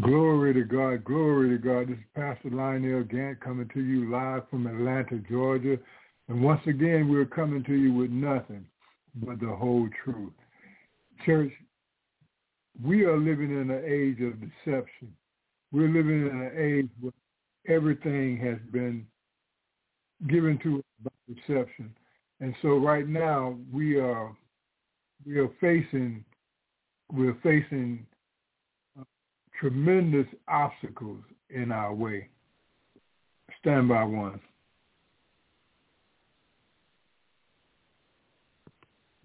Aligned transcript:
Glory 0.00 0.52
to 0.54 0.64
God, 0.64 1.04
glory 1.04 1.50
to 1.50 1.58
God. 1.58 1.88
This 1.88 1.98
is 1.98 2.04
Pastor 2.16 2.50
Lionel 2.50 3.04
Gantt 3.04 3.38
coming 3.40 3.68
to 3.74 3.80
you 3.80 4.10
live 4.10 4.42
from 4.50 4.66
Atlanta, 4.66 5.18
Georgia. 5.30 5.76
And 6.28 6.42
once 6.42 6.62
again, 6.66 7.08
we're 7.08 7.26
coming 7.26 7.62
to 7.64 7.74
you 7.74 7.92
with 7.92 8.10
nothing 8.10 8.66
but 9.14 9.38
the 9.38 9.54
whole 9.54 9.88
truth. 10.02 10.32
Church, 11.24 11.52
we 12.82 13.04
are 13.04 13.16
living 13.16 13.50
in 13.50 13.70
an 13.70 13.84
age 13.86 14.20
of 14.20 14.40
deception. 14.40 15.14
We're 15.70 15.88
living 15.88 16.26
in 16.26 16.40
an 16.40 16.52
age 16.58 16.88
where 17.00 17.76
everything 17.76 18.38
has 18.38 18.58
been 18.72 19.06
given 20.28 20.58
to 20.64 20.78
us 20.78 20.84
by 21.04 21.34
deception. 21.34 21.94
And 22.40 22.52
so 22.62 22.78
right 22.78 23.06
now 23.06 23.56
we 23.72 24.00
are 24.00 24.34
we 25.24 25.38
are 25.38 25.50
facing 25.60 26.24
we're 27.12 27.36
facing 27.44 28.06
tremendous 29.58 30.26
obstacles 30.48 31.22
in 31.50 31.72
our 31.72 31.94
way. 31.94 32.28
Stand 33.60 33.88
by 33.88 34.04
one. 34.04 34.40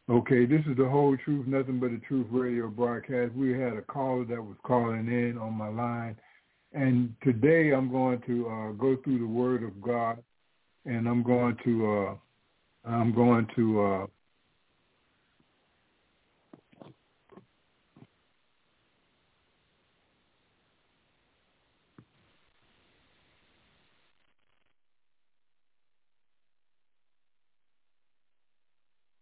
Okay, 0.09 0.45
this 0.45 0.61
is 0.61 0.75
the 0.75 0.89
whole 0.89 1.16
truth, 1.17 1.45
nothing 1.45 1.80
but 1.80 1.91
the 1.91 2.02
truth 2.08 2.25
radio 2.31 2.67
broadcast. 2.67 3.33
We 3.36 3.52
had 3.52 3.73
a 3.73 3.83
caller 3.83 4.25
that 4.25 4.41
was 4.41 4.55
calling 4.63 5.08
in 5.08 5.38
on 5.38 5.53
my 5.53 5.67
line, 5.67 6.16
and 6.73 7.14
today 7.23 7.71
I'm 7.71 7.91
going 7.91 8.19
to 8.25 8.47
uh, 8.47 8.71
go 8.71 8.97
through 9.03 9.19
the 9.19 9.27
Word 9.27 9.64
of 9.64 9.80
God, 9.80 10.17
and 10.86 11.08
I'm 11.08 11.21
going 11.21 11.58
to 11.64 11.91
uh, 11.91 12.89
I'm 12.89 13.14
going 13.14 13.45
to 13.55 14.08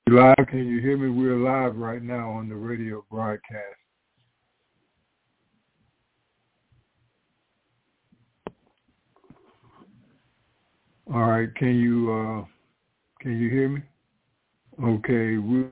live. 0.10 0.36
Can 0.50 0.66
you 0.68 0.80
hear 0.80 0.98
me? 0.98 1.10
We're 1.10 1.36
live 1.36 1.76
right 1.76 2.02
now 2.02 2.30
on 2.32 2.48
the 2.48 2.56
radio 2.56 3.04
broadcast. 3.12 3.76
All 11.14 11.24
right. 11.24 11.54
Can 11.56 11.76
you 11.76 12.12
uh, 12.12 12.46
can 13.20 13.40
you 13.40 13.50
hear 13.50 13.70
me? 13.70 13.82
Okay. 14.82 15.38
We 15.38 15.66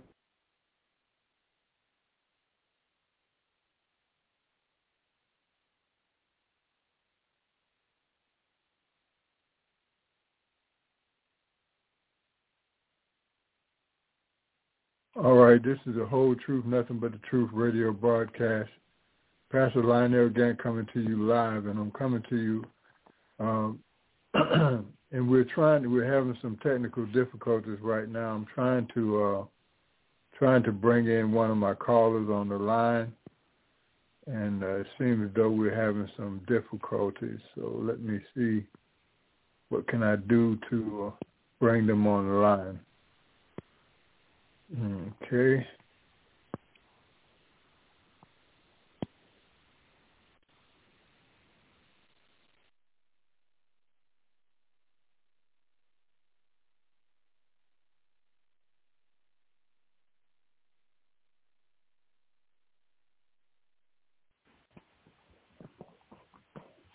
All 15.18 15.36
right, 15.36 15.64
this 15.64 15.78
is 15.86 15.96
the 15.96 16.06
whole 16.06 16.36
truth, 16.36 16.66
nothing 16.66 17.00
but 17.00 17.14
the 17.14 17.20
truth 17.30 17.50
radio 17.54 17.94
broadcast. 17.94 18.70
Pastor 19.50 19.82
Lionel 19.82 20.30
Gantt 20.30 20.58
coming 20.58 20.86
to 20.94 21.00
you 21.00 21.24
live, 21.26 21.68
and 21.68 21.80
I'm 21.80 21.92
coming 21.92 22.22
to 22.30 22.36
you, 22.36 22.66
um, 23.40 23.80
and 25.14 25.30
we're 25.30 25.46
trying. 25.46 25.90
We're 25.90 26.14
having 26.14 26.38
some 26.42 26.58
technical 26.62 27.06
difficulties 27.06 27.78
right 27.82 28.10
now. 28.10 28.34
I'm 28.34 28.46
trying 28.54 28.90
to 28.94 29.24
uh, 29.24 29.44
trying 30.38 30.64
to 30.64 30.74
bring 30.74 31.08
in 31.08 31.32
one 31.32 31.50
of 31.50 31.56
my 31.56 31.76
callers 31.76 32.30
on 32.30 32.50
the 32.50 32.58
line, 32.58 33.14
and 34.28 34.66
uh, 34.66 34.80
it 34.80 34.88
seems 34.98 35.30
as 35.30 35.34
though 35.34 35.50
we're 35.50 35.74
having 35.74 36.10
some 36.18 36.42
difficulties. 36.46 37.40
So 37.56 37.80
let 37.82 38.02
me 38.02 38.20
see 38.36 38.66
what 39.70 39.88
can 39.88 40.04
I 40.04 40.18
do 40.18 40.60
to 40.70 41.14
uh, 41.14 41.26
bring 41.62 41.88
them 41.88 42.06
on 42.06 42.28
the 42.28 42.34
line. 42.34 42.80
Okay. 44.74 45.68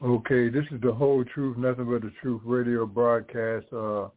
Okay, 0.03 0.49
this 0.49 0.65
is 0.73 0.81
the 0.81 0.93
whole 0.93 1.25
truth, 1.25 1.59
nothing 1.59 1.85
but 1.85 2.03
the 2.03 2.13
truth 2.23 2.41
radio 2.45 2.87
broadcast. 2.87 3.67
Uh, 3.73 4.09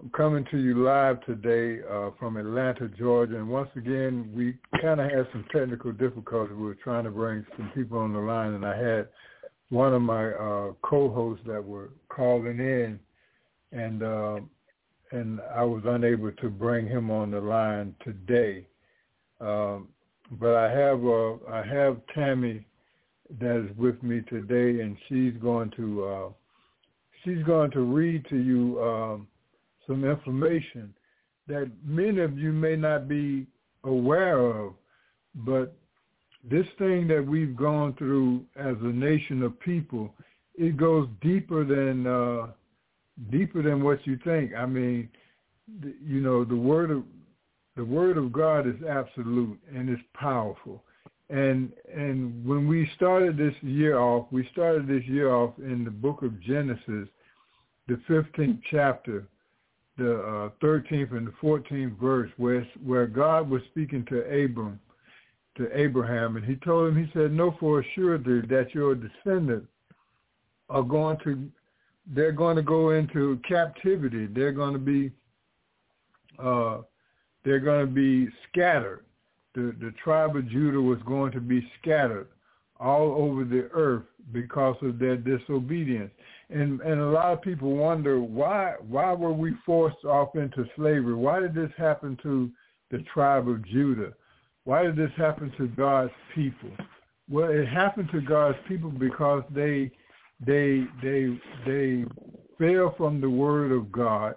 I'm 0.00 0.08
coming 0.10 0.46
to 0.50 0.56
you 0.56 0.82
live 0.82 1.22
today 1.26 1.82
uh, 1.84 2.10
from 2.18 2.38
Atlanta, 2.38 2.88
Georgia, 2.88 3.36
and 3.36 3.46
once 3.46 3.68
again, 3.76 4.30
we 4.34 4.56
kind 4.80 4.98
of 4.98 5.10
had 5.10 5.26
some 5.30 5.44
technical 5.54 5.92
difficulties. 5.92 6.56
We 6.56 6.64
were 6.64 6.78
trying 6.82 7.04
to 7.04 7.10
bring 7.10 7.44
some 7.54 7.70
people 7.74 7.98
on 7.98 8.14
the 8.14 8.18
line, 8.18 8.54
and 8.54 8.64
I 8.64 8.78
had 8.78 9.08
one 9.68 9.92
of 9.92 10.00
my 10.00 10.30
uh, 10.30 10.72
co-hosts 10.80 11.44
that 11.46 11.62
were 11.62 11.90
calling 12.08 12.60
in, 12.60 12.98
and 13.72 14.02
uh, 14.02 14.36
and 15.12 15.38
I 15.54 15.64
was 15.64 15.82
unable 15.84 16.32
to 16.32 16.48
bring 16.48 16.86
him 16.86 17.10
on 17.10 17.32
the 17.32 17.40
line 17.40 17.94
today. 18.02 18.66
Um, 19.38 19.88
but 20.40 20.54
I 20.54 20.70
have 20.70 21.04
uh, 21.04 21.34
I 21.52 21.62
have 21.66 21.98
Tammy 22.14 22.64
that 23.38 23.66
is 23.66 23.76
with 23.76 24.02
me 24.02 24.22
today, 24.30 24.80
and 24.80 24.96
she's 25.10 25.34
going 25.42 25.70
to 25.76 26.04
uh, 26.04 26.28
she's 27.22 27.42
going 27.44 27.70
to 27.72 27.80
read 27.80 28.24
to 28.30 28.36
you. 28.38 28.82
Um, 28.82 29.26
some 29.90 30.04
information 30.04 30.94
that 31.48 31.68
many 31.84 32.20
of 32.20 32.38
you 32.38 32.52
may 32.52 32.76
not 32.76 33.08
be 33.08 33.46
aware 33.82 34.38
of, 34.38 34.74
but 35.34 35.74
this 36.48 36.66
thing 36.78 37.08
that 37.08 37.26
we've 37.26 37.56
gone 37.56 37.94
through 37.94 38.44
as 38.56 38.76
a 38.82 38.92
nation 38.92 39.42
of 39.42 39.58
people, 39.60 40.14
it 40.54 40.76
goes 40.76 41.08
deeper 41.20 41.64
than 41.64 42.06
uh, 42.06 42.52
deeper 43.30 43.62
than 43.62 43.82
what 43.82 44.06
you 44.06 44.18
think. 44.24 44.52
I 44.54 44.64
mean, 44.64 45.08
the, 45.82 45.94
you 46.02 46.20
know, 46.20 46.44
the 46.44 46.56
word 46.56 46.90
of 46.90 47.02
the 47.76 47.84
word 47.84 48.16
of 48.16 48.32
God 48.32 48.66
is 48.66 48.76
absolute 48.88 49.58
and 49.74 49.90
it's 49.90 50.02
powerful. 50.14 50.82
And 51.28 51.72
and 51.92 52.44
when 52.46 52.68
we 52.68 52.88
started 52.96 53.36
this 53.36 53.54
year 53.62 53.98
off, 53.98 54.26
we 54.30 54.48
started 54.52 54.86
this 54.86 55.04
year 55.04 55.30
off 55.32 55.52
in 55.58 55.84
the 55.84 55.90
book 55.90 56.22
of 56.22 56.40
Genesis, 56.40 57.08
the 57.86 58.00
15th 58.08 58.60
chapter, 58.70 59.26
the 60.00 60.14
uh, 60.14 60.48
13th 60.64 61.12
and 61.14 61.26
the 61.26 61.32
14th 61.42 61.98
verse 62.00 62.30
where 62.38 62.66
where 62.84 63.06
God 63.06 63.50
was 63.50 63.60
speaking 63.70 64.04
to 64.06 64.20
Abram, 64.22 64.80
to 65.56 65.68
Abraham, 65.78 66.36
and 66.36 66.44
he 66.44 66.56
told 66.56 66.88
him, 66.88 67.04
he 67.04 67.10
said, 67.12 67.32
know 67.32 67.54
for 67.60 67.80
assuredly 67.80 68.40
that 68.48 68.74
your 68.74 68.94
descendants 68.94 69.68
are 70.70 70.82
going 70.82 71.18
to, 71.24 71.48
they're 72.06 72.32
going 72.32 72.56
to 72.56 72.62
go 72.62 72.90
into 72.90 73.38
captivity. 73.46 74.26
They're 74.26 74.52
going 74.52 74.72
to 74.72 74.78
be, 74.78 75.10
uh, 76.38 76.78
they're 77.44 77.60
going 77.60 77.86
to 77.86 77.92
be 77.92 78.28
scattered. 78.48 79.04
The, 79.54 79.74
the 79.80 79.92
tribe 80.02 80.34
of 80.34 80.48
Judah 80.48 80.80
was 80.80 80.98
going 81.04 81.32
to 81.32 81.40
be 81.40 81.68
scattered 81.82 82.28
all 82.78 83.12
over 83.12 83.44
the 83.44 83.68
earth 83.72 84.04
because 84.32 84.76
of 84.80 84.98
their 84.98 85.16
disobedience 85.16 86.12
and 86.52 86.80
and 86.80 87.00
a 87.00 87.10
lot 87.10 87.32
of 87.32 87.42
people 87.42 87.76
wonder 87.76 88.20
why 88.20 88.74
why 88.86 89.12
were 89.12 89.32
we 89.32 89.54
forced 89.64 90.04
off 90.04 90.34
into 90.36 90.64
slavery? 90.76 91.14
Why 91.14 91.40
did 91.40 91.54
this 91.54 91.70
happen 91.76 92.18
to 92.22 92.50
the 92.90 92.98
tribe 93.12 93.48
of 93.48 93.64
Judah? 93.66 94.12
Why 94.64 94.82
did 94.82 94.96
this 94.96 95.12
happen 95.16 95.52
to 95.58 95.68
God's 95.68 96.12
people? 96.34 96.70
Well, 97.28 97.50
it 97.50 97.66
happened 97.66 98.08
to 98.12 98.20
God's 98.20 98.58
people 98.68 98.90
because 98.90 99.44
they 99.50 99.90
they 100.44 100.84
they 101.02 101.38
they 101.66 102.04
fell 102.58 102.94
from 102.96 103.20
the 103.20 103.30
word 103.30 103.72
of 103.72 103.92
God. 103.92 104.34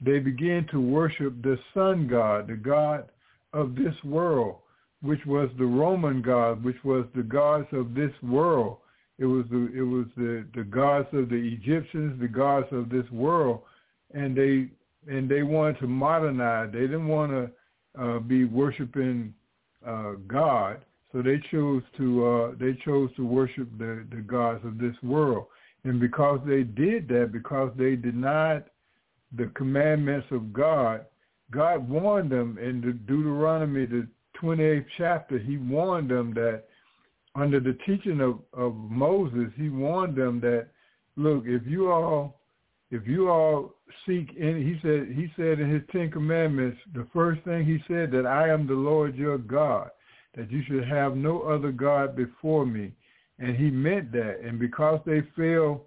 They 0.00 0.18
began 0.18 0.66
to 0.72 0.80
worship 0.80 1.42
the 1.42 1.58
sun 1.72 2.06
god, 2.08 2.48
the 2.48 2.56
god 2.56 3.08
of 3.52 3.74
this 3.74 3.94
world, 4.04 4.56
which 5.00 5.24
was 5.24 5.48
the 5.56 5.64
Roman 5.64 6.20
god, 6.20 6.62
which 6.62 6.82
was 6.84 7.06
the 7.14 7.22
gods 7.22 7.68
of 7.72 7.94
this 7.94 8.12
world. 8.22 8.78
It 9.18 9.24
was 9.24 9.44
the 9.50 9.70
it 9.74 9.82
was 9.82 10.06
the 10.16 10.46
the 10.54 10.64
gods 10.64 11.08
of 11.12 11.28
the 11.28 11.36
Egyptians, 11.36 12.20
the 12.20 12.28
gods 12.28 12.66
of 12.70 12.90
this 12.90 13.10
world, 13.10 13.62
and 14.12 14.36
they 14.36 14.68
and 15.08 15.28
they 15.28 15.42
wanted 15.42 15.78
to 15.80 15.86
modernize. 15.86 16.70
They 16.72 16.80
didn't 16.80 17.08
want 17.08 17.32
to 17.32 18.02
uh, 18.02 18.18
be 18.18 18.44
worshiping 18.44 19.32
uh, 19.86 20.12
God, 20.26 20.84
so 21.12 21.22
they 21.22 21.40
chose 21.50 21.82
to 21.96 22.26
uh, 22.26 22.50
they 22.60 22.74
chose 22.84 23.10
to 23.16 23.26
worship 23.26 23.68
the 23.78 24.06
the 24.10 24.20
gods 24.20 24.64
of 24.64 24.78
this 24.78 24.94
world. 25.02 25.46
And 25.84 26.00
because 26.00 26.40
they 26.46 26.64
did 26.64 27.08
that, 27.08 27.30
because 27.32 27.70
they 27.78 27.94
denied 27.94 28.64
the 29.36 29.46
commandments 29.54 30.26
of 30.30 30.52
God, 30.52 31.06
God 31.50 31.88
warned 31.88 32.30
them 32.30 32.58
in 32.60 32.80
the 32.80 32.92
Deuteronomy, 32.92 33.86
the 33.86 34.08
28th 34.42 34.84
chapter, 34.98 35.38
he 35.38 35.56
warned 35.56 36.10
them 36.10 36.34
that 36.34 36.64
under 37.36 37.60
the 37.60 37.76
teaching 37.86 38.20
of, 38.20 38.40
of 38.52 38.74
Moses, 38.74 39.52
he 39.56 39.68
warned 39.68 40.16
them 40.16 40.40
that, 40.40 40.68
look, 41.16 41.44
if 41.46 41.62
you 41.66 41.90
all, 41.90 42.40
if 42.90 43.06
you 43.06 43.28
all 43.28 43.74
seek 44.06 44.28
any 44.40 44.62
he 44.62 44.78
said, 44.82 45.08
he 45.14 45.30
said 45.36 45.60
in 45.60 45.70
his 45.70 45.82
Ten 45.92 46.10
Commandments, 46.10 46.78
the 46.94 47.06
first 47.12 47.42
thing 47.42 47.64
he 47.64 47.78
said 47.86 48.10
that 48.12 48.26
I 48.26 48.48
am 48.48 48.66
the 48.66 48.74
Lord 48.74 49.16
your 49.16 49.38
God, 49.38 49.90
that 50.36 50.50
you 50.50 50.62
should 50.66 50.86
have 50.88 51.16
no 51.16 51.42
other 51.42 51.72
God 51.72 52.16
before 52.16 52.64
me. 52.64 52.92
And 53.38 53.54
he 53.56 53.70
meant 53.70 54.12
that. 54.12 54.40
And 54.42 54.58
because 54.58 55.00
they 55.04 55.22
failed 55.36 55.80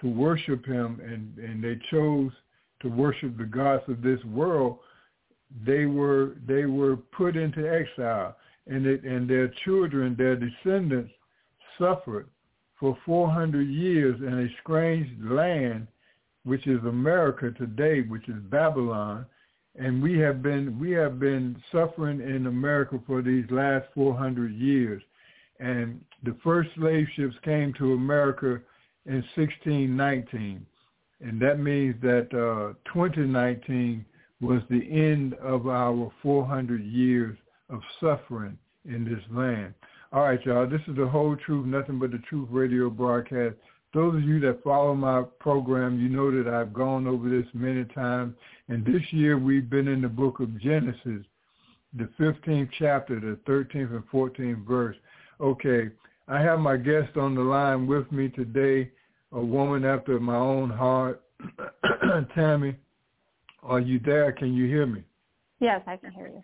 to 0.00 0.08
worship 0.08 0.64
him 0.64 1.00
and, 1.04 1.36
and 1.38 1.62
they 1.64 1.78
chose 1.90 2.30
to 2.82 2.88
worship 2.88 3.36
the 3.36 3.44
gods 3.44 3.82
of 3.88 4.00
this 4.02 4.22
world, 4.24 4.78
they 5.66 5.86
were 5.86 6.36
they 6.46 6.66
were 6.66 6.96
put 6.96 7.36
into 7.36 7.60
exile 7.68 8.36
and 8.66 8.86
it, 8.86 9.04
and 9.04 9.28
their 9.28 9.48
children, 9.64 10.14
their 10.16 10.36
descendants 10.36 11.12
suffered 11.78 12.28
for 12.78 12.96
400 13.04 13.62
years 13.62 14.20
in 14.20 14.40
a 14.40 14.62
strange 14.62 15.08
land, 15.22 15.86
which 16.44 16.66
is 16.66 16.82
America 16.84 17.50
today, 17.52 18.02
which 18.02 18.28
is 18.28 18.42
Babylon. 18.50 19.26
And 19.76 20.02
we 20.02 20.18
have 20.18 20.42
been 20.42 20.78
we 20.78 20.92
have 20.92 21.18
been 21.18 21.60
suffering 21.72 22.20
in 22.20 22.46
America 22.46 23.00
for 23.06 23.22
these 23.22 23.44
last 23.50 23.86
400 23.94 24.52
years. 24.52 25.02
And 25.60 26.00
the 26.22 26.36
first 26.44 26.70
slave 26.76 27.06
ships 27.16 27.34
came 27.44 27.72
to 27.74 27.94
America 27.94 28.60
in 29.06 29.22
1619. 29.36 30.64
And 31.20 31.40
that 31.40 31.58
means 31.58 31.96
that 32.02 32.28
uh, 32.32 32.74
2019 32.92 34.04
was 34.40 34.60
the 34.68 34.82
end 34.90 35.34
of 35.34 35.66
our 35.66 36.12
400 36.22 36.84
years 36.84 37.36
of 37.70 37.80
suffering 38.00 38.58
in 38.84 39.04
this 39.04 39.22
land. 39.30 39.74
All 40.12 40.22
right, 40.22 40.44
y'all, 40.44 40.68
this 40.68 40.80
is 40.86 40.96
the 40.96 41.06
whole 41.06 41.36
truth, 41.36 41.66
nothing 41.66 41.98
but 41.98 42.12
the 42.12 42.18
truth 42.28 42.48
radio 42.50 42.88
broadcast. 42.90 43.56
Those 43.92 44.16
of 44.16 44.22
you 44.22 44.40
that 44.40 44.62
follow 44.62 44.94
my 44.94 45.22
program, 45.40 46.00
you 46.00 46.08
know 46.08 46.30
that 46.30 46.52
I've 46.52 46.72
gone 46.72 47.06
over 47.06 47.28
this 47.28 47.46
many 47.54 47.84
times. 47.86 48.34
And 48.68 48.84
this 48.84 49.02
year 49.10 49.38
we've 49.38 49.70
been 49.70 49.88
in 49.88 50.02
the 50.02 50.08
book 50.08 50.40
of 50.40 50.60
Genesis, 50.60 51.24
the 51.96 52.08
15th 52.18 52.70
chapter, 52.78 53.20
the 53.20 53.38
13th 53.50 53.94
and 53.94 54.08
14th 54.10 54.66
verse. 54.66 54.96
Okay, 55.40 55.90
I 56.28 56.40
have 56.40 56.58
my 56.58 56.76
guest 56.76 57.16
on 57.16 57.34
the 57.34 57.42
line 57.42 57.86
with 57.86 58.10
me 58.10 58.28
today, 58.28 58.90
a 59.32 59.40
woman 59.40 59.84
after 59.84 60.18
my 60.18 60.36
own 60.36 60.70
heart, 60.70 61.22
Tammy. 62.34 62.76
Are 63.62 63.80
you 63.80 63.98
there? 64.04 64.32
Can 64.32 64.54
you 64.54 64.66
hear 64.66 64.86
me? 64.86 65.02
Yes, 65.60 65.82
I 65.86 65.96
can 65.96 66.12
hear 66.12 66.28
you. 66.28 66.42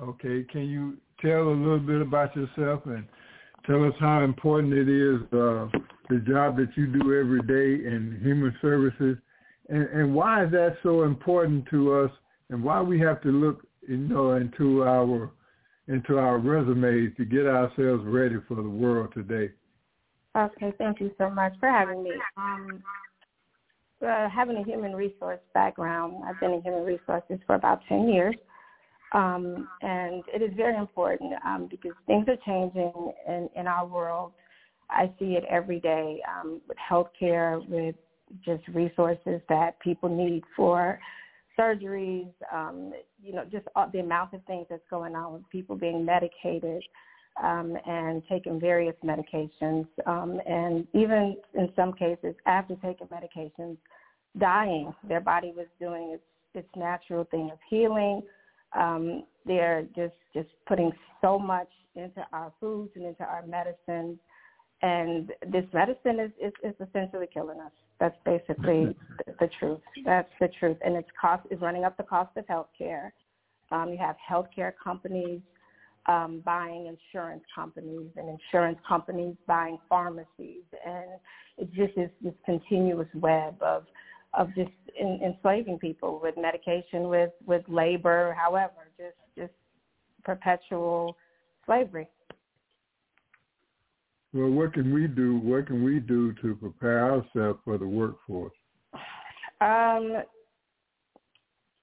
Okay. 0.00 0.44
Can 0.50 0.66
you 0.66 0.96
tell 1.20 1.48
a 1.48 1.50
little 1.50 1.78
bit 1.78 2.02
about 2.02 2.34
yourself 2.36 2.82
and 2.86 3.06
tell 3.66 3.84
us 3.84 3.94
how 3.98 4.22
important 4.22 4.72
it 4.72 4.88
is 4.88 5.20
uh, 5.32 5.68
the 6.08 6.22
job 6.26 6.56
that 6.56 6.68
you 6.76 6.86
do 6.86 7.18
every 7.18 7.42
day 7.42 7.86
in 7.86 8.20
human 8.22 8.54
services, 8.62 9.16
and, 9.68 9.88
and 9.88 10.14
why 10.14 10.44
is 10.44 10.52
that 10.52 10.76
so 10.82 11.02
important 11.02 11.66
to 11.70 11.92
us, 11.92 12.10
and 12.50 12.62
why 12.62 12.80
we 12.80 13.00
have 13.00 13.20
to 13.22 13.28
look, 13.28 13.66
you 13.88 13.96
know, 13.96 14.34
into 14.34 14.84
our 14.84 15.30
into 15.88 16.18
our 16.18 16.38
resumes 16.38 17.16
to 17.16 17.24
get 17.24 17.46
ourselves 17.46 18.04
ready 18.04 18.36
for 18.48 18.56
the 18.56 18.68
world 18.68 19.08
today. 19.14 19.52
Okay, 20.36 20.72
thank 20.78 21.00
you 21.00 21.12
so 21.16 21.30
much 21.30 21.52
for 21.60 21.68
having 21.68 22.02
me. 22.02 22.10
Um, 22.36 22.82
uh, 24.04 24.28
having 24.28 24.56
a 24.56 24.64
human 24.64 24.94
resource 24.94 25.38
background, 25.54 26.16
I've 26.26 26.38
been 26.40 26.52
in 26.52 26.62
human 26.62 26.84
resources 26.84 27.38
for 27.46 27.54
about 27.54 27.80
10 27.88 28.08
years. 28.08 28.34
Um, 29.12 29.68
and 29.82 30.24
it 30.34 30.42
is 30.42 30.50
very 30.56 30.76
important 30.76 31.32
um, 31.44 31.68
because 31.70 31.92
things 32.06 32.26
are 32.28 32.36
changing 32.44 33.12
in, 33.28 33.48
in 33.56 33.66
our 33.66 33.86
world. 33.86 34.32
I 34.90 35.10
see 35.18 35.36
it 35.36 35.44
every 35.48 35.80
day 35.80 36.20
um, 36.28 36.60
with 36.68 36.76
healthcare, 36.78 37.66
with 37.68 37.94
just 38.44 38.66
resources 38.68 39.40
that 39.48 39.78
people 39.80 40.08
need 40.08 40.42
for 40.56 40.98
surgeries, 41.58 42.28
um, 42.52 42.92
you 43.22 43.32
know, 43.32 43.44
just 43.50 43.66
all, 43.74 43.88
the 43.92 44.00
amount 44.00 44.34
of 44.34 44.44
things 44.44 44.66
that's 44.68 44.82
going 44.90 45.14
on 45.14 45.32
with 45.32 45.42
people 45.50 45.76
being 45.76 46.04
medicated 46.04 46.82
um, 47.42 47.76
and 47.86 48.22
taking 48.28 48.60
various 48.60 48.96
medications, 49.04 49.86
um, 50.06 50.40
and 50.46 50.86
even 50.94 51.36
in 51.54 51.68
some 51.76 51.92
cases 51.92 52.34
after 52.46 52.74
taking 52.76 53.06
medications, 53.08 53.76
dying. 54.38 54.92
Their 55.08 55.20
body 55.20 55.52
was 55.56 55.66
doing 55.80 56.12
its 56.14 56.22
its 56.54 56.68
natural 56.74 57.24
thing 57.24 57.50
of 57.52 57.58
healing 57.68 58.22
um, 58.74 59.24
they're 59.44 59.86
just 59.94 60.14
just 60.34 60.48
putting 60.66 60.92
so 61.20 61.38
much 61.38 61.68
into 61.94 62.26
our 62.32 62.52
foods 62.60 62.90
and 62.94 63.04
into 63.04 63.22
our 63.22 63.44
medicines, 63.46 64.18
and 64.82 65.30
this 65.50 65.64
medicine 65.72 66.20
is 66.20 66.30
is, 66.42 66.52
is 66.62 66.88
essentially 66.88 67.26
killing 67.32 67.60
us. 67.60 67.72
That's 67.98 68.16
basically 68.24 68.94
the, 69.26 69.34
the 69.40 69.48
truth. 69.58 69.80
That's 70.04 70.28
the 70.40 70.48
truth, 70.58 70.76
and 70.84 70.96
its 70.96 71.08
cost 71.18 71.46
is 71.50 71.60
running 71.60 71.84
up 71.84 71.96
the 71.96 72.02
cost 72.02 72.36
of 72.36 72.46
healthcare. 72.46 73.10
Um, 73.70 73.90
you 73.90 73.98
have 73.98 74.16
healthcare 74.30 74.72
companies 74.82 75.40
um, 76.06 76.42
buying 76.44 76.86
insurance 76.86 77.42
companies, 77.54 78.10
and 78.16 78.28
insurance 78.28 78.78
companies 78.86 79.34
buying 79.46 79.78
pharmacies, 79.88 80.62
and 80.84 81.06
it 81.58 81.72
just 81.72 81.96
is 81.96 82.10
this 82.22 82.34
continuous 82.44 83.08
web 83.14 83.60
of 83.62 83.84
of 84.36 84.54
just 84.54 84.70
in, 84.98 85.20
enslaving 85.24 85.78
people 85.78 86.20
with 86.22 86.34
medication, 86.36 87.08
with 87.08 87.30
with 87.46 87.62
labor, 87.68 88.36
however, 88.38 88.90
just 88.96 89.16
just 89.36 89.52
perpetual 90.24 91.16
slavery. 91.64 92.08
Well, 94.32 94.50
what 94.50 94.74
can 94.74 94.92
we 94.92 95.06
do? 95.06 95.38
What 95.38 95.66
can 95.66 95.82
we 95.82 95.98
do 95.98 96.34
to 96.42 96.54
prepare 96.56 97.10
ourselves 97.10 97.60
for 97.64 97.78
the 97.78 97.86
workforce? 97.86 98.52
Um, 99.62 100.22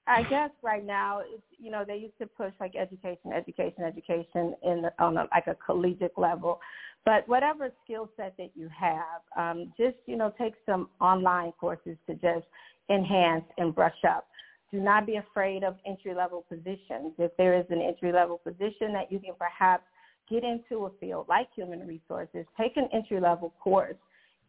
I 0.06 0.24
guess 0.30 0.52
right 0.62 0.86
now, 0.86 1.22
it's, 1.22 1.42
you 1.58 1.72
know, 1.72 1.84
they 1.88 1.96
used 1.96 2.18
to 2.20 2.28
push 2.28 2.54
like 2.60 2.76
education, 2.76 3.32
education, 3.34 3.84
education 3.84 4.54
in 4.62 4.82
the, 4.84 4.92
on 5.00 5.18
a, 5.18 5.26
like 5.32 5.48
a 5.48 5.56
collegiate 5.66 6.18
level. 6.18 6.60
But 7.06 7.28
whatever 7.28 7.70
skill 7.84 8.10
set 8.16 8.36
that 8.38 8.52
you 8.56 8.70
have, 8.70 9.22
um, 9.38 9.74
just 9.78 9.98
you 10.06 10.16
know, 10.16 10.34
take 10.40 10.54
some 10.66 10.90
online 11.02 11.52
courses 11.60 11.98
to 12.08 12.14
just 12.16 12.46
enhance 12.90 13.46
and 13.58 13.76
brush 13.76 14.04
up. 14.08 14.28
Do 14.72 14.80
not 14.80 15.06
be 15.06 15.18
afraid 15.18 15.64
of 15.64 15.76
entry 15.86 16.16
level 16.16 16.46
positions. 16.50 17.14
If 17.18 17.36
there 17.38 17.60
is 17.60 17.66
an 17.70 17.82
entry 17.82 18.12
level 18.12 18.38
position 18.38 18.94
that 18.94 19.12
you 19.12 19.20
can 19.20 19.36
perhaps 19.38 19.84
get 20.30 20.44
into 20.44 20.86
a 20.86 20.90
field 21.00 21.28
like 21.30 21.48
human 21.56 21.86
resources, 21.86 22.46
take 22.60 22.78
an 22.78 22.88
entry 22.94 23.20
level 23.20 23.54
course 23.62 23.98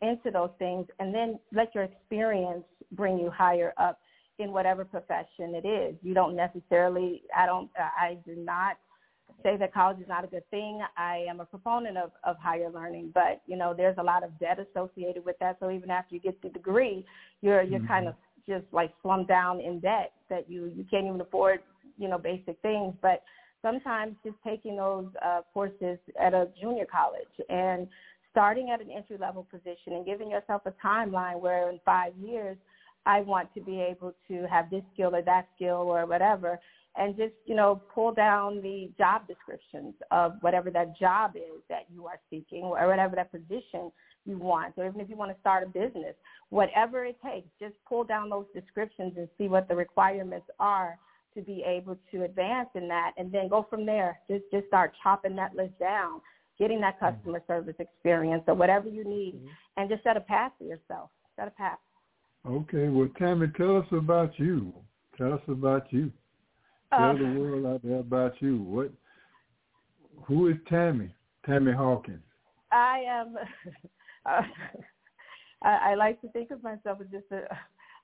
into 0.01 0.31
those 0.31 0.51
things, 0.59 0.87
and 0.99 1.15
then 1.15 1.39
let 1.53 1.75
your 1.75 1.85
experience 1.85 2.65
bring 2.93 3.19
you 3.19 3.31
higher 3.31 3.75
up 3.79 3.99
in 4.39 4.53
whatever 4.53 4.85
profession 4.85 5.55
it 5.55 5.67
is. 5.67 5.95
You 6.03 6.15
don't 6.15 6.35
necessarily, 6.35 7.23
I 7.37 7.47
don't, 7.47 7.71
I 7.79 8.19
do 8.27 8.35
not 8.35 8.77
say 9.43 9.57
that 9.57 9.75
college 9.75 10.01
is 10.01 10.09
not 10.09 10.25
a 10.25 10.27
good 10.27 10.49
thing. 10.51 10.81
I 10.97 11.25
am 11.29 11.41
a 11.41 11.45
proponent 11.45 11.97
of, 11.97 12.11
of 12.25 12.37
higher 12.39 12.71
learning, 12.71 13.11
but 13.15 13.43
you 13.47 13.57
know, 13.57 13.75
there's 13.77 13.97
a 13.99 14.03
lot 14.03 14.23
of 14.23 14.39
debt 14.39 14.59
associated 14.59 15.25
with 15.25 15.37
that. 15.41 15.57
So 15.61 15.71
even 15.71 15.91
after 15.91 16.15
you 16.15 16.21
get 16.21 16.41
the 16.43 16.49
degree, 16.49 17.05
you're 17.43 17.63
you're 17.63 17.81
mm-hmm. 17.81 17.89
kind 17.89 18.09
of 18.09 18.15
just 18.49 18.65
like 18.73 18.93
slumped 19.03 19.29
down 19.29 19.61
in 19.61 19.81
debt 19.81 20.13
that 20.31 20.49
you 20.49 20.73
you 20.77 20.85
can't 20.91 21.07
even 21.07 21.21
afford, 21.21 21.61
you 21.99 22.09
know, 22.09 22.19
basic 22.19 22.57
things. 22.63 22.95
But 23.03 23.23
sometimes 23.63 24.17
just 24.25 24.37
taking 24.47 24.77
those 24.77 25.07
uh, 25.25 25.41
courses 25.53 25.99
at 26.21 26.35
a 26.35 26.49
junior 26.61 26.87
college 26.91 27.49
and 27.49 27.89
starting 28.31 28.71
at 28.71 28.81
an 28.81 28.91
entry 28.91 29.17
level 29.17 29.47
position 29.51 29.95
and 29.95 30.05
giving 30.05 30.31
yourself 30.31 30.63
a 30.67 30.73
timeline 30.85 31.41
where 31.41 31.71
in 31.71 31.81
five 31.85 32.13
years 32.17 32.57
I 33.07 33.21
want 33.21 33.53
to 33.55 33.61
be 33.61 33.81
able 33.81 34.13
to 34.29 34.47
have 34.51 34.71
this 34.71 34.83
skill 34.93 35.15
or 35.15 35.23
that 35.23 35.47
skill 35.57 35.77
or 35.77 36.07
whatever 36.07 36.59
and 36.97 37.17
just, 37.17 37.35
you 37.47 37.55
know, 37.55 37.83
pull 37.93 38.13
down 38.13 38.63
the 38.63 38.91
job 38.97 39.27
descriptions 39.27 39.95
of 40.11 40.35
whatever 40.41 40.71
that 40.71 40.97
job 40.97 41.33
is 41.37 41.61
that 41.69 41.87
you 41.93 42.07
are 42.07 42.21
seeking 42.31 42.63
or 42.63 42.87
whatever 42.87 43.17
that 43.17 43.33
position 43.33 43.91
you 44.27 44.39
want, 44.39 44.75
or 44.77 44.87
even 44.87 45.01
if 45.01 45.09
you 45.09 45.17
want 45.17 45.31
to 45.31 45.41
start 45.41 45.65
a 45.65 45.67
business, 45.67 46.15
whatever 46.51 47.05
it 47.05 47.17
takes, 47.25 47.49
just 47.61 47.75
pull 47.89 48.05
down 48.05 48.31
those 48.31 48.47
descriptions 48.55 49.13
and 49.17 49.29
see 49.37 49.49
what 49.49 49.69
the 49.69 49.75
requirements 49.75 50.47
are 50.59 50.97
to 51.35 51.43
be 51.43 51.65
able 51.67 51.99
to 52.13 52.25
advance 52.25 52.69
in 52.75 52.89
that 52.89 53.13
and 53.19 53.31
then 53.33 53.49
go 53.49 53.67
from 53.69 53.85
there. 53.85 54.21
Just 54.31 54.45
just 54.53 54.67
start 54.69 54.93
chopping 55.03 55.37
that 55.37 55.55
list 55.57 55.79
down, 55.81 56.21
getting 56.59 56.81
that 56.81 56.99
mm-hmm. 57.01 57.17
customer 57.17 57.43
service 57.47 57.75
experience 57.79 58.45
or 58.47 58.55
whatever 58.55 58.89
you 58.89 59.05
need 59.05 59.35
mm-hmm. 59.35 59.47
and 59.77 59.91
just 59.91 60.05
set 60.05 60.17
a 60.17 60.21
path 60.21 60.53
for 60.59 60.65
yourself. 60.65 61.11
Set 61.37 61.49
a 61.49 61.51
path. 61.51 61.79
Okay, 62.47 62.89
well, 62.89 63.09
Tammy, 63.19 63.49
tell 63.57 63.79
us 63.79 63.87
about 63.91 64.39
you. 64.39 64.73
Tell 65.19 65.33
us 65.33 65.41
about 65.49 65.93
you. 65.93 66.13
Tell 66.97 67.11
Uh, 67.11 67.15
the 67.15 67.41
world 67.41 67.67
out 67.67 67.83
there 67.83 67.99
about 67.99 68.41
you. 68.41 68.63
What? 68.63 68.91
Who 70.27 70.49
is 70.49 70.57
Tammy? 70.69 71.15
Tammy 71.45 71.73
Hawkins. 71.73 72.23
I 72.71 73.05
am. 73.07 73.37
Uh, 74.27 74.41
I, 75.63 75.91
I 75.91 75.95
like 75.97 76.19
to 76.23 76.29
think 76.29 76.51
of 76.51 76.63
myself 76.63 76.99
as 77.03 77.07
just 77.13 77.31
a, 77.31 77.43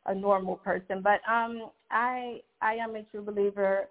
a 0.04 0.14
normal 0.14 0.56
person, 0.56 1.00
but 1.02 1.23
um, 1.26 1.70
I 1.90 2.40
I 2.61 2.75
am 2.75 2.94
a 2.94 3.02
true 3.04 3.23
believer 3.23 3.88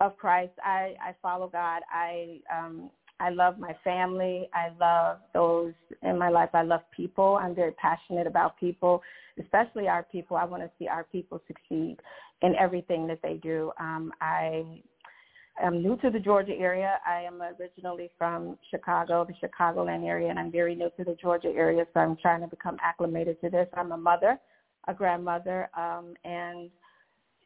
of 0.00 0.16
Christ. 0.16 0.50
I 0.64 0.96
I 1.00 1.14
follow 1.22 1.46
God. 1.46 1.82
I 1.92 2.40
um 2.52 2.90
I 3.20 3.30
love 3.30 3.58
my 3.58 3.76
family. 3.84 4.48
I 4.52 4.70
love 4.80 5.18
those 5.32 5.74
in 6.02 6.18
my 6.18 6.28
life. 6.28 6.50
I 6.54 6.62
love 6.62 6.80
people. 6.90 7.38
I'm 7.40 7.54
very 7.54 7.72
passionate 7.72 8.26
about 8.26 8.58
people, 8.58 9.00
especially 9.38 9.86
our 9.86 10.02
people. 10.02 10.36
I 10.36 10.44
want 10.44 10.64
to 10.64 10.70
see 10.76 10.88
our 10.88 11.04
people 11.04 11.40
succeed 11.46 11.98
in 12.42 12.54
everything 12.56 13.06
that 13.06 13.20
they 13.22 13.34
do. 13.34 13.72
Um, 13.78 14.12
I 14.20 14.82
I'm 15.62 15.82
new 15.82 15.96
to 15.98 16.10
the 16.10 16.18
Georgia 16.18 16.54
area. 16.58 16.98
I 17.06 17.20
am 17.22 17.42
originally 17.42 18.10
from 18.16 18.56
Chicago, 18.70 19.26
the 19.26 19.46
Chicagoland 19.46 20.06
area, 20.06 20.30
and 20.30 20.38
I'm 20.38 20.50
very 20.50 20.74
new 20.74 20.90
to 20.96 21.04
the 21.04 21.16
Georgia 21.20 21.48
area, 21.48 21.84
so 21.92 22.00
I'm 22.00 22.16
trying 22.16 22.40
to 22.40 22.46
become 22.46 22.76
acclimated 22.82 23.40
to 23.42 23.50
this. 23.50 23.68
I'm 23.74 23.92
a 23.92 23.96
mother, 23.96 24.38
a 24.88 24.94
grandmother, 24.94 25.68
um, 25.76 26.14
and 26.24 26.70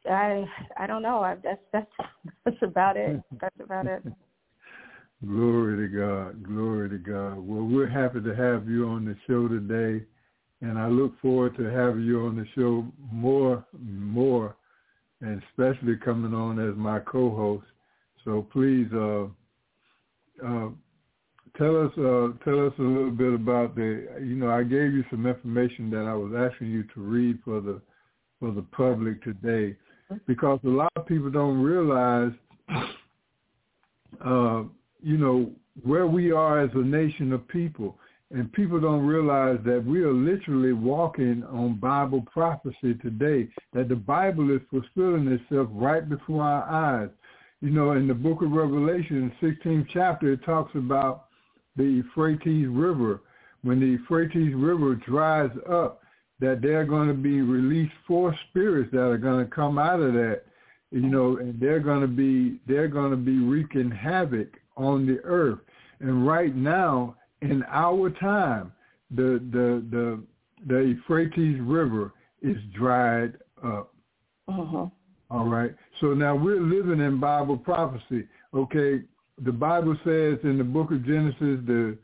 I 0.09 0.45
I 0.77 0.87
don't 0.87 1.01
know. 1.01 1.19
I, 1.21 1.35
that's 1.43 1.61
that's 1.73 1.91
that's 2.45 2.57
about 2.61 2.97
it. 2.97 3.21
That's 3.41 3.59
about 3.61 3.87
it. 3.87 4.03
Glory 5.25 5.87
to 5.87 5.97
God. 5.97 6.43
Glory 6.43 6.89
to 6.89 6.97
God. 6.97 7.37
Well, 7.37 7.63
we're 7.63 7.87
happy 7.87 8.21
to 8.21 8.35
have 8.35 8.67
you 8.67 8.87
on 8.87 9.05
the 9.05 9.15
show 9.27 9.47
today, 9.47 10.05
and 10.61 10.77
I 10.77 10.87
look 10.87 11.19
forward 11.21 11.57
to 11.57 11.63
having 11.63 12.03
you 12.03 12.21
on 12.25 12.35
the 12.35 12.45
show 12.53 12.85
more, 13.11 13.65
more, 13.79 14.55
and 15.21 15.41
especially 15.49 15.95
coming 15.97 16.33
on 16.33 16.59
as 16.59 16.75
my 16.75 16.99
co-host. 16.99 17.65
So 18.23 18.45
please, 18.51 18.87
uh, 18.93 19.25
uh, 20.45 20.69
tell 21.57 21.81
us, 21.85 21.91
uh, 21.97 22.33
tell 22.43 22.67
us 22.67 22.73
a 22.79 22.81
little 22.81 23.11
bit 23.11 23.33
about 23.33 23.75
the. 23.75 24.07
You 24.19 24.35
know, 24.35 24.51
I 24.51 24.63
gave 24.63 24.93
you 24.93 25.03
some 25.09 25.25
information 25.25 25.89
that 25.91 26.05
I 26.05 26.13
was 26.13 26.33
asking 26.35 26.71
you 26.71 26.83
to 26.93 27.01
read 27.01 27.39
for 27.45 27.61
the 27.61 27.81
for 28.39 28.51
the 28.51 28.63
public 28.63 29.23
today, 29.23 29.75
because 30.27 30.59
a 30.65 30.69
lot 30.69 30.91
of 30.95 31.05
people 31.05 31.29
don't 31.29 31.61
realize. 31.61 32.31
Uh, 34.23 34.63
you 35.01 35.17
know, 35.17 35.51
where 35.83 36.07
we 36.07 36.31
are 36.31 36.61
as 36.61 36.69
a 36.73 36.79
nation 36.79 37.33
of 37.33 37.47
people. 37.47 37.97
And 38.31 38.51
people 38.53 38.79
don't 38.79 39.05
realize 39.05 39.59
that 39.65 39.85
we 39.85 40.01
are 40.01 40.13
literally 40.13 40.73
walking 40.73 41.43
on 41.43 41.75
Bible 41.75 42.25
prophecy 42.31 42.95
today, 43.01 43.47
that 43.73 43.87
the 43.87 43.95
Bible 43.95 44.53
is 44.53 44.61
fulfilling 44.69 45.27
itself 45.27 45.69
right 45.71 46.07
before 46.07 46.43
our 46.43 46.63
eyes. 46.63 47.09
You 47.61 47.69
know, 47.69 47.91
in 47.91 48.07
the 48.07 48.13
book 48.13 48.41
of 48.41 48.51
Revelation, 48.51 49.31
16th 49.41 49.87
chapter, 49.93 50.33
it 50.33 50.43
talks 50.43 50.73
about 50.75 51.25
the 51.75 51.83
Euphrates 51.83 52.67
River. 52.67 53.21
When 53.61 53.79
the 53.79 53.87
Euphrates 53.87 54.53
River 54.55 54.95
dries 54.95 55.51
up, 55.69 56.01
that 56.39 56.61
there 56.61 56.81
are 56.81 56.85
going 56.85 57.07
to 57.07 57.13
be 57.13 57.41
released 57.41 57.93
four 58.07 58.35
spirits 58.49 58.91
that 58.91 59.01
are 59.01 59.17
going 59.17 59.43
to 59.43 59.49
come 59.49 59.77
out 59.77 60.01
of 60.01 60.13
that, 60.13 60.43
you 60.91 61.01
know, 61.01 61.37
and 61.37 61.59
they're 61.59 61.79
going 61.79 62.01
to 62.01 62.07
be 62.07 62.59
they're 62.67 62.87
going 62.87 63.11
to 63.11 63.17
be 63.17 63.39
wreaking 63.39 63.89
havoc 63.89 64.49
on 64.75 65.05
the 65.05 65.19
earth. 65.23 65.59
And 66.01 66.27
right 66.27 66.55
now, 66.55 67.15
in 67.51 67.63
our 67.69 68.09
time, 68.11 68.71
the 69.11 69.39
the 69.51 69.83
the 69.91 70.23
the 70.67 70.79
Euphrates 70.79 71.59
River 71.61 72.13
is 72.41 72.57
dried 72.73 73.37
up. 73.63 73.93
Uh-huh. 74.47 74.87
All 75.31 75.47
right. 75.47 75.73
So 76.01 76.13
now 76.13 76.35
we're 76.35 76.61
living 76.61 76.99
in 76.99 77.19
Bible 77.19 77.57
prophecy. 77.57 78.27
Okay. 78.53 79.01
The 79.43 79.51
Bible 79.51 79.95
says 80.05 80.37
in 80.43 80.57
the 80.57 80.63
book 80.63 80.91
of 80.91 81.05
Genesis, 81.05 81.59
the 81.65 81.97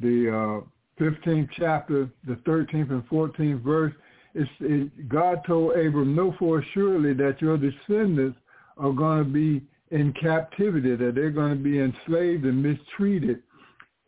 the 0.00 0.62
uh, 0.62 1.02
15th 1.02 1.48
chapter, 1.56 2.08
the 2.26 2.34
13th 2.46 2.90
and 2.90 3.08
14th 3.08 3.62
verse, 3.62 3.92
it's, 4.34 4.50
it, 4.60 5.08
God 5.08 5.40
told 5.46 5.72
Abram, 5.72 6.14
know 6.14 6.34
for 6.38 6.62
surely 6.74 7.14
that 7.14 7.40
your 7.40 7.56
descendants 7.56 8.38
are 8.76 8.92
going 8.92 9.24
to 9.24 9.30
be 9.30 9.62
in 9.90 10.12
captivity, 10.20 10.94
that 10.96 11.14
they're 11.14 11.30
going 11.30 11.56
to 11.56 11.62
be 11.62 11.80
enslaved 11.80 12.44
and 12.44 12.62
mistreated 12.62 13.42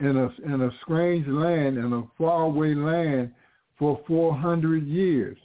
in 0.00 0.17
a 0.17 0.31
in 0.45 0.62
a 0.62 0.71
strange 0.83 1.26
land, 1.26 1.78
in 1.78 1.93
a 1.93 2.02
faraway 2.17 2.75
land 2.75 3.33
for 3.78 4.00
400 4.07 4.87
years. 4.87 5.37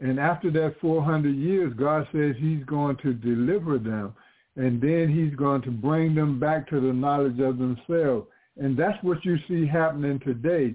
And 0.00 0.18
after 0.18 0.50
that 0.52 0.76
400 0.80 1.34
years, 1.36 1.72
God 1.74 2.06
says 2.12 2.34
he's 2.38 2.64
going 2.64 2.96
to 2.98 3.12
deliver 3.12 3.78
them, 3.78 4.14
and 4.56 4.80
then 4.80 5.08
he's 5.08 5.36
going 5.36 5.62
to 5.62 5.70
bring 5.70 6.14
them 6.14 6.40
back 6.40 6.68
to 6.70 6.80
the 6.80 6.92
knowledge 6.92 7.38
of 7.40 7.58
themselves. 7.58 8.26
And 8.56 8.76
that's 8.76 9.02
what 9.02 9.24
you 9.24 9.36
see 9.48 9.66
happening 9.66 10.20
today. 10.20 10.74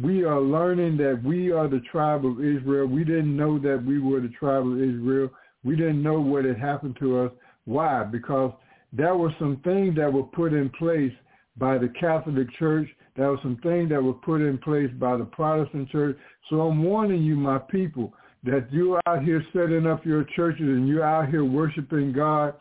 We 0.00 0.24
are 0.24 0.40
learning 0.40 0.96
that 0.98 1.22
we 1.22 1.52
are 1.52 1.68
the 1.68 1.82
tribe 1.90 2.24
of 2.24 2.42
Israel. 2.42 2.86
We 2.86 3.04
didn't 3.04 3.36
know 3.36 3.58
that 3.58 3.84
we 3.84 3.98
were 3.98 4.20
the 4.20 4.28
tribe 4.28 4.66
of 4.66 4.80
Israel. 4.80 5.30
We 5.64 5.76
didn't 5.76 6.02
know 6.02 6.20
what 6.20 6.44
had 6.44 6.58
happened 6.58 6.96
to 7.00 7.20
us. 7.20 7.32
Why? 7.64 8.02
Because 8.04 8.52
there 8.92 9.16
were 9.16 9.34
some 9.38 9.60
things 9.64 9.96
that 9.96 10.12
were 10.12 10.22
put 10.22 10.52
in 10.52 10.70
place 10.70 11.12
by 11.56 11.78
the 11.78 11.88
Catholic 11.88 12.48
Church. 12.58 12.88
There 13.16 13.30
were 13.30 13.38
some 13.42 13.58
things 13.62 13.90
that 13.90 14.02
were 14.02 14.14
put 14.14 14.40
in 14.40 14.58
place 14.58 14.90
by 14.98 15.16
the 15.16 15.24
Protestant 15.24 15.90
Church. 15.90 16.16
So 16.48 16.62
I'm 16.62 16.82
warning 16.82 17.22
you, 17.22 17.36
my 17.36 17.58
people, 17.58 18.12
that 18.44 18.68
you're 18.72 19.00
out 19.06 19.22
here 19.22 19.44
setting 19.52 19.86
up 19.86 20.04
your 20.04 20.24
churches 20.36 20.66
and 20.66 20.88
you're 20.88 21.04
out 21.04 21.28
here 21.28 21.44
worshiping 21.44 22.12
God 22.12 22.54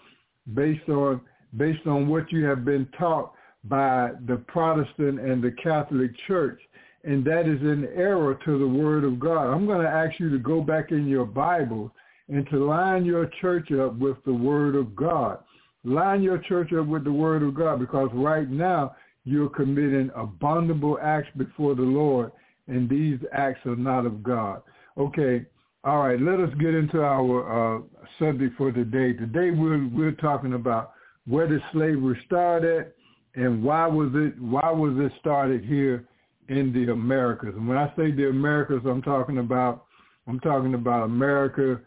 based 0.54 0.88
on 0.90 1.22
based 1.58 1.86
on 1.86 2.08
what 2.08 2.32
you 2.32 2.46
have 2.46 2.64
been 2.64 2.88
taught 2.98 3.34
by 3.66 4.12
the 4.28 4.38
Protestant 4.48 5.20
and 5.20 5.44
the 5.44 5.52
Catholic 5.64 6.12
Church. 6.28 6.62
And 7.04 7.26
that 7.26 7.42
is 7.42 7.62
an 7.62 7.90
error 7.96 8.40
to 8.46 8.60
the 8.60 8.68
Word 8.68 9.04
of 9.04 9.20
God. 9.20 9.52
I'm 9.52 9.66
going 9.66 9.82
to 9.82 9.90
ask 9.90 10.20
you 10.20 10.30
to 10.30 10.38
go 10.38 10.62
back 10.62 10.92
in 10.92 11.08
your 11.08 11.26
Bible 11.26 11.92
and 12.30 12.48
to 12.50 12.64
line 12.64 13.04
your 13.04 13.30
church 13.42 13.72
up 13.72 13.98
with 13.98 14.18
the 14.26 14.34
Word 14.34 14.76
of 14.76 14.96
God. 14.96 15.40
Line 15.84 16.22
your 16.22 16.38
church 16.38 16.72
up 16.74 16.88
with 16.88 17.04
the 17.04 17.12
Word 17.12 17.44
of 17.44 17.56
God 17.56 17.80
because 17.80 18.10
right 18.14 18.50
now 18.50 18.96
you're 19.24 19.50
committing 19.50 20.12
abominable 20.16 21.00
acts 21.02 21.30
before 21.38 21.76
the 21.76 21.82
Lord, 21.82 22.32
and 22.68 22.90
these 22.90 23.20
acts 23.34 23.66
are 23.66 23.76
not 23.76 24.06
of 24.06 24.22
God. 24.24 24.62
Okay, 24.98 25.46
all 25.84 26.00
right, 26.00 26.22
let 26.22 26.40
us 26.40 26.54
get 26.60 26.76
into 26.76 27.02
our 27.02 27.78
uh, 27.78 27.82
subject 28.20 28.56
for 28.58 28.72
today. 28.72 29.14
Today 29.14 29.52
we're, 29.52 29.88
we're 29.88 30.12
talking 30.12 30.54
about 30.54 30.94
where 31.26 31.48
did 31.48 31.62
slavery 31.72 32.20
start 32.26 32.64
at 32.64 32.94
and 33.36 33.64
why 33.64 33.88
was 33.88 34.10
it 34.14 34.40
why 34.42 34.70
was 34.70 34.94
it 34.98 35.12
started 35.20 35.64
here 35.64 36.08
in 36.50 36.74
the 36.74 36.92
Americas. 36.92 37.54
And 37.56 37.68
when 37.68 37.78
I 37.78 37.88
say 37.96 38.12
the 38.12 38.30
Americas, 38.30 38.82
I'm 38.86 39.02
talking 39.02 39.38
about 39.38 39.86
I'm 40.28 40.40
talking 40.40 40.74
about 40.74 41.04
America, 41.04 41.80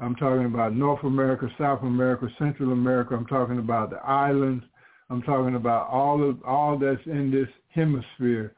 I'm 0.00 0.16
talking 0.16 0.46
about 0.46 0.74
North 0.74 1.04
America, 1.04 1.48
South 1.58 1.82
America, 1.82 2.28
Central 2.38 2.72
America. 2.72 3.14
I'm 3.14 3.26
talking 3.26 3.58
about 3.58 3.90
the 3.90 3.98
islands. 4.04 4.64
I'm 5.10 5.22
talking 5.22 5.54
about 5.54 5.88
all 5.88 6.28
of 6.28 6.42
all 6.44 6.78
that's 6.78 7.04
in 7.06 7.30
this 7.30 7.48
hemisphere 7.68 8.54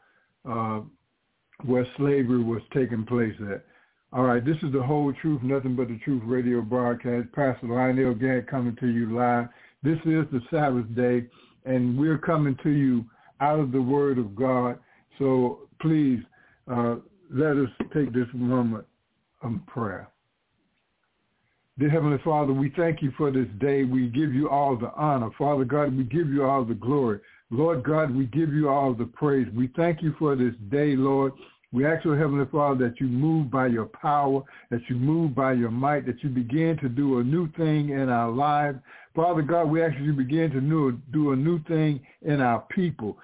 uh, 0.49 0.81
where 1.65 1.87
slavery 1.97 2.43
was 2.43 2.63
taking 2.73 3.05
place 3.05 3.35
at. 3.53 3.65
All 4.13 4.23
right, 4.23 4.45
this 4.45 4.57
is 4.63 4.73
the 4.73 4.83
whole 4.83 5.13
truth, 5.21 5.43
nothing 5.43 5.77
but 5.77 5.89
the 5.89 5.99
truth 6.05 6.23
radio 6.25 6.63
broadcast. 6.63 7.31
Pastor 7.33 7.67
Lionel 7.67 8.15
Gantt 8.15 8.47
coming 8.47 8.77
to 8.77 8.87
you 8.87 9.15
live. 9.15 9.49
This 9.83 9.99
is 10.05 10.25
the 10.33 10.41
Sabbath 10.51 10.87
day, 10.95 11.27
and 11.65 11.99
we're 11.99 12.19
coming 12.19 12.57
to 12.63 12.71
you 12.71 13.05
out 13.41 13.59
of 13.59 13.73
the 13.73 13.83
Word 13.83 14.19
of 14.19 14.35
God. 14.35 14.79
So 15.19 15.69
please 15.83 16.21
uh, 16.71 16.97
let 17.31 17.57
us 17.57 17.69
take 17.93 18.13
this 18.15 18.29
moment 18.33 18.87
of 19.43 19.53
prayer. 19.67 20.09
Dear 21.79 21.91
Heavenly 21.91 22.17
Father, 22.25 22.55
we 22.55 22.73
thank 22.75 23.03
you 23.03 23.13
for 23.19 23.31
this 23.31 23.49
day. 23.61 23.85
We 23.85 24.09
give 24.09 24.33
you 24.33 24.49
all 24.49 24.77
the 24.77 24.91
honor. 24.97 25.29
Father 25.37 25.67
God, 25.67 25.95
we 25.95 26.05
give 26.05 26.31
you 26.31 26.43
all 26.43 26.65
the 26.65 26.73
glory. 26.73 27.21
Lord 27.51 27.85
God, 27.85 28.17
we 28.17 28.25
give 28.25 28.55
you 28.55 28.71
all 28.71 28.95
the 28.95 29.05
praise. 29.05 29.47
We 29.55 29.69
thank 29.77 30.01
you 30.01 30.15
for 30.19 30.35
this 30.37 30.55
day, 30.71 30.97
Lord. 30.97 31.35
We 31.75 31.85
ask, 31.85 32.03
your 32.03 32.17
Heavenly 32.17 32.47
Father, 32.51 32.89
that 32.89 32.99
you 32.99 33.09
move 33.09 33.51
by 33.51 33.67
your 33.67 33.85
power, 33.85 34.43
that 34.71 34.81
you 34.89 34.97
move 34.97 35.35
by 35.35 35.53
your 35.53 35.71
might, 35.71 36.07
that 36.07 36.25
you 36.25 36.31
begin 36.31 36.79
to 36.79 36.89
do 36.89 37.19
a 37.19 37.23
new 37.23 37.47
thing 37.59 37.91
in 37.91 38.09
our 38.09 38.31
lives. 38.31 38.79
Father 39.15 39.43
God, 39.43 39.65
we 39.65 39.83
ask 39.83 39.99
you 40.01 40.15
begin 40.15 40.51
to 40.53 40.99
do 41.13 41.33
a 41.33 41.37
new 41.37 41.63
thing 41.65 42.01
in 42.23 42.41
our 42.41 42.61
people. 42.71 43.19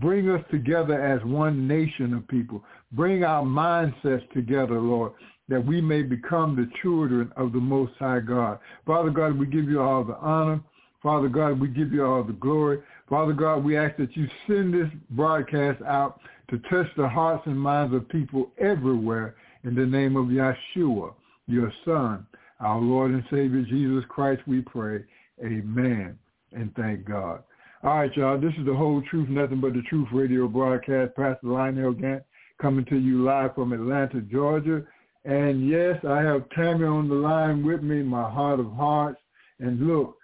Bring 0.00 0.30
us 0.30 0.42
together 0.50 0.98
as 0.98 1.22
one 1.26 1.68
nation 1.68 2.14
of 2.14 2.26
people. 2.28 2.64
Bring 2.92 3.24
our 3.24 3.42
mindsets 3.42 4.26
together, 4.32 4.80
Lord. 4.80 5.12
That 5.48 5.64
we 5.64 5.80
may 5.80 6.02
become 6.02 6.56
the 6.56 6.70
children 6.80 7.30
of 7.36 7.52
the 7.52 7.58
Most 7.58 7.92
High 7.98 8.20
God. 8.20 8.58
Father 8.86 9.10
God, 9.10 9.38
we 9.38 9.46
give 9.46 9.68
you 9.68 9.80
all 9.80 10.04
the 10.04 10.16
honor. 10.16 10.60
Father 11.02 11.28
God, 11.28 11.60
we 11.60 11.68
give 11.68 11.92
you 11.92 12.04
all 12.04 12.24
the 12.24 12.32
glory. 12.32 12.78
Father 13.10 13.34
God, 13.34 13.62
we 13.62 13.76
ask 13.76 13.96
that 13.98 14.16
you 14.16 14.26
send 14.46 14.72
this 14.72 14.88
broadcast 15.10 15.82
out 15.82 16.18
to 16.48 16.58
touch 16.70 16.86
the 16.96 17.06
hearts 17.06 17.42
and 17.46 17.60
minds 17.60 17.94
of 17.94 18.08
people 18.08 18.50
everywhere 18.58 19.34
in 19.64 19.74
the 19.74 19.84
name 19.84 20.16
of 20.16 20.26
Yeshua, 20.26 21.12
your 21.46 21.72
Son, 21.84 22.26
our 22.60 22.80
Lord 22.80 23.10
and 23.10 23.24
Savior 23.30 23.62
Jesus 23.62 24.04
Christ, 24.08 24.42
we 24.46 24.62
pray. 24.62 25.04
Amen. 25.44 26.18
And 26.52 26.74
thank 26.76 27.04
God. 27.04 27.42
All 27.82 27.98
right, 27.98 28.16
y'all. 28.16 28.40
This 28.40 28.54
is 28.58 28.64
the 28.64 28.74
whole 28.74 29.02
truth, 29.10 29.28
nothing 29.28 29.60
but 29.60 29.74
the 29.74 29.82
truth 29.82 30.08
radio 30.12 30.48
broadcast. 30.48 31.14
Pastor 31.16 31.48
Lionel 31.48 31.92
Gantt 31.92 32.24
coming 32.60 32.84
to 32.86 32.96
you 32.96 33.24
live 33.24 33.54
from 33.54 33.72
Atlanta, 33.72 34.20
Georgia. 34.22 34.84
And 35.24 35.68
yes, 35.68 35.96
I 36.06 36.20
have 36.20 36.48
Tammy 36.50 36.84
on 36.84 37.08
the 37.08 37.14
line 37.14 37.64
with 37.64 37.82
me, 37.82 38.02
my 38.02 38.30
heart 38.30 38.60
of 38.60 38.72
hearts. 38.72 39.18
And 39.58 39.86
look, 39.86 40.16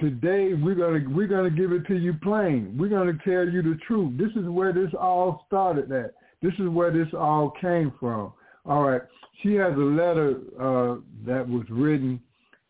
today 0.00 0.54
we're 0.54 0.74
gonna 0.74 1.04
we're 1.08 1.26
gonna 1.26 1.50
give 1.50 1.72
it 1.72 1.86
to 1.88 1.96
you 1.96 2.14
plain. 2.22 2.76
We're 2.78 2.88
gonna 2.88 3.18
tell 3.24 3.48
you 3.48 3.62
the 3.62 3.78
truth. 3.86 4.16
This 4.16 4.30
is 4.40 4.48
where 4.48 4.72
this 4.72 4.90
all 4.98 5.44
started 5.46 5.90
at. 5.90 6.14
This 6.40 6.54
is 6.60 6.68
where 6.68 6.92
this 6.92 7.12
all 7.18 7.52
came 7.60 7.92
from. 7.98 8.32
All 8.64 8.84
right. 8.84 9.02
She 9.42 9.54
has 9.54 9.72
a 9.72 9.76
letter 9.76 10.36
uh, 10.60 11.00
that 11.26 11.48
was 11.48 11.64
written, 11.68 12.20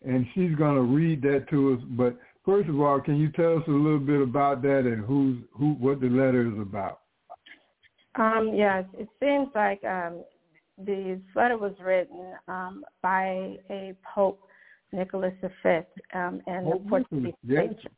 and 0.06 0.26
she's 0.34 0.54
gonna 0.54 0.82
read 0.82 1.20
that 1.22 1.46
to 1.50 1.74
us. 1.74 1.80
But 1.90 2.16
first 2.46 2.68
of 2.70 2.80
all, 2.80 3.00
can 3.00 3.16
you 3.16 3.30
tell 3.32 3.58
us 3.58 3.64
a 3.68 3.70
little 3.70 3.98
bit 3.98 4.22
about 4.22 4.62
that 4.62 4.80
and 4.80 5.04
who's 5.04 5.38
who 5.52 5.74
what 5.74 6.00
the 6.00 6.08
letter 6.08 6.46
is 6.46 6.58
about? 6.58 7.00
Um, 8.14 8.52
yes, 8.54 8.84
it 8.98 9.08
seems 9.20 9.48
like 9.54 9.82
um, 9.84 10.24
this 10.78 11.18
letter 11.34 11.58
was 11.58 11.74
written 11.84 12.32
um, 12.46 12.84
by 13.02 13.56
a 13.70 13.94
Pope 14.14 14.40
Nicholas 14.92 15.34
V 15.42 15.48
um, 16.14 16.40
and 16.46 16.64
Pope 16.66 16.82
the 16.82 16.88
Portuguese 16.88 17.34
Nicholas, 17.42 17.76
yes. 17.82 17.92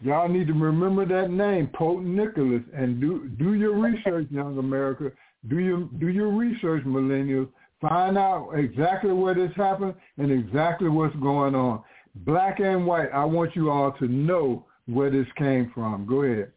Y'all 0.00 0.28
need 0.28 0.48
to 0.48 0.52
remember 0.52 1.06
that 1.06 1.30
name, 1.30 1.70
Pope 1.74 2.00
Nicholas, 2.00 2.62
and 2.74 3.00
do 3.00 3.28
do 3.38 3.54
your 3.54 3.78
research, 3.78 4.26
young 4.30 4.58
America. 4.58 5.12
Do 5.48 5.58
your 5.58 5.88
do 6.00 6.08
your 6.08 6.32
research, 6.32 6.84
millennials. 6.84 7.48
Find 7.80 8.18
out 8.18 8.50
exactly 8.54 9.12
where 9.12 9.34
this 9.34 9.52
happened 9.56 9.94
and 10.18 10.32
exactly 10.32 10.88
what's 10.88 11.14
going 11.16 11.54
on. 11.54 11.82
Black 12.16 12.58
and 12.58 12.86
white. 12.86 13.10
I 13.12 13.24
want 13.24 13.54
you 13.54 13.70
all 13.70 13.92
to 13.92 14.08
know 14.08 14.66
where 14.86 15.10
this 15.10 15.26
came 15.36 15.70
from. 15.72 16.06
Go 16.06 16.22
ahead. 16.22 16.52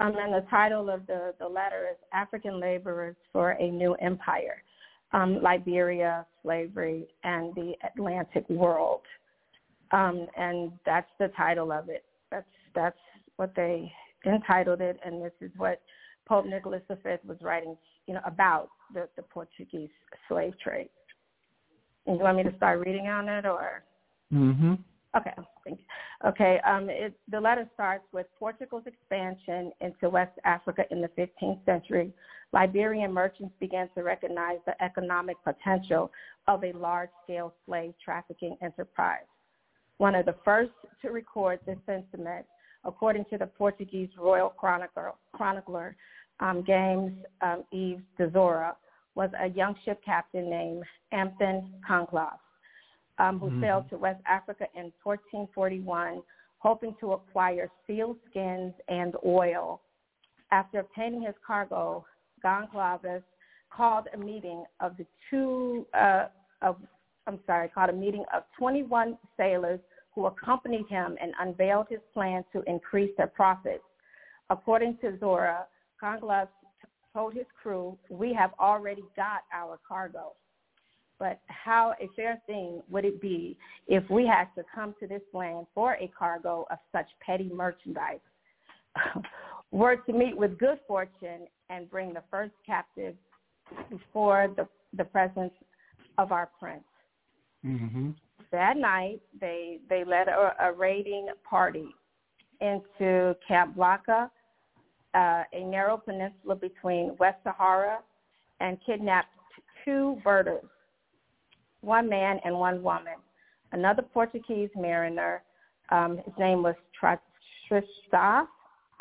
Um, 0.00 0.14
and 0.18 0.32
the 0.32 0.44
title 0.50 0.90
of 0.90 1.06
the, 1.06 1.34
the 1.38 1.46
letter 1.46 1.88
is 1.90 1.96
African 2.12 2.58
Laborers 2.58 3.16
for 3.32 3.52
a 3.52 3.70
New 3.70 3.94
Empire 3.94 4.62
um, 5.12 5.42
Liberia, 5.42 6.26
slavery, 6.42 7.06
and 7.24 7.54
the 7.54 7.74
Atlantic 7.84 8.48
world. 8.48 9.02
Um, 9.90 10.26
and 10.36 10.72
that's 10.86 11.10
the 11.18 11.28
title 11.36 11.70
of 11.70 11.88
it. 11.88 12.04
That's 12.30 12.46
that's 12.74 12.98
what 13.36 13.52
they 13.54 13.92
entitled 14.24 14.80
it, 14.80 14.98
and 15.04 15.22
this 15.22 15.32
is 15.40 15.50
what 15.56 15.80
Pope 16.26 16.46
Nicholas 16.46 16.82
V 16.88 17.10
was 17.26 17.36
writing, 17.42 17.76
you 18.06 18.14
know, 18.14 18.20
about 18.24 18.68
the, 18.94 19.08
the 19.16 19.22
Portuguese 19.22 19.90
slave 20.28 20.54
trade. 20.62 20.88
And 22.06 22.16
you 22.16 22.22
want 22.22 22.38
me 22.38 22.42
to 22.44 22.56
start 22.56 22.84
reading 22.84 23.08
on 23.08 23.28
it, 23.28 23.44
or? 23.44 23.82
Mm-hmm. 24.32 24.74
Okay, 25.14 25.32
thank 25.64 25.78
you. 25.78 26.28
Okay, 26.28 26.58
um, 26.66 26.88
it, 26.88 27.12
the 27.30 27.38
letter 27.38 27.68
starts 27.74 28.04
with 28.12 28.26
Portugal's 28.38 28.84
expansion 28.86 29.70
into 29.82 30.08
West 30.08 30.38
Africa 30.44 30.84
in 30.90 31.02
the 31.02 31.08
15th 31.08 31.62
century. 31.66 32.12
Liberian 32.52 33.12
merchants 33.12 33.54
began 33.60 33.88
to 33.94 34.02
recognize 34.02 34.58
the 34.64 34.82
economic 34.82 35.36
potential 35.44 36.10
of 36.48 36.64
a 36.64 36.72
large-scale 36.72 37.52
slave 37.66 37.92
trafficking 38.02 38.56
enterprise. 38.62 39.26
One 39.98 40.14
of 40.14 40.24
the 40.24 40.34
first 40.44 40.72
to 41.02 41.10
record 41.10 41.60
this 41.66 41.78
sentiment, 41.84 42.46
according 42.84 43.26
to 43.30 43.38
the 43.38 43.46
Portuguese 43.46 44.08
royal 44.18 44.48
chronicler, 44.48 45.12
chronicler 45.34 45.94
um, 46.40 46.64
James 46.66 47.12
um, 47.42 47.64
Yves 47.72 48.02
de 48.16 48.30
Zora, 48.32 48.76
was 49.14 49.28
a 49.38 49.48
young 49.48 49.74
ship 49.84 50.00
captain 50.04 50.48
named 50.48 50.84
Anthony 51.12 51.70
Conclave 51.86 52.41
um, 53.22 53.38
who 53.38 53.46
mm-hmm. 53.46 53.62
sailed 53.62 53.88
to 53.90 53.96
West 53.96 54.20
Africa 54.26 54.66
in 54.74 54.92
1441, 55.04 56.22
hoping 56.58 56.94
to 57.00 57.12
acquire 57.12 57.70
seal 57.86 58.16
skins 58.28 58.72
and 58.88 59.14
oil. 59.24 59.80
After 60.50 60.80
obtaining 60.80 61.22
his 61.22 61.34
cargo, 61.46 62.04
Goncalves 62.44 63.22
called 63.74 64.08
a 64.12 64.18
meeting 64.18 64.64
of 64.80 64.96
the 64.96 65.06
two 65.30 65.86
uh, 65.94 66.26
of 66.60 66.76
I'm 67.28 67.38
sorry, 67.46 67.68
called 67.68 67.90
a 67.90 67.92
meeting 67.92 68.24
of 68.34 68.42
21 68.58 69.16
sailors 69.36 69.78
who 70.12 70.26
accompanied 70.26 70.86
him 70.88 71.16
and 71.22 71.32
unveiled 71.40 71.86
his 71.88 72.00
plan 72.12 72.44
to 72.52 72.62
increase 72.66 73.12
their 73.16 73.28
profits. 73.28 73.84
According 74.50 74.98
to 75.02 75.16
Zora, 75.20 75.66
Goncalves 76.02 76.48
told 77.14 77.34
his 77.34 77.46
crew, 77.62 77.96
"We 78.10 78.34
have 78.34 78.50
already 78.58 79.04
got 79.14 79.42
our 79.52 79.78
cargo 79.86 80.32
but 81.22 81.38
how 81.46 81.94
a 82.00 82.08
fair 82.16 82.42
thing 82.48 82.82
would 82.90 83.04
it 83.04 83.20
be 83.20 83.56
if 83.86 84.02
we 84.10 84.26
had 84.26 84.46
to 84.56 84.64
come 84.74 84.92
to 84.98 85.06
this 85.06 85.22
land 85.32 85.68
for 85.72 85.94
a 85.94 86.10
cargo 86.18 86.66
of 86.68 86.78
such 86.90 87.06
petty 87.24 87.48
merchandise? 87.54 88.18
Were 89.70 89.96
to 89.98 90.12
meet 90.12 90.36
with 90.36 90.58
good 90.58 90.80
fortune 90.88 91.46
and 91.70 91.88
bring 91.88 92.12
the 92.12 92.24
first 92.28 92.54
captive 92.66 93.14
before 93.88 94.52
the, 94.56 94.66
the 94.96 95.04
presence 95.04 95.52
of 96.18 96.32
our 96.32 96.50
prince. 96.58 96.82
Mm-hmm. 97.64 98.10
That 98.50 98.76
night, 98.76 99.20
they 99.40 99.78
they 99.88 100.04
led 100.04 100.26
a, 100.26 100.54
a 100.60 100.72
raiding 100.72 101.28
party 101.48 101.86
into 102.60 103.36
Camp 103.46 103.76
Blanca, 103.76 104.28
uh, 105.14 105.44
a 105.52 105.64
narrow 105.64 105.98
peninsula 105.98 106.56
between 106.56 107.16
West 107.20 107.38
Sahara, 107.44 108.00
and 108.58 108.76
kidnapped 108.84 109.28
two 109.84 110.18
Berbers 110.24 110.64
one 111.82 112.08
man 112.08 112.40
and 112.44 112.54
one 112.54 112.82
woman. 112.82 113.14
Another 113.72 114.02
Portuguese 114.02 114.70
mariner, 114.74 115.42
um, 115.90 116.18
his 116.18 116.34
name 116.38 116.62
was 116.62 116.74
Tristan, 117.68 118.46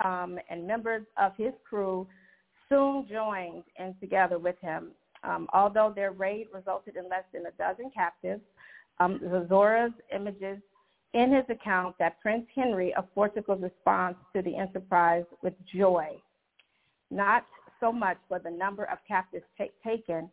um, 0.03 0.39
and 0.49 0.67
members 0.67 1.05
of 1.17 1.33
his 1.37 1.53
crew 1.67 2.07
soon 2.67 3.07
joined 3.09 3.63
in 3.77 3.95
together 3.99 4.39
with 4.39 4.55
him. 4.61 4.91
Um, 5.23 5.47
although 5.53 5.93
their 5.95 6.11
raid 6.11 6.47
resulted 6.53 6.95
in 6.95 7.07
less 7.07 7.23
than 7.31 7.45
a 7.45 7.51
dozen 7.51 7.91
captives, 7.93 8.41
um, 8.99 9.19
Zora's 9.47 9.91
images 10.13 10.59
in 11.13 11.33
his 11.33 11.43
account 11.49 11.95
that 11.99 12.19
Prince 12.21 12.45
Henry 12.55 12.93
of 12.95 13.13
Portugal 13.13 13.55
responds 13.57 14.17
to 14.33 14.41
the 14.41 14.55
enterprise 14.55 15.25
with 15.43 15.53
joy, 15.75 16.07
not 17.11 17.45
so 17.79 17.91
much 17.91 18.17
for 18.27 18.39
the 18.39 18.49
number 18.49 18.85
of 18.85 18.97
captives 19.07 19.45
t- 19.57 19.71
taken, 19.85 20.29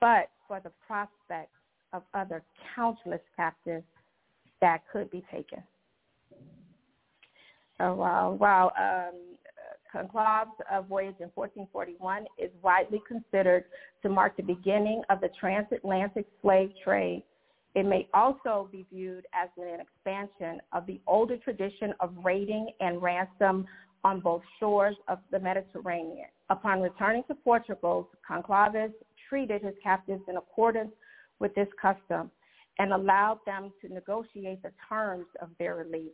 but 0.00 0.30
for 0.48 0.60
the 0.60 0.70
prospect 0.86 1.50
of 1.94 2.02
other 2.12 2.42
countless 2.74 3.20
captives 3.34 3.86
that 4.60 4.82
could 4.92 5.10
be 5.10 5.24
taken. 5.32 5.62
So 7.78 7.94
while, 7.94 8.36
while 8.36 8.72
um, 8.78 9.14
Conclave's 9.90 10.50
uh, 10.70 10.82
voyage 10.82 11.16
in 11.20 11.30
1441 11.34 12.26
is 12.38 12.50
widely 12.62 13.00
considered 13.06 13.64
to 14.02 14.08
mark 14.08 14.36
the 14.36 14.42
beginning 14.42 15.02
of 15.08 15.20
the 15.20 15.30
transatlantic 15.40 16.26
slave 16.42 16.70
trade, 16.82 17.22
it 17.74 17.84
may 17.84 18.08
also 18.14 18.68
be 18.70 18.86
viewed 18.92 19.26
as 19.34 19.48
an 19.56 19.80
expansion 19.80 20.60
of 20.72 20.86
the 20.86 21.00
older 21.06 21.36
tradition 21.36 21.92
of 22.00 22.12
raiding 22.22 22.70
and 22.80 23.02
ransom 23.02 23.66
on 24.04 24.20
both 24.20 24.42
shores 24.60 24.94
of 25.08 25.18
the 25.30 25.40
Mediterranean. 25.40 26.28
Upon 26.50 26.80
returning 26.80 27.24
to 27.28 27.34
Portugal, 27.34 28.08
Conclaves 28.28 28.92
treated 29.28 29.62
his 29.62 29.74
captives 29.82 30.22
in 30.28 30.36
accordance 30.36 30.90
with 31.40 31.54
this 31.54 31.68
custom 31.80 32.30
and 32.78 32.92
allowed 32.92 33.38
them 33.46 33.72
to 33.80 33.92
negotiate 33.92 34.62
the 34.62 34.72
terms 34.88 35.26
of 35.40 35.48
their 35.58 35.76
release. 35.76 36.12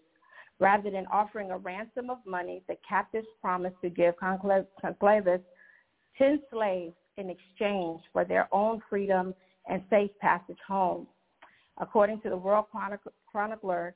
Rather 0.58 0.90
than 0.90 1.06
offering 1.10 1.50
a 1.50 1.58
ransom 1.58 2.10
of 2.10 2.18
money, 2.26 2.62
the 2.68 2.76
captives 2.86 3.26
promised 3.40 3.76
to 3.82 3.88
give 3.88 4.14
Conclaves 4.18 5.40
10 6.18 6.40
slaves 6.52 6.94
in 7.16 7.30
exchange 7.30 8.00
for 8.12 8.24
their 8.24 8.46
own 8.52 8.82
freedom 8.90 9.34
and 9.68 9.82
safe 9.88 10.10
passage 10.20 10.58
home. 10.66 11.06
According 11.78 12.20
to 12.22 12.28
the 12.28 12.36
World 12.36 12.66
Chronicler, 13.30 13.94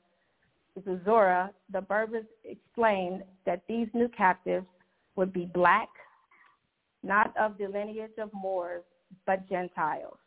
Zora, 1.05 1.51
the 1.71 1.81
Berbers 1.81 2.25
explained 2.43 3.23
that 3.45 3.61
these 3.69 3.87
new 3.93 4.07
captives 4.09 4.65
would 5.15 5.31
be 5.31 5.45
black, 5.53 5.89
not 7.03 7.31
of 7.37 7.57
the 7.59 7.67
lineage 7.67 8.17
of 8.17 8.31
Moors, 8.33 8.83
but 9.27 9.47
Gentiles. 9.47 10.17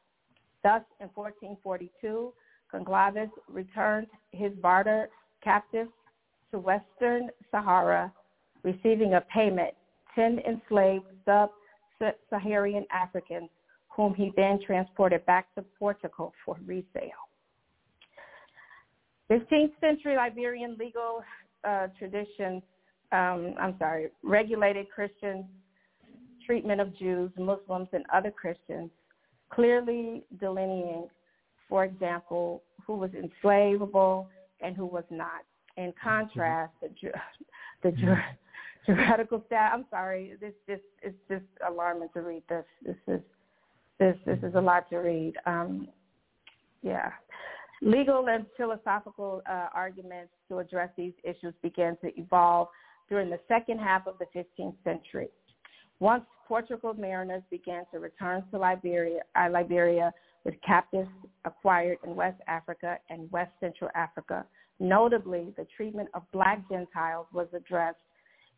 Thus, 0.63 0.83
in 1.01 1.09
1442, 1.15 2.33
Conclaves 2.73 3.31
returned 3.49 4.09
his 4.33 4.53
barter 4.61 5.09
captives 5.43 5.91
to 6.51 6.59
Western 6.59 7.31
Sahara, 7.51 8.13
receiving 8.63 9.15
a 9.15 9.21
payment 9.33 9.75
10 10.15 10.41
enslaved 10.41 11.07
sub-Saharan 11.25 12.85
Africans 12.91 13.49
whom 13.89 14.15
he 14.15 14.33
then 14.37 14.61
transported 14.65 15.27
back 15.27 15.53
to 15.57 15.65
Portugal 15.79 16.33
for 16.45 16.57
resale. 16.65 17.27
15th 19.29 19.73
century 19.81 20.17
Liberian 20.17 20.77
legal 20.79 21.21
uh, 21.65 21.89
traditions, 21.99 22.63
um, 23.11 23.55
I'm 23.61 23.75
sorry, 23.79 24.09
regulated 24.23 24.87
Christian 24.89 25.47
treatment 26.47 26.81
of 26.81 26.97
Jews, 26.97 27.31
Muslims, 27.37 27.89
and 27.93 28.05
other 28.15 28.31
Christians, 28.31 28.91
clearly 29.51 30.25
delineating, 30.41 31.09
for 31.69 31.85
example, 31.85 32.63
who 32.87 32.97
was 32.97 33.11
enslavable 33.15 34.29
and 34.61 34.77
who 34.77 34.87
was 34.87 35.05
not. 35.11 35.43
In 35.77 35.93
contrast, 36.03 36.73
the, 36.83 36.89
ju- 36.89 37.13
the 37.83 37.93
ju- 37.93 38.15
juridical 38.87 39.43
staff. 39.47 39.73
I'm 39.75 39.87
sorry, 39.91 40.35
this 40.41 40.55
this 40.67 40.81
is 41.03 41.15
just 41.29 41.45
alarming 41.69 42.09
to 42.15 42.21
read 42.21 42.43
this. 42.49 42.65
This 42.85 42.97
is 43.07 43.21
this 43.99 44.17
this 44.27 44.39
is 44.43 44.55
a 44.55 44.61
lot 44.61 44.89
to 44.91 44.97
read. 44.97 45.35
Um, 45.47 45.89
yeah. 46.83 47.11
Legal 47.81 48.29
and 48.29 48.45
philosophical 48.57 49.41
uh, 49.49 49.69
arguments 49.73 50.33
to 50.49 50.59
address 50.59 50.91
these 50.97 51.13
issues 51.23 51.55
began 51.63 51.97
to 51.99 52.11
evolve 52.19 52.69
during 53.09 53.31
the 53.31 53.39
second 53.47 53.79
half 53.79 54.07
of 54.07 54.17
the 54.19 54.27
15th 54.37 54.75
century. 54.83 55.29
Once 56.01 56.25
Portugal 56.47 56.95
mariners 56.95 57.43
began 57.51 57.85
to 57.93 57.99
return 57.99 58.43
to 58.51 58.59
Liberia, 58.59 59.21
uh, 59.37 59.49
Liberia 59.51 60.13
with 60.45 60.55
captives 60.67 61.09
acquired 61.45 61.99
in 62.05 62.15
West 62.15 62.41
Africa 62.47 62.99
and 63.11 63.31
West 63.33 63.51
Central 63.61 63.91
Africa, 63.95 64.47
notably 64.81 65.53
the 65.57 65.67
treatment 65.77 66.09
of 66.15 66.23
black 66.33 66.67
Gentiles 66.71 67.27
was 67.33 67.49
addressed 67.53 67.99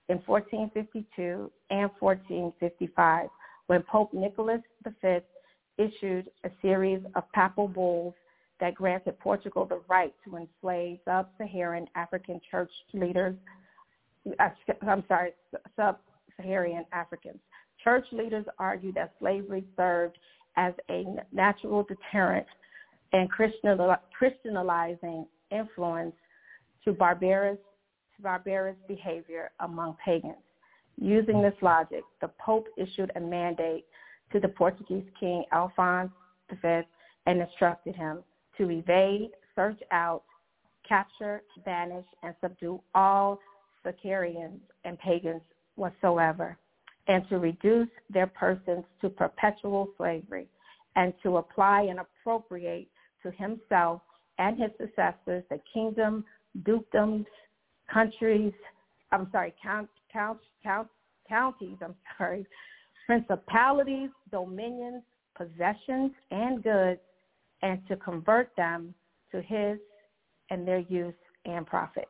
in 0.08 0.18
1452 0.26 1.50
and 1.70 1.90
1455 1.98 3.28
when 3.68 3.82
Pope 3.84 4.12
Nicholas 4.12 4.60
V 4.84 5.18
issued 5.78 6.28
a 6.44 6.50
series 6.60 7.00
of 7.14 7.24
papal 7.32 7.68
bulls 7.68 8.14
that 8.60 8.74
granted 8.74 9.18
Portugal 9.18 9.64
the 9.64 9.80
right 9.88 10.12
to 10.24 10.36
enslave 10.36 10.98
sub-Saharan 11.04 11.86
African 11.94 12.40
church 12.50 12.70
leaders, 12.92 13.34
uh, 14.38 14.48
I'm 14.86 15.04
sorry, 15.08 15.30
sub-Saharan 16.40 16.84
Africans. 16.92 17.38
Church 17.82 18.06
leaders 18.12 18.44
argued 18.58 18.94
that 18.96 19.12
slavery 19.18 19.64
served 19.76 20.18
as 20.56 20.74
a 20.90 21.04
natural 21.32 21.84
deterrent 21.84 22.46
and 23.12 23.28
Christianizing 23.30 25.26
influence 25.50 26.14
to 26.84 26.92
barbarous, 26.92 27.58
to 28.16 28.22
barbarous 28.22 28.76
behavior 28.86 29.50
among 29.60 29.96
pagans. 30.04 30.34
Using 30.96 31.40
this 31.42 31.54
logic, 31.62 32.02
the 32.20 32.28
Pope 32.44 32.66
issued 32.76 33.10
a 33.16 33.20
mandate 33.20 33.86
to 34.32 34.40
the 34.40 34.48
Portuguese 34.48 35.06
king 35.18 35.44
Alphonse 35.52 36.12
V 36.50 36.80
and 37.26 37.40
instructed 37.40 37.96
him 37.96 38.22
to 38.58 38.70
evade, 38.70 39.30
search 39.56 39.80
out, 39.90 40.22
capture, 40.86 41.42
banish, 41.64 42.04
and 42.22 42.34
subdue 42.40 42.80
all 42.94 43.38
Sicarians 43.82 44.60
and 44.84 44.98
pagans 44.98 45.40
whatsoever, 45.80 46.56
and 47.08 47.28
to 47.28 47.38
reduce 47.38 47.88
their 48.08 48.26
persons 48.26 48.84
to 49.00 49.08
perpetual 49.08 49.88
slavery, 49.96 50.46
and 50.96 51.12
to 51.22 51.38
apply 51.38 51.82
and 51.82 51.98
appropriate 52.00 52.88
to 53.22 53.30
himself 53.32 54.02
and 54.38 54.58
his 54.60 54.70
successors 54.78 55.44
the 55.50 55.60
kingdom, 55.72 56.24
dukedoms, 56.62 57.26
countries, 57.92 58.52
I'm 59.12 59.28
sorry, 59.32 59.54
count, 59.62 59.88
count, 60.12 60.38
count, 60.62 60.88
counties, 61.28 61.76
I'm 61.82 61.94
sorry, 62.16 62.46
principalities, 63.06 64.10
dominions, 64.30 65.02
possessions, 65.36 66.12
and 66.30 66.62
goods 66.62 67.00
and 67.62 67.80
to 67.88 67.96
convert 67.96 68.54
them 68.56 68.94
to 69.32 69.42
his 69.42 69.78
and 70.50 70.66
their 70.66 70.80
use 70.80 71.14
and 71.44 71.66
profit. 71.66 72.08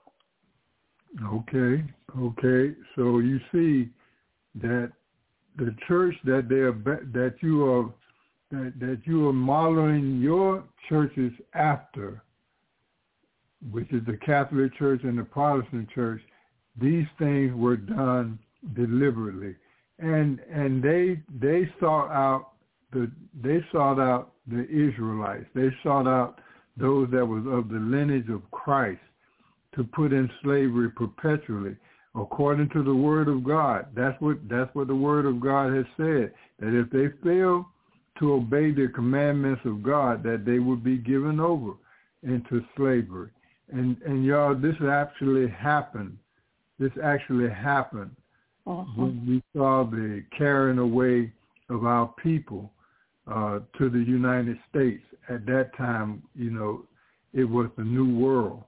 Okay, 1.19 1.85
okay. 2.19 2.75
So 2.95 3.19
you 3.19 3.41
see 3.53 3.91
that 4.63 4.93
the 5.57 5.75
church 5.89 6.15
that 6.25 6.49
they 6.49 6.57
are 6.57 6.73
that 7.13 7.35
you 7.41 7.65
are 7.65 7.93
that, 8.51 8.73
that 8.79 9.01
you 9.05 9.29
are 9.29 9.33
modeling 9.33 10.21
your 10.21 10.65
churches 10.89 11.33
after, 11.55 12.23
which 13.71 13.93
is 13.93 14.03
the 14.07 14.17
Catholic 14.25 14.77
Church 14.79 15.01
and 15.03 15.19
the 15.19 15.25
Protestant 15.25 15.89
Church, 15.91 16.21
these 16.81 17.07
things 17.19 17.53
were 17.55 17.77
done 17.77 18.39
deliberately, 18.75 19.57
and 19.99 20.39
and 20.51 20.83
they 20.83 21.21
they 21.41 21.69
sought 21.81 22.11
out 22.11 22.53
the 22.93 23.11
they 23.43 23.65
sought 23.73 23.99
out 23.99 24.33
the 24.47 24.63
Israelites. 24.69 25.47
They 25.55 25.71
sought 25.83 26.07
out 26.07 26.39
those 26.77 27.11
that 27.11 27.27
was 27.27 27.45
of 27.47 27.69
the 27.69 27.81
lineage 27.81 28.29
of 28.31 28.49
Christ 28.53 29.01
to 29.75 29.85
put 29.85 30.13
in 30.13 30.31
slavery 30.43 30.91
perpetually 30.91 31.77
according 32.17 32.69
to 32.71 32.83
the 32.83 32.95
word 32.95 33.29
of 33.29 33.45
God. 33.45 33.87
That's 33.95 34.21
what 34.21 34.37
that's 34.49 34.75
what 34.75 34.89
the 34.89 34.95
word 34.95 35.27
of 35.27 35.41
God 35.41 35.75
has 35.75 35.87
said. 35.97 36.33
That 36.59 36.79
if 36.79 36.91
they 36.91 37.09
fail 37.23 37.69
to 38.19 38.35
obey 38.35 38.73
the 38.73 38.89
commandments 38.95 39.63
of 39.65 39.83
God, 39.83 40.23
that 40.25 40.45
they 40.45 40.59
would 40.59 40.83
be 40.83 40.99
given 40.99 41.41
over 41.41 41.73
into 42.23 42.65
slavery. 42.77 43.31
And 43.73 43.97
and 44.03 44.25
y'all, 44.25 44.55
this 44.55 44.75
actually 44.89 45.49
happened. 45.49 46.19
This 46.79 46.93
actually 47.03 47.51
happened 47.51 48.11
uh-huh. 48.67 48.85
when 48.97 49.25
we 49.27 49.43
saw 49.57 49.85
the 49.85 50.25
carrying 50.37 50.79
away 50.79 51.33
of 51.69 51.85
our 51.85 52.13
people 52.23 52.73
uh, 53.31 53.61
to 53.79 53.89
the 53.89 53.99
United 53.99 54.59
States. 54.69 55.03
At 55.29 55.47
that 55.47 55.71
time, 55.77 56.23
you 56.35 56.51
know, 56.51 56.85
it 57.33 57.45
was 57.45 57.69
the 57.77 57.85
new 57.85 58.19
world, 58.19 58.65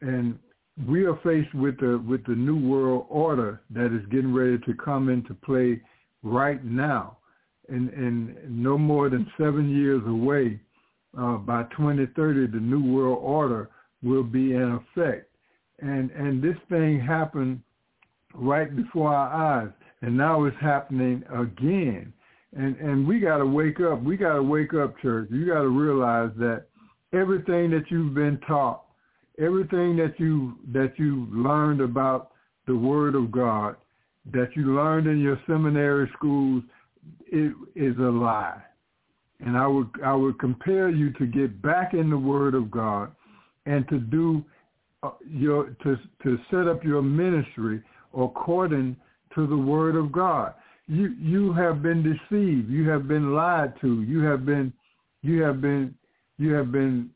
and 0.00 0.38
we 0.86 1.04
are 1.04 1.18
faced 1.24 1.52
with 1.54 1.78
the 1.80 2.02
with 2.06 2.24
the 2.26 2.34
new 2.34 2.56
world 2.56 3.06
order 3.08 3.62
that 3.70 3.86
is 3.86 4.06
getting 4.10 4.32
ready 4.32 4.58
to 4.58 4.74
come 4.74 5.08
into 5.08 5.34
play 5.34 5.80
right 6.22 6.64
now, 6.64 7.18
and 7.68 7.90
and 7.90 8.36
no 8.48 8.78
more 8.78 9.08
than 9.08 9.30
seven 9.38 9.70
years 9.70 10.02
away. 10.06 10.60
Uh, 11.18 11.36
by 11.36 11.62
2030, 11.76 12.48
the 12.48 12.60
new 12.60 12.84
world 12.94 13.18
order 13.22 13.70
will 14.02 14.22
be 14.22 14.52
in 14.52 14.80
effect, 14.96 15.28
and 15.80 16.10
and 16.12 16.42
this 16.42 16.56
thing 16.68 17.00
happened 17.00 17.60
right 18.34 18.76
before 18.76 19.12
our 19.12 19.62
eyes, 19.62 19.72
and 20.02 20.16
now 20.16 20.44
it's 20.44 20.56
happening 20.60 21.24
again 21.32 22.12
and 22.56 22.76
and 22.76 23.06
we 23.06 23.20
got 23.20 23.38
to 23.38 23.46
wake 23.46 23.80
up. 23.80 24.02
We 24.02 24.16
got 24.16 24.34
to 24.34 24.42
wake 24.42 24.74
up, 24.74 24.98
church. 25.00 25.28
You 25.30 25.46
got 25.46 25.62
to 25.62 25.68
realize 25.68 26.30
that 26.38 26.64
everything 27.12 27.70
that 27.70 27.84
you've 27.90 28.14
been 28.14 28.38
taught, 28.46 28.84
everything 29.38 29.96
that 29.96 30.14
you 30.18 30.56
that 30.72 30.94
you 30.96 31.26
learned 31.30 31.80
about 31.80 32.32
the 32.66 32.76
Word 32.76 33.14
of 33.14 33.30
God, 33.30 33.76
that 34.32 34.50
you 34.54 34.74
learned 34.74 35.06
in 35.06 35.20
your 35.20 35.40
seminary 35.46 36.10
schools, 36.16 36.62
it 37.26 37.54
is 37.74 37.96
a 37.98 38.02
lie. 38.02 38.62
And 39.40 39.56
I 39.56 39.66
would 39.66 39.88
I 40.04 40.14
would 40.14 40.38
compare 40.38 40.88
you 40.90 41.12
to 41.14 41.26
get 41.26 41.62
back 41.62 41.94
in 41.94 42.10
the 42.10 42.18
Word 42.18 42.54
of 42.54 42.70
God 42.70 43.12
and 43.66 43.88
to 43.88 43.98
do 43.98 44.44
uh, 45.02 45.10
your 45.28 45.76
to 45.82 45.96
to 46.22 46.38
set 46.50 46.66
up 46.66 46.84
your 46.84 47.02
ministry 47.02 47.82
according 48.16 48.96
to 49.34 49.46
the 49.46 49.56
Word 49.56 49.94
of 49.94 50.10
God 50.10 50.54
you 50.88 51.14
you 51.20 51.52
have 51.52 51.82
been 51.82 52.02
deceived. 52.02 52.70
You 52.70 52.88
have 52.88 53.06
been 53.06 53.34
lied 53.34 53.74
to. 53.82 54.02
You 54.02 54.22
have 54.22 54.44
been 54.44 54.72
you 55.22 55.42
have 55.42 55.60
been 55.60 55.94
you 56.38 56.52
have 56.54 56.72
been 56.72 57.10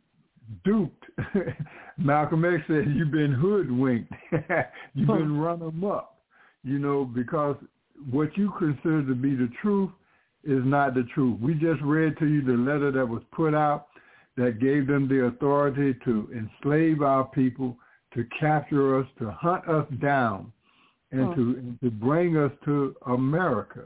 duped. 0.65 1.02
Malcolm 1.99 2.45
X 2.45 2.63
said 2.67 2.87
you've 2.95 3.11
been 3.11 3.33
hoodwinked. 3.33 4.13
you've 4.95 5.09
been 5.09 5.39
run 5.39 5.63
amok. 5.63 6.15
You 6.65 6.79
know 6.79 7.05
because 7.05 7.57
what 8.11 8.37
you 8.37 8.53
consider 8.59 9.05
to 9.07 9.15
be 9.15 9.35
the 9.35 9.51
truth 9.61 9.91
is 10.45 10.63
not 10.65 10.95
the 10.95 11.05
truth. 11.15 11.39
We 11.41 11.55
just 11.55 11.81
read 11.83 12.19
to 12.19 12.27
you 12.27 12.43
the 12.43 12.53
letter 12.53 12.91
that 12.93 13.07
was 13.07 13.23
put 13.33 13.55
out 13.55 13.87
that 14.37 14.61
gave 14.61 14.87
them 14.87 15.09
the 15.09 15.27
authority 15.27 15.95
to 16.05 16.29
enslave 16.35 17.03
our 17.03 17.25
people, 17.25 17.77
to 18.15 18.25
capture 18.41 18.99
us, 18.99 19.07
to 19.19 19.31
hunt 19.31 19.69
us 19.69 19.87
down 20.01 20.53
and 21.11 21.29
oh. 21.29 21.35
to 21.35 21.41
and 21.59 21.81
to 21.81 21.91
bring 21.91 22.37
us 22.37 22.53
to 22.65 22.97
America. 23.07 23.83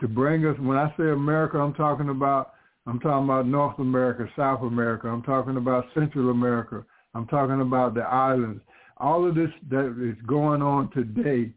To 0.00 0.08
bring 0.08 0.46
us 0.46 0.58
when 0.58 0.76
I 0.76 0.92
say 0.96 1.10
America 1.10 1.58
I'm 1.58 1.74
talking 1.74 2.08
about 2.08 2.54
I'm 2.86 3.00
talking 3.00 3.24
about 3.24 3.46
North 3.46 3.78
America, 3.78 4.28
South 4.36 4.62
America, 4.62 5.08
I'm 5.08 5.22
talking 5.22 5.56
about 5.56 5.86
Central 5.94 6.30
America, 6.30 6.84
I'm 7.14 7.26
talking 7.26 7.60
about 7.60 7.94
the 7.94 8.02
islands. 8.02 8.62
All 8.98 9.28
of 9.28 9.34
this 9.34 9.50
that 9.70 9.96
is 10.00 10.16
going 10.26 10.62
on 10.62 10.90
today, 10.92 11.52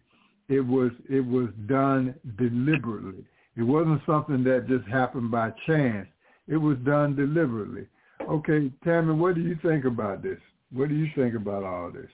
it 0.50 0.62
was 0.62 0.92
it 1.10 1.26
was 1.26 1.50
done 1.68 2.16
deliberately. 2.38 3.24
It 3.56 3.64
wasn't 3.64 4.02
something 4.06 4.44
that 4.46 4.68
just 4.68 4.88
happened 4.88 5.32
by 5.32 5.52
chance. 5.68 6.08
It 6.48 6.58
was 6.58 6.78
done 6.80 7.16
deliberately. 7.16 7.88
Okay, 8.28 8.72
Tammy, 8.84 9.14
what 9.14 9.36
do 9.36 9.42
you 9.42 9.58
think 9.62 9.86
about 9.86 10.24
this? 10.24 10.40
What 10.72 10.90
do 10.90 10.96
you 10.96 11.08
think 11.16 11.36
about 11.36 11.64
all 11.64 11.92
this? 11.92 12.10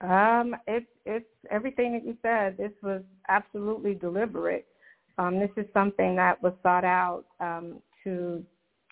Um, 0.00 0.56
it's 0.66 0.86
it's 1.04 1.26
everything 1.50 1.92
that 1.92 2.04
you 2.04 2.16
said. 2.22 2.56
This 2.56 2.72
was 2.82 3.02
absolutely 3.28 3.94
deliberate. 3.94 4.66
Um, 5.20 5.38
this 5.38 5.50
is 5.56 5.66
something 5.74 6.16
that 6.16 6.42
was 6.42 6.54
thought 6.62 6.84
out 6.84 7.24
um, 7.40 7.80
to 8.04 8.42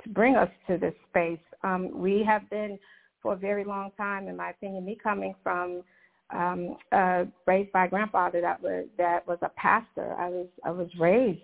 to 0.02 0.08
bring 0.10 0.36
us 0.36 0.50
to 0.68 0.78
this 0.78 0.94
space. 1.08 1.40
Um, 1.64 1.90
we 1.92 2.22
have 2.24 2.48
been 2.50 2.78
for 3.20 3.32
a 3.32 3.36
very 3.36 3.64
long 3.64 3.90
time, 3.96 4.28
in 4.28 4.36
my 4.36 4.50
opinion, 4.50 4.84
me 4.84 4.96
coming 5.02 5.34
from 5.42 5.82
um, 6.30 6.76
uh, 6.92 7.24
raised 7.46 7.72
by 7.72 7.86
a 7.86 7.88
grandfather 7.88 8.40
that 8.40 8.62
was 8.62 8.86
that 8.98 9.26
was 9.26 9.38
a 9.42 9.50
pastor. 9.56 10.14
I 10.18 10.28
was 10.28 10.46
I 10.64 10.70
was 10.70 10.88
raised 10.98 11.40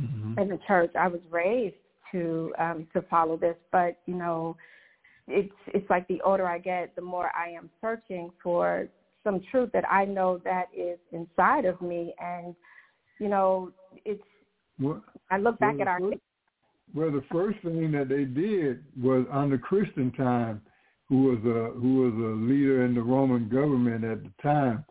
Mm-hmm. 0.00 0.38
in 0.40 0.48
the 0.48 0.58
church. 0.66 0.92
I 0.96 1.08
was 1.08 1.20
raised 1.28 1.74
to 2.12 2.52
um, 2.58 2.86
to 2.92 3.02
follow 3.02 3.36
this, 3.36 3.56
but 3.72 3.96
you 4.06 4.14
know, 4.14 4.56
it's 5.26 5.52
it's 5.68 5.88
like 5.90 6.06
the 6.06 6.20
older 6.24 6.46
I 6.46 6.58
get, 6.58 6.94
the 6.94 7.02
more 7.02 7.30
I 7.36 7.50
am 7.50 7.68
searching 7.80 8.30
for 8.42 8.86
some 9.24 9.40
truth 9.50 9.70
that 9.72 9.90
I 9.90 10.04
know 10.04 10.40
that 10.44 10.66
is 10.76 10.98
inside 11.10 11.64
of 11.64 11.80
me, 11.82 12.14
and 12.20 12.54
you 13.18 13.28
know, 13.28 13.72
it's. 14.04 14.22
Well, 14.80 15.02
I 15.30 15.38
look 15.38 15.58
back 15.58 15.78
well, 15.78 15.82
at 15.82 15.88
our 15.88 16.00
the 16.00 16.06
first, 16.06 16.22
well, 16.94 17.10
the 17.10 17.24
first 17.30 17.58
thing 17.62 17.92
that 17.92 18.08
they 18.08 18.24
did 18.24 18.84
was 19.00 19.26
under 19.32 19.58
Constantine, 19.58 20.60
who 21.08 21.22
was 21.24 21.38
a 21.38 21.78
who 21.78 22.02
was 22.02 22.14
a 22.14 22.52
leader 22.52 22.84
in 22.84 22.94
the 22.94 23.02
Roman 23.02 23.48
government 23.48 24.04
at 24.04 24.22
the 24.22 24.32
time, 24.42 24.84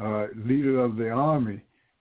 uh, 0.00 0.26
leader 0.36 0.80
of 0.80 0.96
the 0.96 1.10
army. 1.10 1.60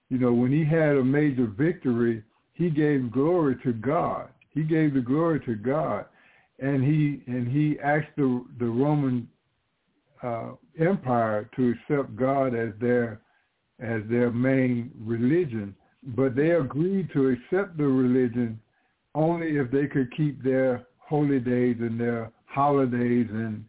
You 0.10 0.20
know, 0.20 0.34
when 0.34 0.52
he 0.52 0.64
had 0.64 0.96
a 0.96 1.04
major 1.04 1.48
victory, 1.48 2.24
he 2.54 2.70
gave 2.70 3.12
glory 3.12 3.58
to 3.64 3.74
God. 3.74 4.30
He 4.52 4.64
gave 4.64 4.94
the 4.94 5.02
glory 5.02 5.40
to 5.42 5.56
God, 5.56 6.06
and 6.60 6.84
he 6.84 7.22
and 7.26 7.48
he 7.48 7.80
asked 7.80 8.16
the 8.16 8.46
the 8.60 8.66
Roman 8.66 9.28
uh, 10.22 10.52
Empire 10.80 11.50
to 11.56 11.74
accept 11.74 12.16
God 12.16 12.56
as 12.56 12.70
their 12.80 13.22
as 13.80 14.02
their 14.10 14.32
main 14.32 14.92
religion, 15.00 15.76
but 16.08 16.36
they 16.36 16.52
agreed 16.52 17.10
to 17.14 17.30
accept 17.30 17.78
the 17.78 17.84
religion 17.84 18.60
only 19.16 19.58
if 19.58 19.72
they 19.72 19.88
could 19.88 20.16
keep 20.16 20.44
their 20.44 20.86
holy 21.00 21.40
days 21.40 21.78
and 21.80 22.00
their 22.00 22.32
holidays 22.46 23.28
and 23.30 23.66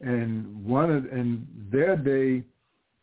and 0.00 0.64
one 0.64 0.90
of 0.90 1.04
and 1.06 1.46
their 1.72 1.96
day 1.96 2.44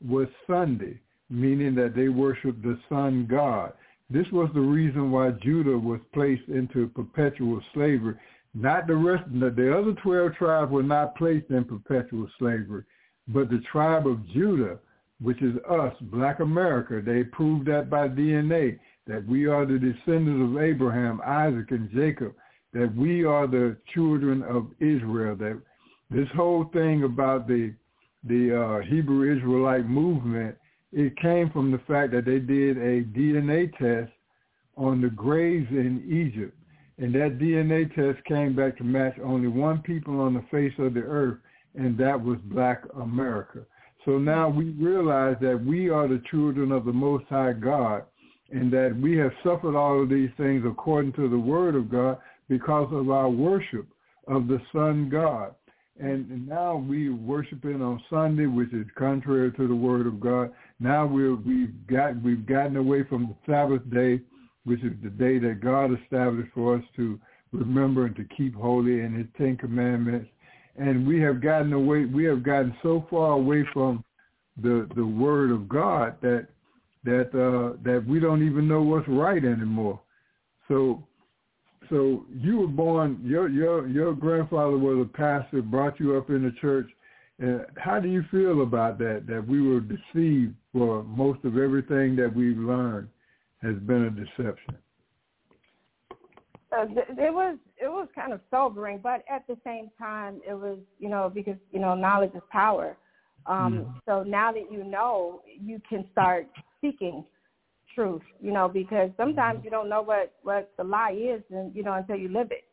was 0.07 0.27
Sunday, 0.47 0.99
meaning 1.29 1.75
that 1.75 1.95
they 1.95 2.09
worshiped 2.09 2.61
the 2.61 2.79
sun 2.89 3.27
god. 3.29 3.73
This 4.09 4.27
was 4.31 4.49
the 4.53 4.61
reason 4.61 5.11
why 5.11 5.31
Judah 5.31 5.77
was 5.77 5.99
placed 6.13 6.47
into 6.47 6.87
perpetual 6.89 7.59
slavery. 7.73 8.15
Not 8.53 8.87
the 8.87 8.95
rest, 8.95 9.23
the, 9.33 9.49
the 9.49 9.77
other 9.77 9.93
12 9.93 10.35
tribes 10.35 10.71
were 10.71 10.83
not 10.83 11.15
placed 11.15 11.49
in 11.49 11.65
perpetual 11.65 12.27
slavery, 12.39 12.83
but 13.27 13.49
the 13.49 13.61
tribe 13.71 14.07
of 14.07 14.25
Judah, 14.29 14.79
which 15.21 15.41
is 15.41 15.55
us, 15.69 15.93
black 16.01 16.39
America, 16.39 17.01
they 17.03 17.23
proved 17.23 17.67
that 17.67 17.89
by 17.89 18.07
DNA, 18.07 18.79
that 19.07 19.25
we 19.27 19.45
are 19.45 19.65
the 19.65 19.79
descendants 19.79 20.55
of 20.55 20.61
Abraham, 20.61 21.21
Isaac, 21.25 21.71
and 21.71 21.89
Jacob, 21.91 22.33
that 22.73 22.93
we 22.95 23.23
are 23.23 23.47
the 23.47 23.77
children 23.93 24.43
of 24.43 24.67
Israel, 24.79 25.35
that 25.37 25.61
this 26.09 26.27
whole 26.35 26.65
thing 26.73 27.03
about 27.03 27.47
the 27.47 27.73
the 28.27 28.59
uh, 28.59 28.79
Hebrew 28.89 29.37
Israelite 29.37 29.87
movement, 29.87 30.55
it 30.91 31.15
came 31.17 31.49
from 31.51 31.71
the 31.71 31.77
fact 31.87 32.11
that 32.13 32.25
they 32.25 32.39
did 32.39 32.77
a 32.77 33.03
DNA 33.03 33.71
test 33.77 34.11
on 34.77 35.01
the 35.01 35.09
graves 35.09 35.69
in 35.69 36.03
Egypt. 36.07 36.57
And 36.97 37.13
that 37.13 37.37
DNA 37.37 37.93
test 37.93 38.25
came 38.25 38.55
back 38.55 38.77
to 38.77 38.83
match 38.83 39.15
only 39.23 39.47
one 39.47 39.79
people 39.79 40.19
on 40.21 40.33
the 40.33 40.43
face 40.49 40.73
of 40.79 40.93
the 40.93 41.01
earth, 41.01 41.37
and 41.75 41.97
that 41.97 42.19
was 42.21 42.37
black 42.45 42.83
America. 42.99 43.59
So 44.05 44.19
now 44.19 44.47
we 44.47 44.65
realize 44.71 45.35
that 45.41 45.59
we 45.65 45.89
are 45.89 46.07
the 46.07 46.21
children 46.29 46.71
of 46.71 46.85
the 46.85 46.93
Most 46.93 47.25
High 47.27 47.53
God, 47.53 48.03
and 48.51 48.71
that 48.71 48.95
we 49.01 49.17
have 49.17 49.31
suffered 49.43 49.75
all 49.75 50.01
of 50.01 50.09
these 50.09 50.29
things 50.37 50.63
according 50.65 51.13
to 51.13 51.27
the 51.27 51.39
Word 51.39 51.75
of 51.75 51.89
God 51.89 52.19
because 52.47 52.87
of 52.91 53.09
our 53.09 53.29
worship 53.29 53.87
of 54.27 54.47
the 54.47 54.61
Sun 54.71 55.09
God. 55.09 55.55
And, 55.99 56.29
and 56.29 56.47
now 56.47 56.75
we 56.75 57.09
worshiping 57.09 57.81
on 57.81 58.03
Sunday, 58.09 58.45
which 58.45 58.73
is 58.73 58.85
contrary 58.95 59.51
to 59.53 59.67
the 59.67 59.75
Word 59.75 60.05
of 60.05 60.19
God. 60.19 60.51
Now 60.79 61.07
we're, 61.07 61.35
we've 61.35 61.73
got 61.87 62.21
we've 62.21 62.45
gotten 62.45 62.75
away 62.77 63.03
from 63.03 63.27
the 63.27 63.51
Sabbath 63.51 63.89
day, 63.89 64.21
which 64.65 64.83
is 64.83 64.93
the 65.01 65.09
day 65.09 65.39
that 65.39 65.61
God 65.61 65.91
established 66.03 66.51
for 66.53 66.75
us 66.75 66.83
to 66.97 67.19
remember 67.53 68.05
and 68.05 68.15
to 68.17 68.25
keep 68.37 68.53
holy 68.53 68.99
in 69.01 69.13
His 69.13 69.27
Ten 69.37 69.57
Commandments. 69.57 70.29
And 70.77 71.07
we 71.07 71.21
have 71.21 71.41
gotten 71.41 71.71
away. 71.73 72.05
We 72.05 72.25
have 72.25 72.43
gotten 72.43 72.75
so 72.83 73.05
far 73.09 73.31
away 73.31 73.65
from 73.73 74.03
the 74.61 74.87
the 74.95 75.05
Word 75.05 75.51
of 75.51 75.69
God 75.69 76.15
that 76.21 76.47
that 77.03 77.29
uh, 77.29 77.77
that 77.83 78.05
we 78.05 78.19
don't 78.19 78.45
even 78.45 78.67
know 78.67 78.81
what's 78.81 79.07
right 79.07 79.43
anymore. 79.43 79.99
So 80.67 81.03
so 81.89 82.25
you 82.33 82.59
were 82.59 82.67
born. 82.67 83.19
Your 83.23 83.47
your 83.49 83.87
your 83.87 84.13
grandfather 84.13 84.77
was 84.77 85.05
a 85.05 85.17
pastor, 85.17 85.61
brought 85.61 85.99
you 85.99 86.17
up 86.17 86.29
in 86.29 86.43
the 86.43 86.53
church. 86.59 86.89
And 87.37 87.65
how 87.77 87.99
do 87.99 88.07
you 88.07 88.23
feel 88.31 88.63
about 88.63 88.97
that? 88.99 89.25
That 89.27 89.45
we 89.47 89.61
were 89.61 89.81
deceived 89.81 90.55
for 90.73 91.03
most 91.03 91.43
of 91.43 91.57
everything 91.57 92.15
that 92.15 92.33
we've 92.33 92.57
learned 92.57 93.07
has 93.61 93.75
been 93.75 94.03
a 94.03 94.09
deception. 94.09 94.75
uh, 96.71 96.85
was 97.31 97.57
it 97.77 97.87
was 97.87 98.07
kind 98.15 98.33
of 98.33 98.39
sobering, 98.49 98.99
but 99.01 99.23
at 99.29 99.45
the 99.47 99.57
same 99.63 99.89
time, 99.97 100.41
it 100.47 100.53
was 100.53 100.79
you 100.99 101.09
know 101.09 101.31
because 101.33 101.57
you 101.71 101.79
know 101.79 101.95
knowledge 101.95 102.31
is 102.35 102.41
power. 102.51 102.97
Um, 103.47 103.85
Mhm. 103.85 104.01
So 104.05 104.23
now 104.23 104.51
that 104.51 104.71
you 104.71 104.83
know, 104.83 105.41
you 105.45 105.79
can 105.87 106.09
start 106.11 106.47
seeking 106.81 107.25
truth. 107.93 108.23
You 108.41 108.51
know, 108.51 108.67
because 108.67 109.11
sometimes 109.17 109.63
you 109.63 109.69
don't 109.69 109.89
know 109.89 110.01
what 110.01 110.33
what 110.43 110.71
the 110.77 110.83
lie 110.83 111.11
is, 111.11 111.41
and 111.49 111.75
you 111.75 111.83
know 111.83 111.93
until 111.93 112.15
you 112.17 112.29
live 112.29 112.51
it. 112.51 112.65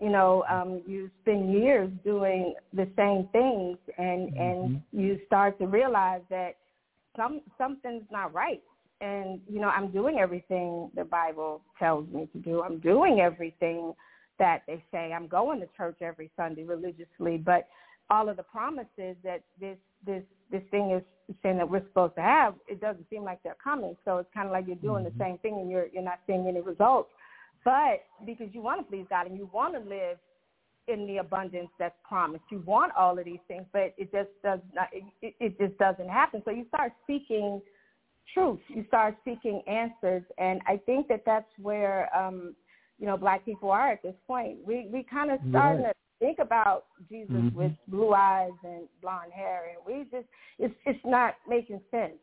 You 0.00 0.10
know, 0.10 0.44
um, 0.50 0.82
you 0.86 1.10
spend 1.22 1.52
years 1.52 1.90
doing 2.04 2.54
the 2.72 2.88
same 2.96 3.28
things, 3.32 3.78
and 3.98 4.32
and 4.36 4.82
you 4.92 5.18
start 5.26 5.58
to 5.58 5.66
realize 5.66 6.22
that 6.30 6.56
some 7.16 7.40
something's 7.58 8.04
not 8.10 8.32
right 8.34 8.62
and 9.00 9.40
you 9.48 9.60
know 9.60 9.68
i'm 9.68 9.90
doing 9.90 10.18
everything 10.18 10.90
the 10.94 11.04
bible 11.04 11.60
tells 11.78 12.08
me 12.08 12.28
to 12.32 12.38
do 12.38 12.62
i'm 12.62 12.78
doing 12.80 13.20
everything 13.20 13.92
that 14.38 14.62
they 14.66 14.82
say 14.90 15.12
i'm 15.12 15.28
going 15.28 15.60
to 15.60 15.68
church 15.76 15.96
every 16.00 16.30
sunday 16.36 16.64
religiously 16.64 17.36
but 17.36 17.68
all 18.10 18.28
of 18.28 18.36
the 18.36 18.42
promises 18.42 19.16
that 19.22 19.42
this 19.60 19.76
this 20.04 20.22
this 20.50 20.62
thing 20.70 20.90
is 20.90 21.02
saying 21.42 21.56
that 21.56 21.68
we're 21.68 21.84
supposed 21.84 22.14
to 22.16 22.20
have 22.20 22.54
it 22.68 22.80
doesn't 22.80 23.08
seem 23.08 23.24
like 23.24 23.42
they're 23.42 23.56
coming. 23.62 23.96
So 24.04 24.18
it's 24.18 24.28
kind 24.34 24.46
of 24.46 24.52
like 24.52 24.66
you're 24.66 24.76
doing 24.76 25.04
the 25.04 25.12
same 25.18 25.38
thing 25.38 25.58
and 25.60 25.70
you're 25.70 25.86
you're 25.92 26.02
not 26.02 26.20
seeing 26.26 26.46
any 26.46 26.60
results. 26.60 27.10
But 27.64 28.04
because 28.26 28.48
you 28.52 28.60
want 28.60 28.80
to 28.80 28.90
please 28.90 29.06
god 29.08 29.26
and 29.26 29.36
you 29.36 29.48
want 29.52 29.74
to 29.74 29.80
live 29.80 30.18
in 30.86 31.06
the 31.06 31.16
abundance 31.16 31.70
that's 31.78 31.96
promised 32.06 32.44
you 32.50 32.62
want 32.66 32.92
all 32.94 33.18
of 33.18 33.24
these 33.24 33.38
things 33.48 33.64
but 33.72 33.94
it 33.96 34.12
just 34.12 34.28
does 34.42 34.60
not 34.74 34.88
it, 34.92 35.34
it 35.40 35.58
just 35.58 35.76
doesn't 35.78 36.08
happen. 36.08 36.42
So 36.44 36.50
you 36.50 36.66
start 36.68 36.92
seeking 37.06 37.62
truth. 38.32 38.60
You 38.68 38.84
start 38.88 39.16
seeking 39.24 39.62
answers, 39.66 40.22
and 40.38 40.60
I 40.66 40.76
think 40.84 41.08
that 41.08 41.22
that's 41.24 41.50
where 41.60 42.14
um, 42.16 42.54
you 43.04 43.10
know 43.10 43.18
black 43.18 43.44
people 43.44 43.70
are 43.70 43.90
at 43.92 44.02
this 44.02 44.14
point. 44.26 44.56
We 44.66 44.88
we 44.90 45.02
kind 45.02 45.30
of 45.30 45.38
starting 45.50 45.84
Right. 45.84 45.92
to 45.92 46.26
think 46.26 46.38
about 46.38 46.86
Jesus 47.06 47.42
Mhm. 47.42 47.52
with 47.52 47.72
blue 47.86 48.14
eyes 48.14 48.54
and 48.62 48.88
blonde 49.02 49.30
hair, 49.30 49.66
and 49.66 49.84
we 49.84 50.04
just 50.04 50.26
it's 50.58 50.74
it's 50.86 51.04
not 51.04 51.36
making 51.46 51.82
sense 51.90 52.18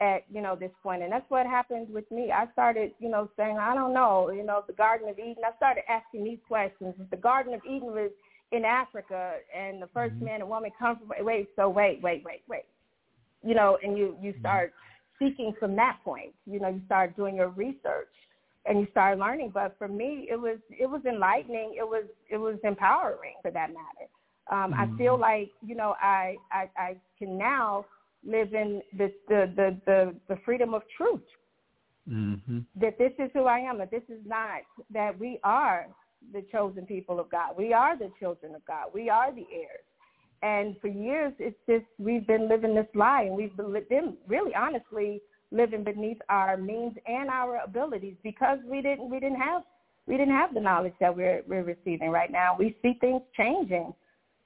at 0.00 0.24
you 0.30 0.40
know 0.40 0.56
this 0.56 0.72
point, 0.82 1.02
and 1.02 1.12
that's 1.12 1.28
what 1.28 1.44
happened 1.44 1.92
with 1.92 2.10
me. 2.10 2.32
I 2.32 2.46
started 2.52 2.94
you 2.98 3.10
know 3.10 3.28
saying 3.36 3.58
I 3.58 3.74
don't 3.74 3.92
know, 3.92 4.30
you 4.30 4.42
know, 4.42 4.64
the 4.66 4.72
Garden 4.72 5.06
of 5.10 5.18
Eden. 5.18 5.44
I 5.44 5.54
started 5.56 5.84
asking 5.86 6.24
these 6.24 6.40
questions. 6.48 6.94
If 6.98 7.10
the 7.10 7.18
Garden 7.18 7.52
of 7.52 7.62
Eden 7.66 7.92
was 7.92 8.10
in 8.52 8.64
Africa, 8.64 9.40
and 9.54 9.82
the 9.82 9.88
1st 9.88 10.18
man 10.22 10.40
and 10.40 10.48
woman 10.48 10.70
come 10.78 10.96
from 10.98 11.12
wait, 11.26 11.50
so 11.56 11.68
wait, 11.68 12.00
wait, 12.00 12.24
wait, 12.24 12.42
wait, 12.48 12.64
you 13.42 13.54
know, 13.54 13.76
and 13.82 13.98
you 13.98 14.16
you 14.22 14.32
start 14.40 14.72
seeking 15.18 15.52
from 15.60 15.76
that 15.76 15.98
point. 16.02 16.32
You 16.46 16.58
know, 16.58 16.68
you 16.68 16.80
start 16.86 17.16
doing 17.16 17.36
your 17.36 17.50
research 17.50 18.14
and 18.68 18.80
you 18.80 18.86
start 18.90 19.18
learning. 19.18 19.50
But 19.52 19.76
for 19.78 19.88
me, 19.88 20.26
it 20.30 20.40
was 20.40 20.58
it 20.70 20.86
was 20.86 21.02
enlightening. 21.06 21.74
It 21.78 21.86
was 21.86 22.04
it 22.30 22.38
was 22.38 22.56
empowering 22.64 23.34
for 23.42 23.50
that 23.50 23.70
matter. 23.70 24.08
Um, 24.48 24.74
I 24.74 24.86
feel 24.96 25.18
like 25.18 25.50
you 25.64 25.74
know 25.74 25.94
I, 26.00 26.36
I 26.52 26.68
I 26.76 26.96
can 27.18 27.36
now 27.36 27.86
live 28.24 28.54
in 28.54 28.82
the 28.96 29.12
the 29.28 29.52
the 29.56 29.80
the, 29.86 30.14
the 30.28 30.38
freedom 30.44 30.74
of 30.74 30.82
truth 30.96 31.22
Mm-hmm. 32.08 32.60
that 32.76 32.98
this 32.98 33.10
is 33.18 33.30
who 33.32 33.46
I 33.46 33.58
am, 33.58 33.78
that 33.78 33.90
this 33.90 34.04
is 34.08 34.20
not, 34.24 34.60
that 34.92 35.18
we 35.18 35.40
are 35.42 35.86
the 36.32 36.44
chosen 36.52 36.86
people 36.86 37.18
of 37.18 37.28
God. 37.28 37.56
We 37.58 37.72
are 37.72 37.98
the 37.98 38.12
children 38.20 38.54
of 38.54 38.64
God. 38.64 38.90
We 38.94 39.10
are 39.10 39.34
the 39.34 39.44
heirs. 39.52 39.82
And 40.42 40.76
for 40.80 40.86
years, 40.86 41.32
it's 41.40 41.58
just, 41.68 41.84
we've 41.98 42.24
been 42.24 42.48
living 42.48 42.76
this 42.76 42.86
lie 42.94 43.22
and 43.22 43.34
we've 43.34 43.56
been 43.56 44.16
really 44.28 44.54
honestly 44.54 45.20
living 45.52 45.84
beneath 45.84 46.18
our 46.28 46.56
means 46.56 46.94
and 47.06 47.28
our 47.30 47.60
abilities 47.64 48.16
because 48.22 48.58
we 48.68 48.82
didn't, 48.82 49.10
we 49.10 49.20
didn't 49.20 49.40
have, 49.40 49.62
we 50.06 50.16
didn't 50.16 50.34
have 50.34 50.54
the 50.54 50.60
knowledge 50.60 50.94
that 51.00 51.14
we're, 51.14 51.42
we're 51.46 51.62
receiving 51.62 52.10
right 52.10 52.30
now. 52.30 52.56
We 52.58 52.76
see 52.82 52.96
things 53.00 53.22
changing. 53.36 53.92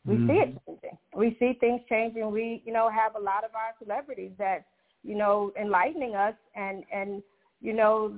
We 0.07 0.17
see 0.27 0.33
it 0.33 0.59
changing. 0.67 0.99
We 1.15 1.37
see 1.39 1.59
things 1.61 1.83
changing. 1.89 2.31
We, 2.31 2.63
you 2.65 2.73
know, 2.73 2.89
have 2.89 3.17
a 3.17 3.21
lot 3.21 3.45
of 3.45 3.55
our 3.55 3.75
celebrities 3.83 4.33
that, 4.39 4.65
you 5.05 5.15
know, 5.15 5.53
enlightening 5.61 6.15
us 6.15 6.35
and, 6.55 6.85
and, 6.93 7.23
you 7.61 7.75
know, 7.75 8.17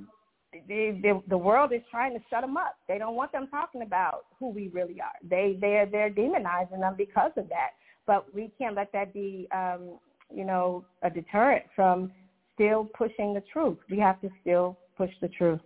the, 0.69 0.99
the 1.03 1.23
the 1.29 1.39
world 1.39 1.73
is 1.73 1.81
trying 1.91 2.13
to 2.15 2.21
shut 2.29 2.43
them 2.43 2.57
up. 2.57 2.77
They 2.89 2.99
don't 2.99 3.17
want 3.17 3.33
them 3.33 3.49
talking 3.51 3.83
about 3.83 4.27
who 4.39 4.51
we 4.51 4.69
really 4.69 5.01
are. 5.01 5.13
They 5.29 5.57
they're 5.61 5.87
they're 5.87 6.11
demonizing 6.11 6.81
them 6.81 6.95
because 6.97 7.33
of 7.37 7.49
that. 7.49 7.71
But 8.07 8.33
we 8.35 8.53
can't 8.59 8.75
let 8.75 8.93
that 8.93 9.15
be 9.15 9.49
um, 9.55 9.99
you 10.33 10.45
know 10.45 10.85
a 11.03 11.11
deterrent 11.11 11.65
from 11.75 12.13
still 12.55 12.89
pushing 12.97 13.35
the 13.35 13.43
truth. 13.53 13.79
We 13.91 13.99
have 13.99 14.21
to 14.21 14.31
still 14.41 14.79
push 14.97 15.11
the 15.21 15.29
truth. 15.29 15.61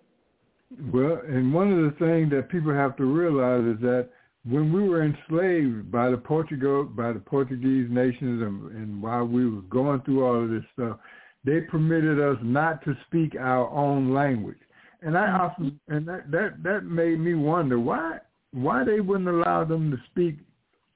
Well, 0.92 1.20
and 1.29 1.53
one 1.55 1.72
of 1.72 1.79
the 1.79 1.96
things 1.99 2.31
that 2.31 2.49
people 2.51 2.72
have 2.72 2.96
to 2.96 3.05
realize 3.05 3.64
is 3.77 3.81
that 3.83 4.09
when 4.49 4.72
we 4.72 4.88
were 4.88 5.05
enslaved 5.05 5.90
by 5.90 6.11
the 6.11 6.16
Portugal 6.16 6.85
by 6.85 7.12
the 7.12 7.20
Portuguese 7.20 7.88
nations 7.90 8.42
and, 8.42 8.72
and 8.72 9.03
while 9.03 9.25
we 9.25 9.49
were 9.49 9.62
going 9.62 10.01
through 10.03 10.25
all 10.25 10.42
of 10.42 10.51
this 10.51 10.64
stuff, 10.72 10.99
they 11.44 11.61
permitted 11.61 12.20
us 12.20 12.37
not 12.42 12.85
to 12.85 12.96
speak 13.07 13.35
our 13.38 13.68
own 13.70 14.12
language. 14.12 14.59
And 15.03 15.16
I 15.16 15.27
mm-hmm. 15.27 15.40
often 15.40 15.81
and 15.88 16.07
that 16.09 16.31
that 16.31 16.62
that 16.62 16.85
made 16.85 17.20
me 17.20 17.35
wonder 17.35 17.79
why 17.79 18.18
why 18.53 18.85
they 18.85 19.01
wouldn't 19.01 19.29
allow 19.29 19.64
them 19.64 19.90
to 19.90 19.96
speak 20.11 20.38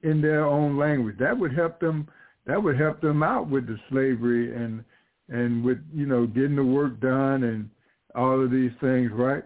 in 0.03 0.21
their 0.21 0.45
own 0.45 0.77
language. 0.77 1.17
That 1.19 1.37
would 1.37 1.53
help 1.53 1.79
them 1.79 2.07
that 2.47 2.61
would 2.61 2.79
help 2.79 3.01
them 3.01 3.23
out 3.23 3.49
with 3.49 3.67
the 3.67 3.77
slavery 3.89 4.55
and 4.55 4.83
and 5.29 5.63
with 5.63 5.79
you 5.93 6.05
know 6.05 6.27
getting 6.27 6.55
the 6.55 6.63
work 6.63 6.99
done 6.99 7.43
and 7.43 7.69
all 8.15 8.43
of 8.43 8.51
these 8.51 8.71
things, 8.81 9.11
right? 9.13 9.43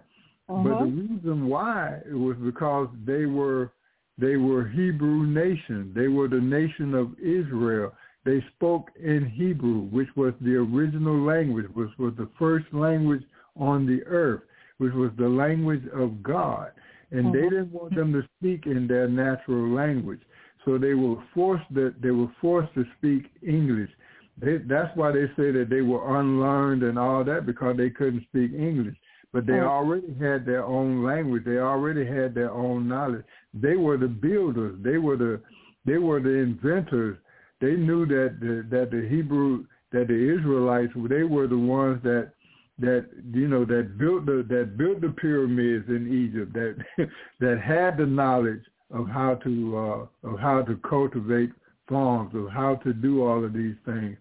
Uh-huh. 0.49 0.63
But 0.63 0.79
the 0.79 0.85
reason 0.85 1.47
why 1.47 1.99
it 2.09 2.13
was 2.13 2.38
because 2.38 2.89
they 3.05 3.25
were 3.25 3.71
they 4.17 4.38
were 4.38 4.67
Hebrew 4.67 5.25
nation. 5.25 5.91
They 5.95 6.07
were 6.07 6.27
the 6.27 6.39
nation 6.39 6.93
of 6.93 7.17
Israel. 7.19 7.93
They 8.23 8.43
spoke 8.55 8.89
in 8.95 9.29
Hebrew, 9.29 9.81
which 9.81 10.07
was 10.15 10.33
the 10.41 10.55
original 10.55 11.19
language, 11.21 11.67
which 11.73 11.91
was 11.99 12.13
the 12.17 12.29
first 12.39 12.65
language 12.71 13.23
on 13.55 13.85
the 13.85 14.03
earth, 14.05 14.41
which 14.77 14.93
was 14.93 15.11
the 15.17 15.27
language 15.27 15.83
of 15.93 16.23
God. 16.23 16.71
And 17.11 17.33
they 17.33 17.41
Mhm. 17.41 17.49
didn't 17.49 17.71
want 17.71 17.93
them 17.93 18.13
to 18.13 18.23
speak 18.38 18.65
in 18.65 18.88
their 18.88 19.07
natural 19.07 19.67
language. 19.69 20.21
So 20.63 20.77
they 20.77 20.95
were 20.95 21.21
forced 21.33 21.71
that 21.75 22.01
they 22.01 22.11
were 22.11 22.29
forced 22.41 22.73
to 22.73 22.85
speak 22.97 23.31
English. 23.43 23.91
They, 24.37 24.57
that's 24.57 24.95
why 24.95 25.11
they 25.11 25.27
say 25.37 25.51
that 25.51 25.67
they 25.69 25.81
were 25.81 26.19
unlearned 26.19 26.83
and 26.83 26.99
all 26.99 27.23
that 27.23 27.45
because 27.45 27.77
they 27.77 27.89
couldn't 27.89 28.23
speak 28.23 28.51
English. 28.53 28.97
But 29.31 29.45
they 29.45 29.59
already 29.59 30.13
had 30.19 30.45
their 30.45 30.63
own 30.63 31.03
language. 31.03 31.43
They 31.45 31.57
already 31.57 32.05
had 32.05 32.33
their 32.33 32.51
own 32.51 32.87
knowledge. 32.87 33.25
They 33.53 33.75
were 33.75 33.97
the 33.97 34.07
builders. 34.07 34.77
They 34.81 34.97
were 34.97 35.17
the 35.17 35.41
they 35.85 35.97
were 35.97 36.21
the 36.21 36.29
inventors. 36.29 37.17
They 37.59 37.75
knew 37.75 38.05
that 38.05 38.37
the, 38.39 38.65
that 38.69 38.91
the 38.91 39.07
Hebrew 39.09 39.65
that 39.91 40.07
the 40.07 40.37
Israelites 40.37 40.93
they 41.09 41.23
were 41.23 41.47
the 41.47 41.57
ones 41.57 42.01
that 42.03 42.31
that 42.79 43.07
you 43.33 43.47
know 43.47 43.65
that 43.65 43.97
built 43.97 44.25
the 44.25 44.45
that 44.49 44.77
built 44.77 45.01
the 45.01 45.09
pyramids 45.09 45.85
in 45.89 46.07
Egypt 46.07 46.53
that 46.53 47.09
that 47.39 47.59
had 47.61 47.97
the 47.97 48.05
knowledge 48.05 48.63
of 48.91 49.07
how 49.07 49.35
to 49.35 49.77
uh, 49.77 50.29
of 50.29 50.39
how 50.39 50.61
to 50.61 50.77
cultivate 50.87 51.51
farms 51.87 52.33
of 52.35 52.49
how 52.49 52.75
to 52.75 52.93
do 52.93 53.23
all 53.23 53.43
of 53.43 53.53
these 53.53 53.75
things 53.85 54.17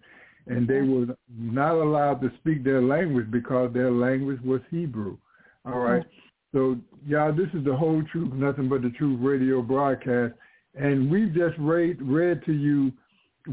and 0.47 0.67
they 0.67 0.75
mm-hmm. 0.75 1.09
were 1.09 1.17
not 1.39 1.75
allowed 1.75 2.21
to 2.21 2.31
speak 2.39 2.63
their 2.63 2.81
language 2.81 3.29
because 3.31 3.73
their 3.73 3.91
language 3.91 4.39
was 4.43 4.61
Hebrew. 4.69 5.17
All 5.65 5.79
right. 5.79 6.01
Mm-hmm. 6.01 6.09
So 6.53 6.77
y'all, 7.05 7.33
this 7.33 7.49
is 7.53 7.65
the 7.65 7.75
whole 7.75 8.03
truth, 8.11 8.33
nothing 8.33 8.69
but 8.69 8.81
the 8.81 8.89
truth 8.91 9.19
radio 9.21 9.61
broadcast, 9.61 10.33
and 10.75 11.09
we've 11.09 11.33
just 11.33 11.55
read 11.57 12.01
read 12.01 12.45
to 12.45 12.53
you 12.53 12.91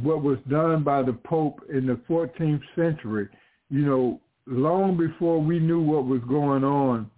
what 0.02 0.22
was 0.22 0.38
done 0.48 0.84
by 0.84 1.02
the 1.02 1.12
Pope 1.12 1.60
in 1.72 1.86
the 1.86 2.00
14th 2.08 2.62
century. 2.76 3.28
You 3.70 3.86
know, 3.86 4.20
long 4.46 4.96
before 4.96 5.40
we 5.40 5.58
knew 5.58 5.80
what 5.80 6.04
was 6.04 6.20
going 6.28 6.64
on 6.64 7.10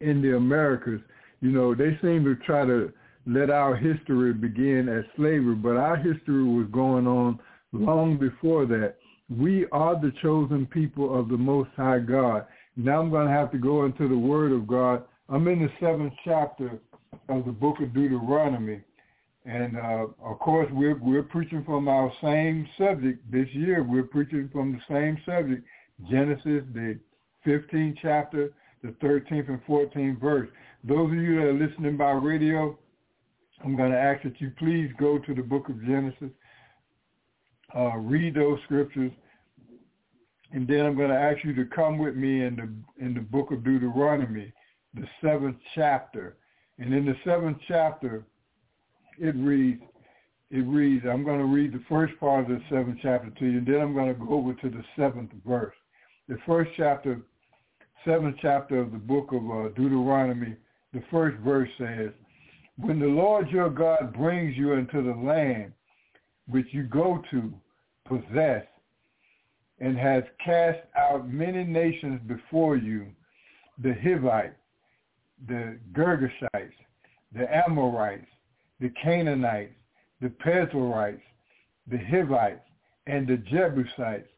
in 0.00 0.22
the 0.22 0.36
Americas. 0.36 1.00
You 1.40 1.50
know, 1.50 1.74
they 1.74 1.98
seem 2.00 2.24
to 2.24 2.36
try 2.46 2.64
to 2.64 2.92
let 3.26 3.50
our 3.50 3.74
history 3.74 4.32
begin 4.32 4.88
as 4.88 5.04
slavery, 5.16 5.56
but 5.56 5.76
our 5.76 5.96
history 5.96 6.44
was 6.44 6.68
going 6.70 7.06
on 7.06 7.40
long 7.72 8.16
before 8.16 8.66
that. 8.66 8.94
We 9.28 9.66
are 9.72 10.00
the 10.00 10.12
chosen 10.22 10.66
people 10.66 11.18
of 11.18 11.28
the 11.28 11.36
Most 11.36 11.70
High 11.76 11.98
God. 11.98 12.46
Now 12.76 13.00
I'm 13.00 13.10
going 13.10 13.26
to 13.26 13.32
have 13.32 13.50
to 13.52 13.58
go 13.58 13.84
into 13.84 14.08
the 14.08 14.16
Word 14.16 14.52
of 14.52 14.68
God. 14.68 15.02
I'm 15.28 15.48
in 15.48 15.60
the 15.60 15.70
seventh 15.80 16.12
chapter 16.24 16.78
of 17.28 17.44
the 17.44 17.52
book 17.52 17.80
of 17.80 17.92
Deuteronomy. 17.92 18.82
And 19.44 19.76
uh, 19.76 20.06
of 20.24 20.38
course, 20.38 20.68
we're, 20.72 20.98
we're 20.98 21.22
preaching 21.22 21.64
from 21.64 21.88
our 21.88 22.12
same 22.22 22.68
subject 22.78 23.30
this 23.30 23.48
year. 23.52 23.82
We're 23.82 24.04
preaching 24.04 24.48
from 24.52 24.72
the 24.72 24.80
same 24.88 25.18
subject, 25.24 25.64
Genesis, 26.08 26.62
the 26.74 26.98
15th 27.46 27.96
chapter, 28.02 28.50
the 28.82 28.90
13th 29.04 29.48
and 29.48 29.64
14th 29.66 30.20
verse. 30.20 30.48
Those 30.84 31.10
of 31.10 31.16
you 31.16 31.36
that 31.36 31.46
are 31.46 31.52
listening 31.52 31.96
by 31.96 32.10
radio, 32.12 32.76
I'm 33.66 33.74
going 33.74 33.90
to 33.90 33.98
ask 33.98 34.22
that 34.22 34.40
you 34.40 34.52
please 34.60 34.92
go 34.96 35.18
to 35.18 35.34
the 35.34 35.42
book 35.42 35.68
of 35.68 35.84
Genesis, 35.84 36.30
uh, 37.76 37.96
read 37.96 38.36
those 38.36 38.60
scriptures, 38.64 39.10
and 40.52 40.68
then 40.68 40.86
I'm 40.86 40.96
going 40.96 41.10
to 41.10 41.16
ask 41.16 41.44
you 41.44 41.52
to 41.56 41.64
come 41.64 41.98
with 41.98 42.14
me 42.14 42.44
in 42.44 42.54
the 42.54 43.04
in 43.04 43.12
the 43.12 43.20
book 43.20 43.50
of 43.50 43.64
Deuteronomy, 43.64 44.52
the 44.94 45.04
seventh 45.20 45.56
chapter. 45.74 46.36
And 46.78 46.94
in 46.94 47.06
the 47.06 47.16
seventh 47.24 47.58
chapter, 47.66 48.24
it 49.18 49.34
reads, 49.34 49.82
it 50.52 50.64
reads, 50.64 51.04
I'm 51.04 51.24
going 51.24 51.40
to 51.40 51.46
read 51.46 51.72
the 51.72 51.82
first 51.88 52.12
part 52.20 52.44
of 52.44 52.50
the 52.50 52.62
seventh 52.70 53.00
chapter 53.02 53.30
to 53.30 53.46
you, 53.46 53.58
and 53.58 53.66
then 53.66 53.80
I'm 53.80 53.94
going 53.94 54.14
to 54.14 54.26
go 54.26 54.34
over 54.34 54.54
to 54.54 54.70
the 54.70 54.84
seventh 54.96 55.32
verse. 55.44 55.74
The 56.28 56.38
first 56.46 56.70
chapter, 56.76 57.20
seventh 58.04 58.36
chapter 58.40 58.78
of 58.78 58.92
the 58.92 58.98
book 58.98 59.32
of 59.32 59.50
uh, 59.50 59.68
Deuteronomy, 59.70 60.54
the 60.92 61.02
first 61.10 61.36
verse 61.38 61.68
says, 61.78 62.10
when 62.78 62.98
the 62.98 63.06
Lord 63.06 63.48
your 63.50 63.70
God 63.70 64.12
brings 64.12 64.56
you 64.56 64.72
into 64.72 65.02
the 65.02 65.18
land 65.18 65.72
which 66.48 66.66
you 66.70 66.84
go 66.84 67.22
to 67.30 67.52
possess 68.06 68.64
and 69.80 69.98
has 69.98 70.22
cast 70.44 70.78
out 70.96 71.28
many 71.28 71.64
nations 71.64 72.20
before 72.26 72.76
you, 72.76 73.06
the 73.82 73.94
Hivites, 74.02 74.56
the 75.48 75.78
Girgashites, 75.92 76.72
the 77.34 77.46
Amorites, 77.54 78.26
the 78.80 78.90
Canaanites, 79.02 79.74
the 80.20 80.30
Perizzites, 80.30 81.20
the 81.90 81.98
Hivites, 81.98 82.62
and 83.06 83.26
the 83.26 83.36
Jebusites, 83.36 84.28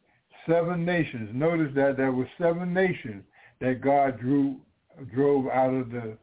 seven 0.47 0.85
nations. 0.85 1.31
Notice 1.33 1.73
that 1.75 1.97
there 1.97 2.13
were 2.13 2.29
seven 2.41 2.73
nations 2.75 3.23
that 3.61 3.81
God 3.81 4.19
drew 4.21 4.57
drove 5.15 5.47
out 5.47 5.73
of 5.73 5.91
the 5.91 6.17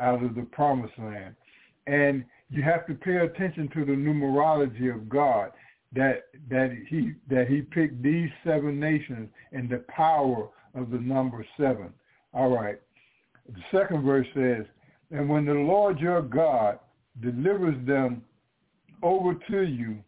out 0.00 0.22
of 0.22 0.34
the 0.34 0.42
promised 0.42 0.98
land. 0.98 1.34
And 1.88 2.24
you 2.50 2.62
have 2.62 2.86
to 2.86 2.94
pay 2.94 3.16
attention 3.16 3.68
to 3.74 3.84
the 3.84 3.92
numerology 3.92 4.94
of 4.94 5.08
God 5.08 5.50
that 5.94 6.24
that 6.50 6.76
he 6.88 7.12
that 7.30 7.48
he 7.48 7.62
picked 7.62 8.02
these 8.02 8.28
seven 8.44 8.78
nations 8.78 9.30
and 9.52 9.68
the 9.70 9.84
power 9.88 10.48
of 10.74 10.90
the 10.90 10.98
number 10.98 11.44
seven. 11.56 11.92
All 12.34 12.50
right. 12.50 12.78
The 13.48 13.62
second 13.72 14.02
verse 14.02 14.26
says, 14.34 14.66
And 15.10 15.28
when 15.28 15.46
the 15.46 15.54
Lord 15.54 15.98
your 15.98 16.20
God 16.20 16.78
delivers 17.22 17.74
them 17.86 18.22
over 19.02 19.34
to 19.50 19.62
you, 19.62 19.98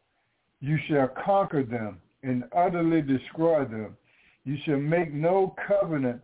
you 0.60 0.78
shall 0.88 1.08
conquer 1.24 1.62
them 1.62 1.98
and 2.22 2.44
utterly 2.54 3.00
destroy 3.00 3.64
them. 3.64 3.96
You 4.44 4.58
shall 4.64 4.78
make 4.78 5.12
no 5.12 5.54
covenant 5.66 6.20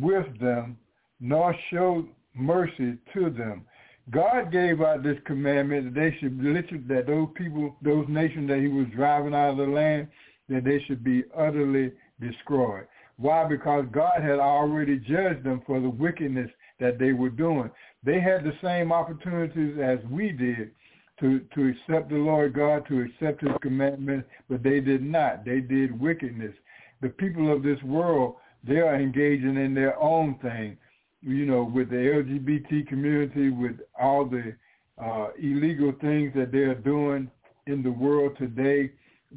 with 0.00 0.26
them, 0.40 0.78
nor 1.20 1.54
show 1.70 2.06
mercy 2.34 2.96
to 3.12 3.30
them. 3.30 3.66
God 4.10 4.52
gave 4.52 4.82
out 4.82 5.02
this 5.02 5.18
commandment 5.24 5.94
that 5.94 6.00
they 6.00 6.16
should 6.20 6.36
literally, 6.42 6.84
that 6.88 7.06
those 7.06 7.28
people, 7.34 7.74
those 7.82 8.06
nations 8.08 8.48
that 8.48 8.58
he 8.58 8.68
was 8.68 8.86
driving 8.94 9.34
out 9.34 9.52
of 9.52 9.56
the 9.56 9.64
land, 9.64 10.08
that 10.48 10.64
they 10.64 10.82
should 10.86 11.02
be 11.02 11.24
utterly 11.36 11.90
destroyed. 12.20 12.86
Why? 13.16 13.44
Because 13.44 13.86
God 13.92 14.20
had 14.20 14.38
already 14.40 14.98
judged 14.98 15.44
them 15.44 15.62
for 15.66 15.80
the 15.80 15.88
wickedness 15.88 16.50
that 16.80 16.98
they 16.98 17.12
were 17.12 17.30
doing. 17.30 17.70
They 18.02 18.20
had 18.20 18.44
the 18.44 18.52
same 18.62 18.92
opportunities 18.92 19.78
as 19.82 19.98
we 20.10 20.32
did 20.32 20.72
to, 21.20 21.40
to 21.54 21.68
accept 21.68 22.10
the 22.10 22.16
Lord 22.16 22.52
God, 22.52 22.86
to 22.88 23.00
accept 23.00 23.40
his 23.40 23.56
commandment, 23.62 24.26
but 24.50 24.62
they 24.62 24.80
did 24.80 25.02
not. 25.02 25.44
They 25.44 25.60
did 25.60 25.98
wickedness. 25.98 26.52
The 27.00 27.08
people 27.08 27.52
of 27.54 27.62
this 27.62 27.82
world, 27.84 28.36
they 28.64 28.80
are 28.80 28.96
engaging 28.96 29.56
in 29.56 29.74
their 29.74 29.98
own 29.98 30.38
thing 30.42 30.76
you 31.24 31.46
know, 31.46 31.64
with 31.64 31.90
the 31.90 31.96
LGBT 31.96 32.86
community, 32.86 33.50
with 33.50 33.76
all 34.00 34.26
the 34.26 34.54
uh, 35.02 35.28
illegal 35.38 35.92
things 36.00 36.32
that 36.34 36.52
they're 36.52 36.74
doing 36.74 37.30
in 37.66 37.82
the 37.82 37.90
world 37.90 38.36
today, 38.38 38.92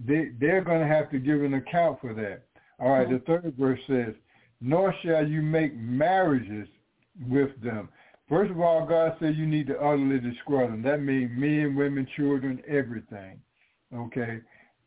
they, 0.05 0.31
they're 0.39 0.63
going 0.63 0.81
to 0.81 0.87
have 0.87 1.09
to 1.11 1.19
give 1.19 1.43
an 1.43 1.55
account 1.55 1.99
for 2.01 2.13
that. 2.13 2.43
All 2.79 2.91
right, 2.91 3.09
the 3.09 3.19
third 3.25 3.53
verse 3.57 3.79
says, 3.87 4.13
nor 4.61 4.93
shall 5.03 5.25
you 5.25 5.41
make 5.41 5.75
marriages 5.75 6.67
with 7.27 7.49
them. 7.61 7.89
First 8.29 8.51
of 8.51 8.59
all, 8.59 8.85
God 8.85 9.15
said 9.19 9.35
you 9.35 9.47
need 9.47 9.67
to 9.67 9.79
utterly 9.79 10.19
destroy 10.19 10.67
them. 10.67 10.81
That 10.81 11.01
means 11.01 11.31
men, 11.33 11.75
women, 11.75 12.07
children, 12.15 12.61
everything. 12.67 13.39
Okay? 13.95 14.41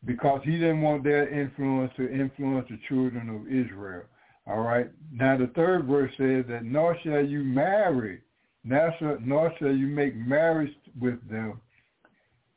Because 0.05 0.41
he 0.43 0.51
didn't 0.51 0.81
want 0.81 1.03
their 1.03 1.27
influence 1.27 1.91
to 1.97 2.11
influence 2.11 2.67
the 2.69 2.79
children 2.87 3.29
of 3.29 3.47
Israel. 3.47 4.03
All 4.51 4.63
right. 4.63 4.89
Now 5.13 5.37
the 5.37 5.47
third 5.55 5.85
verse 5.85 6.11
says 6.17 6.43
that 6.49 6.65
nor 6.65 6.97
shall 7.03 7.25
you 7.25 7.41
marry, 7.41 8.19
nor 8.65 8.93
shall, 8.99 9.17
nor 9.21 9.53
shall 9.57 9.71
you 9.71 9.87
make 9.87 10.13
marriage 10.13 10.73
with 10.99 11.25
them. 11.29 11.61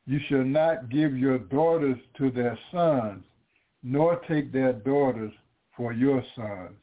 You 0.05 0.19
shall 0.29 0.43
not 0.45 0.89
give 0.89 1.17
your 1.17 1.39
daughters 1.39 1.97
to 2.19 2.33
their 2.33 2.59
sons, 2.73 3.23
nor 3.85 4.17
take 4.27 4.53
their 4.53 4.73
daughters 4.73 5.33
for 5.77 5.93
your 5.93 6.21
sons. 6.35 6.77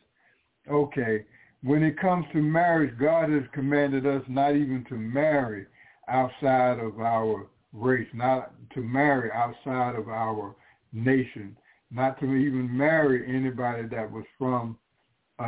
Okay. 0.70 1.26
When 1.62 1.84
it 1.84 1.99
comes 1.99 2.26
to 2.32 2.41
marriage, 2.41 2.97
God 2.97 3.30
has 3.32 3.43
commanded 3.51 4.05
us 4.05 4.24
not 4.30 4.55
even 4.55 4.86
to 4.88 4.95
marry 4.95 5.66
outside 6.07 6.80
of 6.80 7.01
our 7.01 7.47
race, 7.74 8.07
not 8.14 8.53
to 8.76 8.82
marry 8.82 9.30
outside 9.34 9.95
of 9.95 10.07
our 10.07 10.55
nation, 10.93 11.57
not 11.91 12.18
to 12.22 12.34
even 12.34 12.76
marry 12.76 13.28
anybody 13.28 13.88
that 13.89 14.09
was 14.09 14.26
from 14.39 14.78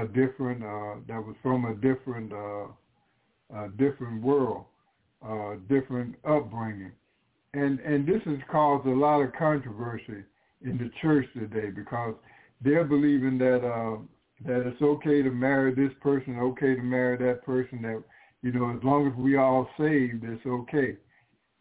a 0.02 0.08
different 0.08 0.64
uh, 0.64 1.02
that 1.08 1.22
was 1.22 1.36
from 1.42 1.66
a 1.66 1.74
different 1.76 2.32
uh, 2.34 2.66
uh, 3.56 3.68
different 3.78 4.22
world, 4.24 4.66
uh, 5.26 5.56
different 5.70 6.16
upbringing, 6.26 6.92
and 7.54 7.80
and 7.80 8.08
this 8.08 8.22
has 8.26 8.38
caused 8.52 8.88
a 8.88 8.94
lot 8.94 9.22
of 9.22 9.32
controversy 9.34 10.24
in 10.62 10.78
the 10.78 10.90
church 11.02 11.26
today 11.34 11.70
because 11.70 12.16
they're 12.62 12.86
believing 12.86 13.38
that 13.38 13.66
uh, 13.66 13.98
that 14.46 14.68
it's 14.68 14.82
okay 14.82 15.22
to 15.22 15.30
marry 15.30 15.74
this 15.74 15.94
person, 16.02 16.40
okay 16.40 16.76
to 16.76 16.82
marry 16.82 17.18
that 17.18 17.44
person. 17.46 17.82
That 17.82 18.04
you 18.42 18.52
know, 18.52 18.76
as 18.76 18.84
long 18.84 19.08
as 19.08 19.16
we 19.18 19.38
all 19.38 19.70
saved, 19.78 20.24
it's 20.24 20.46
okay. 20.46 20.98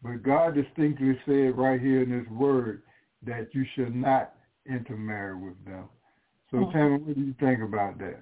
But 0.01 0.23
God 0.23 0.55
distinctly 0.55 1.17
said 1.25 1.57
right 1.57 1.79
here 1.79 2.01
in 2.01 2.11
His 2.11 2.27
Word 2.29 2.81
that 3.25 3.47
you 3.53 3.65
should 3.75 3.95
not 3.95 4.33
intermarry 4.65 5.35
with 5.35 5.63
them. 5.65 5.87
So, 6.53 6.59
mm-hmm. 6.59 6.77
Tammy, 6.77 6.97
what 6.99 7.15
do 7.15 7.21
you 7.21 7.35
think 7.39 7.63
about 7.63 7.95
that? 7.97 8.21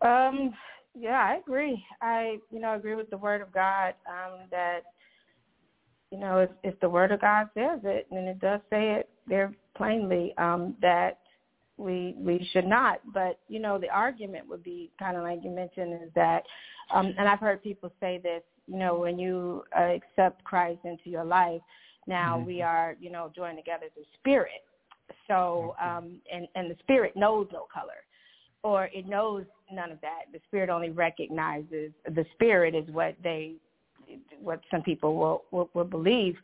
Um, 0.00 0.54
yeah, 0.98 1.22
I 1.22 1.36
agree. 1.36 1.84
I, 2.00 2.38
you 2.50 2.58
know, 2.58 2.74
agree 2.74 2.94
with 2.94 3.10
the 3.10 3.18
Word 3.18 3.42
of 3.42 3.52
God 3.52 3.92
um, 4.08 4.48
that, 4.50 4.80
you 6.10 6.18
know, 6.18 6.38
if, 6.38 6.50
if 6.62 6.80
the 6.80 6.88
Word 6.88 7.12
of 7.12 7.20
God 7.20 7.48
says 7.52 7.80
it, 7.84 8.06
and 8.10 8.26
it 8.26 8.40
does 8.40 8.60
say 8.70 8.92
it 8.92 9.10
there 9.26 9.52
plainly, 9.76 10.32
um, 10.38 10.74
that 10.80 11.18
we 11.76 12.14
we 12.16 12.48
should 12.52 12.66
not. 12.66 13.00
But 13.12 13.38
you 13.48 13.60
know, 13.60 13.78
the 13.78 13.90
argument 13.90 14.48
would 14.48 14.62
be 14.62 14.90
kind 14.98 15.18
of 15.18 15.24
like 15.24 15.40
you 15.44 15.50
mentioned 15.50 15.92
is 16.02 16.10
that, 16.14 16.44
um, 16.94 17.14
and 17.18 17.28
I've 17.28 17.40
heard 17.40 17.62
people 17.62 17.92
say 18.00 18.18
this. 18.22 18.42
You 18.66 18.78
know, 18.78 18.98
when 18.98 19.18
you 19.18 19.64
uh, 19.78 19.82
accept 19.82 20.42
Christ 20.44 20.80
into 20.84 21.10
your 21.10 21.24
life, 21.24 21.60
now 22.06 22.38
mm-hmm. 22.38 22.46
we 22.46 22.62
are 22.62 22.96
you 23.00 23.10
know 23.10 23.30
joined 23.36 23.58
together 23.58 23.86
through 23.94 24.04
spirit. 24.18 24.64
So 25.26 25.74
um, 25.82 26.20
and 26.32 26.48
and 26.54 26.70
the 26.70 26.76
spirit 26.80 27.16
knows 27.16 27.46
no 27.52 27.66
color, 27.72 28.04
or 28.62 28.88
it 28.92 29.06
knows 29.06 29.44
none 29.72 29.90
of 29.90 30.00
that. 30.00 30.24
The 30.32 30.40
spirit 30.48 30.70
only 30.70 30.90
recognizes 30.90 31.92
the 32.04 32.24
spirit 32.34 32.74
is 32.74 32.88
what 32.90 33.14
they 33.22 33.54
what 34.40 34.60
some 34.70 34.82
people 34.82 35.16
will 35.16 35.44
will, 35.50 35.70
will 35.74 35.84
believe. 35.84 36.36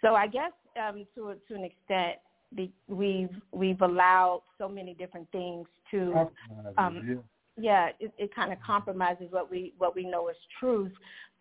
So 0.00 0.14
I 0.14 0.26
guess 0.26 0.52
um, 0.76 1.06
to 1.14 1.28
a, 1.28 1.34
to 1.48 1.54
an 1.54 1.64
extent 1.64 2.18
be, 2.54 2.72
we've 2.88 3.34
we've 3.52 3.80
allowed 3.80 4.42
so 4.58 4.68
many 4.68 4.94
different 4.94 5.30
things 5.30 5.66
to 5.90 6.28
um, 6.76 7.22
yeah, 7.56 7.90
it, 8.00 8.12
it 8.18 8.34
kind 8.34 8.52
of 8.52 8.58
compromises 8.60 9.26
what 9.30 9.50
we 9.50 9.74
what 9.78 9.94
we 9.94 10.04
know 10.04 10.28
is 10.28 10.36
truth. 10.58 10.92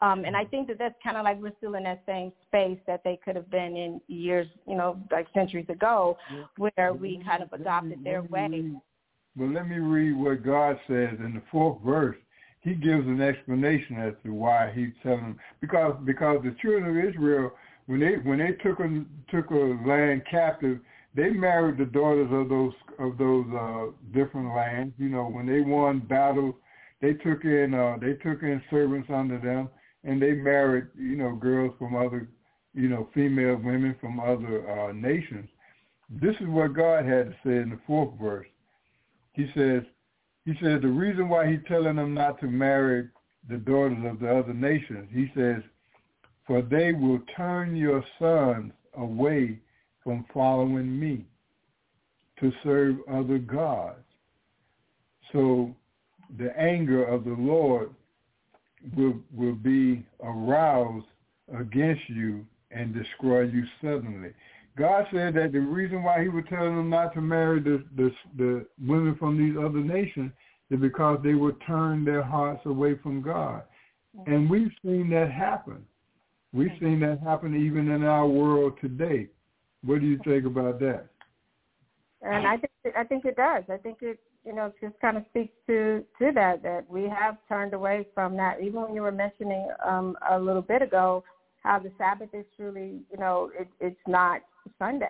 Um, 0.02 0.26
and 0.26 0.36
I 0.36 0.46
think 0.46 0.68
that 0.68 0.80
that's 0.80 0.96
kind 1.04 1.16
of 1.16 1.24
like 1.24 1.40
we're 1.40 1.52
still 1.58 1.76
in 1.76 1.84
that 1.84 2.02
same 2.08 2.32
space 2.48 2.80
that 2.88 3.02
they 3.04 3.20
could 3.24 3.36
have 3.36 3.52
been 3.52 3.78
in 3.78 4.02
years, 4.08 4.48
you 4.68 4.76
know, 4.76 5.00
like 5.12 5.28
centuries 5.34 5.70
ago, 5.70 6.18
where 6.58 6.94
we 6.94 7.22
kind 7.24 7.44
of 7.44 7.54
adopted 7.54 8.04
their 8.04 8.24
way. 8.24 8.72
Well, 9.38 9.54
let 9.54 9.70
me 9.70 9.78
read 9.78 10.18
what 10.18 10.44
God 10.44 10.80
says 10.88 11.18
in 11.20 11.34
the 11.36 11.42
fourth 11.52 11.82
verse. 11.86 12.18
He 12.62 12.74
gives 12.74 13.08
an 13.08 13.22
explanation 13.22 13.98
as 13.98 14.14
to 14.24 14.34
why 14.34 14.72
he's 14.74 14.94
telling 15.04 15.22
them 15.22 15.40
because 15.62 15.96
because 16.04 16.42
the 16.44 16.56
children 16.62 16.98
of 16.98 17.10
Israel 17.10 17.52
when 17.86 18.00
they 18.00 18.16
when 18.24 18.40
they 18.40 18.52
took 18.64 18.80
a 18.80 19.04
took 19.30 19.50
a 19.52 19.78
land 19.88 20.24
captive, 20.30 20.80
they 21.16 21.30
married 21.30 21.78
the 21.78 21.86
daughters 21.86 22.30
of 22.32 22.50
those 22.50 22.74
of 23.00 23.18
those 23.18 23.46
uh, 23.54 23.86
different 24.14 24.56
lands. 24.56 24.94
You 24.98 25.10
know, 25.10 25.26
when 25.26 25.46
they 25.46 25.62
won 25.62 26.00
battles, 26.00 26.56
they 27.02 27.14
took 27.14 27.44
in 27.44 27.74
uh, 27.74 27.98
they 28.00 28.14
took 28.14 28.44
in 28.44 28.62
servants 28.70 29.10
under 29.14 29.38
them, 29.40 29.70
and 30.04 30.22
they 30.22 30.32
married 30.34 30.88
you 30.98 31.18
know 31.18 31.36
girls 31.36 31.74
from 31.78 31.96
other 31.96 32.28
you 32.74 32.88
know 32.88 33.10
female 33.14 33.56
women 33.58 33.96
from 34.00 34.20
other 34.20 34.70
uh, 34.70 34.94
nations. 34.94 35.50
This 36.10 36.36
is 36.42 36.48
what 36.48 36.74
God 36.74 37.06
had 37.06 37.28
to 37.28 37.36
say 37.44 37.58
in 37.62 37.70
the 37.70 37.80
fourth 37.88 38.18
verse. 38.20 38.48
He 39.34 39.50
says, 39.56 39.84
he 40.46 40.54
says 40.62 40.82
the 40.82 40.88
reason 40.88 41.30
why 41.30 41.50
he's 41.50 41.62
telling 41.68 41.96
them 41.96 42.14
not 42.14 42.40
to 42.42 42.48
marry 42.48 43.08
the 43.50 43.58
daughters 43.58 43.98
of 44.06 44.20
the 44.20 44.30
other 44.30 44.54
nations. 44.54 45.08
He 45.14 45.32
says, 45.36 45.62
for 46.46 46.62
they 46.62 46.92
will 46.92 47.20
turn 47.38 47.78
your 47.78 48.04
sons 48.20 48.74
away 48.98 49.60
from 50.04 50.26
following 50.34 51.00
me 51.00 51.26
to 52.40 52.52
serve 52.64 52.96
other 53.12 53.38
gods. 53.38 54.00
So 55.32 55.74
the 56.38 56.58
anger 56.58 57.04
of 57.06 57.24
the 57.24 57.36
Lord 57.38 57.92
will 58.96 59.16
will 59.34 59.56
be 59.56 60.06
aroused 60.24 61.06
against 61.58 62.02
you 62.10 62.46
and 62.72 62.94
destroy 62.94 63.44
you 63.44 63.64
suddenly. 63.82 64.32
God 64.78 65.06
said 65.12 65.34
that 65.36 65.52
the 65.52 65.60
reason 65.60 66.04
why 66.04 66.22
he 66.22 66.30
was 66.30 66.46
telling 66.50 66.76
them 66.76 66.90
not 66.90 67.14
to 67.14 67.22
marry 67.22 67.60
the, 67.60 67.84
the, 67.98 68.12
the 68.38 68.66
women 68.80 69.16
from 69.20 69.38
these 69.38 69.58
other 69.58 69.80
nations 69.80 70.32
is 70.70 70.80
because 70.80 71.20
they 71.24 71.34
would 71.34 71.58
turn 71.68 72.06
their 72.06 72.24
hearts 72.24 72.62
away 72.66 72.98
from 73.04 73.22
God. 73.22 73.64
And 74.28 74.50
we've 74.50 74.72
seen 74.84 75.10
that 75.10 75.30
happen. 75.32 75.86
We've 76.54 76.72
seen 76.80 77.02
that 77.02 77.20
happen 77.20 77.56
even 77.56 77.92
in 77.92 78.04
our 78.04 78.28
world 78.28 78.74
today. 78.82 79.28
What 79.84 80.02
do 80.02 80.06
you 80.06 80.20
think 80.24 80.46
about 80.46 80.80
that? 80.80 81.06
And 82.22 82.48
I 82.48 82.58
think 82.58 82.96
I 82.96 83.04
think 83.04 83.26
it 83.26 83.36
does. 83.36 83.64
I 83.70 83.78
think 83.78 83.98
it 84.02 84.20
you 84.46 84.54
know 84.54 84.72
just 84.80 85.00
kind 85.00 85.18
of 85.18 85.24
speaks 85.30 85.54
to 85.68 86.04
to 86.20 86.32
that 86.34 86.62
that 86.64 86.86
we 86.88 87.04
have 87.04 87.38
turned 87.50 87.74
away 87.74 88.08
from 88.14 88.38
that. 88.38 88.62
Even 88.62 88.82
when 88.82 88.94
you 88.94 89.02
were 89.02 89.12
mentioning 89.12 89.68
um, 89.86 90.16
a 90.30 90.40
little 90.40 90.62
bit 90.62 90.82
ago 90.82 91.24
how 91.64 91.80
the 91.80 91.92
Sabbath 91.98 92.30
is 92.34 92.46
truly 92.56 93.02
you 93.12 93.18
know 93.18 93.50
it, 93.58 93.68
it's 93.80 94.00
not 94.08 94.42
Sunday. 94.78 95.08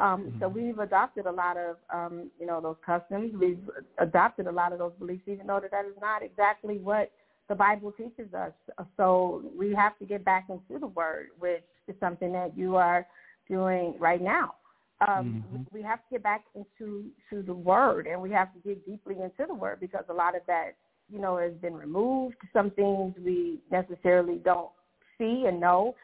Um, 0.00 0.24
mm-hmm. 0.24 0.40
So 0.40 0.48
we've 0.48 0.78
adopted 0.78 1.26
a 1.26 1.32
lot 1.32 1.56
of 1.56 1.76
um, 1.92 2.30
you 2.38 2.46
know 2.46 2.60
those 2.60 2.76
customs. 2.84 3.32
We've 3.40 3.70
adopted 3.98 4.46
a 4.46 4.52
lot 4.52 4.72
of 4.72 4.78
those 4.78 4.92
beliefs, 4.98 5.22
even 5.26 5.46
though 5.46 5.60
that, 5.60 5.70
that 5.70 5.86
is 5.86 5.96
not 6.00 6.22
exactly 6.22 6.76
what 6.76 7.10
the 7.48 7.54
Bible 7.54 7.92
teaches 7.92 8.32
us. 8.34 8.52
So 8.96 9.42
we 9.56 9.74
have 9.74 9.98
to 9.98 10.04
get 10.04 10.24
back 10.24 10.46
into 10.48 10.80
the 10.80 10.86
Word, 10.88 11.28
which 11.38 11.62
is 11.88 11.94
something 12.00 12.32
that 12.32 12.56
you 12.56 12.76
are 12.76 13.06
doing 13.48 13.94
right 13.98 14.22
now. 14.22 14.54
Um, 15.06 15.44
mm-hmm. 15.52 15.62
We 15.72 15.82
have 15.82 15.98
to 15.98 16.04
get 16.12 16.22
back 16.22 16.44
into 16.54 17.06
to 17.30 17.42
the 17.42 17.52
word, 17.52 18.06
and 18.06 18.20
we 18.20 18.30
have 18.30 18.52
to 18.54 18.60
dig 18.60 18.84
deeply 18.86 19.16
into 19.16 19.46
the 19.46 19.54
word 19.54 19.80
because 19.80 20.04
a 20.08 20.12
lot 20.12 20.36
of 20.36 20.42
that, 20.46 20.76
you 21.10 21.18
know, 21.18 21.36
has 21.36 21.52
been 21.54 21.74
removed. 21.74 22.36
Some 22.52 22.70
things 22.70 23.14
we 23.22 23.58
necessarily 23.70 24.36
don't 24.36 24.70
see 25.18 25.44
and 25.46 25.60
know. 25.60 25.94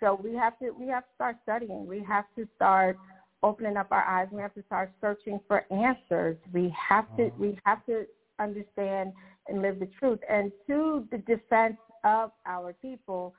So 0.00 0.20
we 0.22 0.34
have 0.34 0.58
to 0.58 0.70
we 0.72 0.88
have 0.88 1.04
to 1.04 1.10
start 1.14 1.36
studying. 1.44 1.86
We 1.86 2.02
have 2.08 2.24
to 2.36 2.46
start 2.56 2.98
opening 3.42 3.76
up 3.76 3.88
our 3.90 4.04
eyes. 4.04 4.28
We 4.32 4.40
have 4.42 4.54
to 4.54 4.62
start 4.66 4.92
searching 5.00 5.40
for 5.46 5.64
answers. 5.72 6.36
We 6.52 6.74
have 6.88 7.04
to 7.16 7.30
we 7.38 7.58
have 7.64 7.84
to 7.86 8.04
understand 8.38 9.12
and 9.48 9.62
live 9.62 9.78
the 9.78 9.88
truth. 9.98 10.20
And 10.28 10.50
to 10.66 11.06
the 11.10 11.18
defense 11.18 11.76
of 12.04 12.32
our 12.46 12.72
people, 12.72 13.34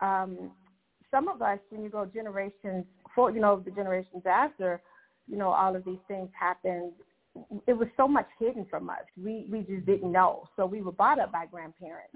um, 0.00 0.50
some 1.10 1.28
of 1.28 1.42
us, 1.42 1.58
when 1.70 1.82
you 1.82 1.90
go 1.90 2.06
generations 2.06 2.84
for 3.14 3.30
you 3.30 3.40
know 3.40 3.62
the 3.64 3.70
generations 3.70 4.24
after, 4.26 4.80
you 5.28 5.36
know 5.36 5.50
all 5.50 5.74
of 5.76 5.84
these 5.84 6.00
things 6.08 6.28
happened. 6.38 6.92
It 7.66 7.72
was 7.72 7.88
so 7.96 8.06
much 8.06 8.28
hidden 8.38 8.66
from 8.68 8.90
us. 8.90 9.04
We 9.16 9.46
we 9.50 9.60
just 9.60 9.86
didn't 9.86 10.12
know. 10.12 10.48
So 10.56 10.66
we 10.66 10.82
were 10.82 10.92
brought 10.92 11.18
up 11.18 11.32
by 11.32 11.46
grandparents 11.46 12.14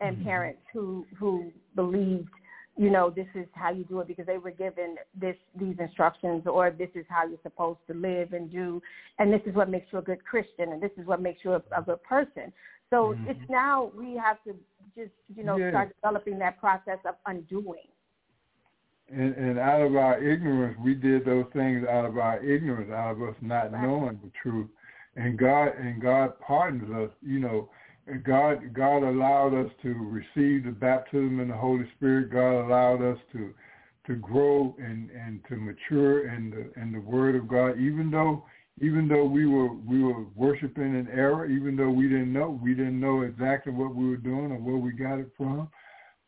and 0.00 0.16
mm-hmm. 0.16 0.24
parents 0.24 0.60
who 0.72 1.06
who 1.18 1.52
believed 1.74 2.28
you 2.76 2.90
know 2.90 3.10
this 3.10 3.26
is 3.34 3.46
how 3.52 3.70
you 3.70 3.84
do 3.84 4.00
it 4.00 4.08
because 4.08 4.26
they 4.26 4.38
were 4.38 4.50
given 4.50 4.96
this 5.18 5.36
these 5.58 5.76
instructions 5.78 6.42
or 6.46 6.70
this 6.70 6.90
is 6.94 7.04
how 7.08 7.26
you're 7.26 7.38
supposed 7.42 7.78
to 7.86 7.94
live 7.94 8.32
and 8.32 8.50
do 8.50 8.82
and 9.18 9.32
this 9.32 9.40
is 9.46 9.54
what 9.54 9.70
makes 9.70 9.86
you 9.92 9.98
a 9.98 10.02
good 10.02 10.22
christian 10.24 10.72
and 10.72 10.82
this 10.82 10.90
is 10.98 11.06
what 11.06 11.20
makes 11.20 11.40
you 11.44 11.52
a, 11.52 11.62
a 11.76 11.82
good 11.82 12.02
person 12.02 12.52
so 12.90 13.14
mm-hmm. 13.14 13.30
it's 13.30 13.40
now 13.48 13.90
we 13.96 14.14
have 14.14 14.42
to 14.44 14.54
just 14.96 15.12
you 15.34 15.42
know 15.42 15.56
yeah. 15.56 15.70
start 15.70 15.96
developing 16.00 16.38
that 16.38 16.58
process 16.60 16.98
of 17.06 17.14
undoing 17.26 17.88
and, 19.08 19.34
and 19.34 19.58
out 19.58 19.82
of 19.82 19.94
our 19.94 20.22
ignorance, 20.22 20.76
we 20.82 20.94
did 20.94 21.24
those 21.24 21.46
things 21.52 21.86
out 21.88 22.04
of 22.04 22.18
our 22.18 22.42
ignorance, 22.44 22.90
out 22.90 23.12
of 23.12 23.22
us 23.22 23.36
not 23.40 23.72
right. 23.72 23.82
knowing 23.82 24.20
the 24.22 24.30
truth. 24.42 24.68
And 25.14 25.38
God 25.38 25.68
and 25.78 26.00
God 26.00 26.38
pardons 26.40 26.90
us, 26.90 27.10
you 27.22 27.38
know. 27.38 27.70
God 28.24 28.72
God 28.72 29.02
allowed 29.02 29.52
us 29.54 29.70
to 29.82 29.88
receive 29.92 30.64
the 30.64 30.70
baptism 30.70 31.40
in 31.40 31.48
the 31.48 31.56
Holy 31.56 31.86
Spirit. 31.96 32.30
God 32.30 32.66
allowed 32.66 33.02
us 33.02 33.18
to 33.32 33.52
to 34.06 34.14
grow 34.14 34.76
and, 34.78 35.10
and 35.10 35.40
to 35.48 35.56
mature 35.56 36.28
in 36.28 36.50
the 36.50 36.80
in 36.80 36.92
the 36.92 37.00
Word 37.00 37.34
of 37.34 37.48
God, 37.48 37.80
even 37.80 38.10
though 38.10 38.44
even 38.80 39.08
though 39.08 39.24
we 39.24 39.46
were 39.46 39.72
we 39.72 40.02
were 40.02 40.24
worshiping 40.34 40.94
in 40.94 41.08
error, 41.08 41.46
even 41.46 41.76
though 41.76 41.90
we 41.90 42.08
didn't 42.08 42.32
know 42.32 42.60
we 42.62 42.74
didn't 42.74 43.00
know 43.00 43.22
exactly 43.22 43.72
what 43.72 43.94
we 43.94 44.08
were 44.08 44.16
doing 44.16 44.52
or 44.52 44.58
where 44.58 44.76
we 44.76 44.92
got 44.92 45.18
it 45.18 45.30
from, 45.36 45.68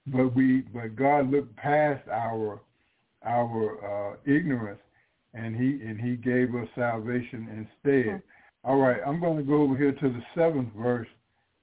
but 0.07 0.35
we 0.35 0.62
but 0.72 0.97
God 0.97 1.31
looked 1.31 1.55
past 1.57 2.09
our 2.09 2.61
our 3.25 4.12
uh, 4.12 4.16
ignorance 4.25 4.81
and 5.35 5.55
he 5.55 5.85
and 5.87 6.01
he 6.01 6.16
gave 6.16 6.55
us 6.55 6.69
salvation 6.75 7.66
instead. 7.85 8.07
Mm-hmm. 8.07 8.71
All 8.71 8.77
right, 8.77 9.01
I'm 9.07 9.21
going 9.21 9.37
to 9.37 9.43
go 9.43 9.62
over 9.62 9.77
here 9.77 9.93
to 9.93 10.09
the 10.09 10.23
seventh 10.35 10.71
verse 10.77 11.09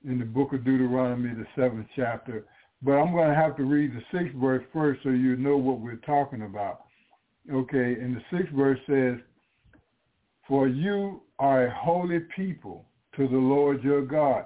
in 0.07 0.19
the 0.19 0.25
book 0.25 0.53
of 0.53 0.63
Deuteronomy, 0.63 1.33
the 1.33 1.45
seventh 1.55 1.87
chapter. 1.95 2.45
But 2.81 2.93
I'm 2.93 3.13
going 3.13 3.29
to 3.29 3.35
have 3.35 3.57
to 3.57 3.63
read 3.63 3.91
the 3.93 4.17
sixth 4.17 4.35
verse 4.35 4.63
first 4.71 5.01
so 5.03 5.09
you 5.09 5.35
know 5.35 5.57
what 5.57 5.79
we're 5.79 5.95
talking 5.97 6.43
about. 6.43 6.81
Okay, 7.51 7.95
and 7.99 8.15
the 8.15 8.21
sixth 8.31 8.53
verse 8.53 8.79
says, 8.87 9.17
For 10.47 10.67
you 10.67 11.21
are 11.39 11.67
a 11.67 11.75
holy 11.75 12.19
people 12.35 12.85
to 13.17 13.27
the 13.27 13.37
Lord 13.37 13.83
your 13.83 14.03
God. 14.03 14.45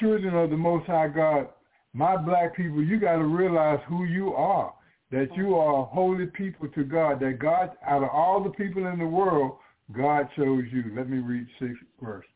Children 0.00 0.34
of 0.34 0.50
the 0.50 0.56
Most 0.56 0.86
High 0.86 1.08
God, 1.08 1.48
my 1.92 2.16
black 2.16 2.56
people, 2.56 2.82
you 2.82 3.00
got 3.00 3.16
to 3.16 3.24
realize 3.24 3.80
who 3.88 4.04
you 4.04 4.34
are, 4.34 4.72
that 5.10 5.28
you 5.36 5.54
are 5.54 5.82
a 5.82 5.84
holy 5.84 6.26
people 6.26 6.68
to 6.68 6.84
God, 6.84 7.20
that 7.20 7.38
God, 7.38 7.70
out 7.86 8.02
of 8.02 8.10
all 8.10 8.42
the 8.42 8.50
people 8.50 8.86
in 8.86 8.98
the 8.98 9.06
world, 9.06 9.56
God 9.92 10.28
chose 10.36 10.64
you. 10.70 10.84
Let 10.94 11.08
me 11.08 11.18
read 11.18 11.46
sixth 11.58 11.82
verse. 12.00 12.26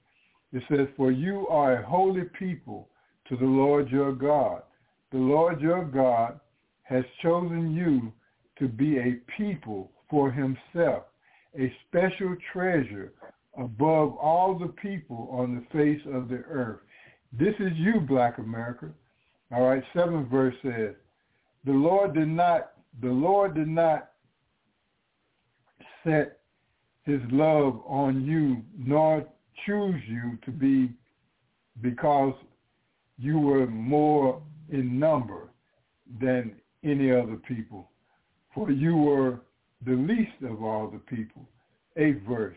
It 0.52 0.62
says, 0.68 0.88
For 0.96 1.10
you 1.10 1.46
are 1.48 1.74
a 1.74 1.86
holy 1.86 2.24
people 2.38 2.88
to 3.28 3.36
the 3.36 3.44
Lord 3.44 3.90
your 3.90 4.12
God. 4.12 4.62
The 5.10 5.18
Lord 5.18 5.60
your 5.60 5.84
God 5.84 6.40
has 6.82 7.04
chosen 7.22 7.74
you 7.74 8.12
to 8.58 8.68
be 8.68 8.98
a 8.98 9.20
people 9.36 9.90
for 10.08 10.30
himself, 10.30 11.04
a 11.58 11.72
special 11.88 12.36
treasure 12.52 13.12
above 13.58 14.16
all 14.16 14.58
the 14.58 14.72
people 14.80 15.28
on 15.30 15.54
the 15.54 15.78
face 15.78 16.00
of 16.12 16.28
the 16.28 16.42
earth. 16.48 16.80
This 17.32 17.54
is 17.58 17.72
you, 17.76 18.00
black 18.00 18.38
America. 18.38 18.90
All 19.50 19.62
right, 19.62 19.82
seventh 19.94 20.30
verse 20.30 20.54
says, 20.62 20.94
the 21.64 21.72
Lord 21.72 22.14
did 22.14 22.28
not, 22.28 22.72
the 23.00 23.08
Lord 23.08 23.54
did 23.54 23.68
not 23.68 24.10
set 26.04 26.38
his 27.04 27.20
love 27.30 27.80
on 27.86 28.24
you, 28.24 28.62
nor 28.76 29.24
choose 29.66 30.00
you 30.06 30.38
to 30.44 30.50
be 30.50 30.90
because 31.80 32.34
you 33.18 33.38
were 33.38 33.66
more 33.66 34.42
in 34.70 34.98
number 34.98 35.48
than 36.20 36.52
any 36.84 37.12
other 37.12 37.36
people, 37.36 37.90
for 38.54 38.70
you 38.70 38.96
were 38.96 39.40
the 39.86 39.92
least 39.92 40.42
of 40.48 40.62
all 40.62 40.88
the 40.88 40.98
people. 41.16 41.46
Eighth 41.96 42.22
verse. 42.28 42.56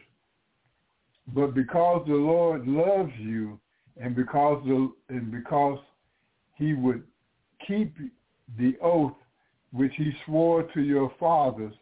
But 1.34 1.54
because 1.54 2.06
the 2.08 2.14
Lord 2.14 2.68
loves 2.68 3.12
you, 3.20 3.60
and 3.98 4.16
because 4.16 4.64
the 4.66 4.92
and 5.10 5.32
because 5.32 5.80
He 6.56 6.74
would 6.74 7.04
keep 7.68 7.96
the 8.58 8.78
oath 8.82 9.14
which 9.72 9.94
He 9.98 10.12
swore 10.26 10.64
to 10.74 10.82
your 10.82 11.12
fathers, 11.20 11.74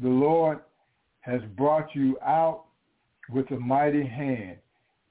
the 0.00 0.08
Lord 0.08 0.60
has 1.20 1.40
brought 1.56 1.94
you 1.94 2.18
out 2.24 2.64
with 3.28 3.50
a 3.50 3.58
mighty 3.58 4.06
hand 4.06 4.58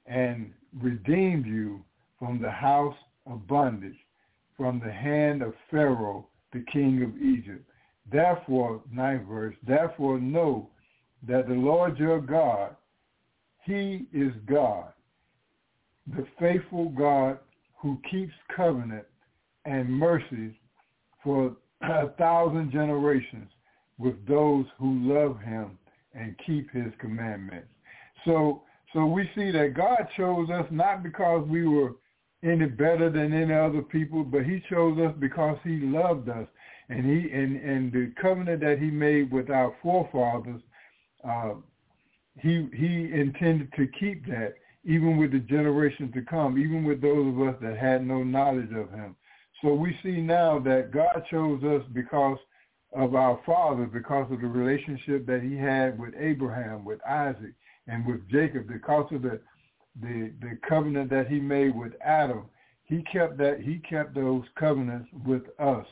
and 0.05 0.51
redeemed 0.81 1.45
you 1.45 1.83
from 2.17 2.41
the 2.41 2.51
house 2.51 2.95
of 3.29 3.47
bondage, 3.47 3.97
from 4.55 4.79
the 4.79 4.91
hand 4.91 5.41
of 5.41 5.53
Pharaoh, 5.69 6.27
the 6.53 6.63
king 6.71 7.03
of 7.03 7.21
Egypt. 7.21 7.63
Therefore, 8.11 8.81
ninth 8.91 9.27
verse, 9.27 9.55
therefore 9.67 10.19
know 10.19 10.69
that 11.27 11.47
the 11.47 11.53
Lord 11.53 11.97
your 11.97 12.21
God, 12.21 12.75
he 13.63 14.05
is 14.13 14.31
God, 14.45 14.93
the 16.15 16.25
faithful 16.39 16.89
God 16.89 17.39
who 17.81 17.99
keeps 18.09 18.33
covenant 18.55 19.05
and 19.65 19.89
mercies 19.89 20.53
for 21.25 21.57
a 21.81 22.07
thousand 22.17 22.71
generations 22.71 23.49
with 23.97 24.15
those 24.27 24.65
who 24.79 25.13
love 25.13 25.41
him 25.41 25.77
and 26.13 26.39
keep 26.45 26.71
his 26.71 26.93
commandments. 26.99 27.67
So 28.23 28.61
so 28.93 29.05
we 29.05 29.29
see 29.35 29.51
that 29.51 29.73
God 29.75 30.07
chose 30.15 30.49
us 30.49 30.65
not 30.71 31.03
because 31.03 31.45
we 31.49 31.67
were 31.67 31.95
any 32.43 32.65
better 32.65 33.09
than 33.09 33.33
any 33.33 33.53
other 33.53 33.81
people, 33.81 34.23
but 34.23 34.45
he 34.45 34.63
chose 34.69 34.97
us 34.99 35.13
because 35.19 35.57
he 35.63 35.79
loved 35.79 36.29
us. 36.29 36.47
And 36.87 37.05
he 37.05 37.31
and, 37.31 37.57
and 37.57 37.91
the 37.91 38.13
covenant 38.21 38.61
that 38.61 38.77
he 38.79 38.91
made 38.91 39.33
with 39.33 39.49
our 39.49 39.75
forefathers, 39.81 40.61
uh, 41.27 41.55
he 42.39 42.69
he 42.73 43.11
intended 43.11 43.73
to 43.75 43.87
keep 43.99 44.25
that 44.27 44.53
even 44.85 45.17
with 45.17 45.31
the 45.31 45.39
generations 45.39 46.13
to 46.13 46.21
come, 46.21 46.59
even 46.59 46.83
with 46.83 47.01
those 47.01 47.27
of 47.27 47.41
us 47.41 47.55
that 47.61 47.77
had 47.77 48.05
no 48.05 48.23
knowledge 48.23 48.71
of 48.71 48.91
him. 48.91 49.15
So 49.61 49.73
we 49.73 49.97
see 50.03 50.21
now 50.21 50.59
that 50.59 50.91
God 50.91 51.23
chose 51.29 51.63
us 51.63 51.81
because 51.93 52.37
of 52.95 53.15
our 53.15 53.39
fathers, 53.45 53.89
because 53.93 54.31
of 54.31 54.41
the 54.41 54.47
relationship 54.47 55.25
that 55.27 55.41
he 55.41 55.57
had 55.57 55.99
with 55.99 56.13
Abraham, 56.17 56.85
with 56.85 56.99
Isaac, 57.05 57.53
and 57.87 58.05
with 58.05 58.27
Jacob, 58.29 58.67
because 58.67 59.11
of 59.11 59.21
the 59.21 59.39
the 60.01 60.33
the 60.41 60.57
covenant 60.67 61.09
that 61.09 61.27
he 61.27 61.39
made 61.39 61.75
with 61.75 61.93
Adam, 62.03 62.45
he 62.83 63.03
kept 63.11 63.37
that 63.37 63.61
he 63.61 63.79
kept 63.89 64.13
those 64.13 64.43
covenants 64.59 65.09
with 65.25 65.43
us. 65.59 65.85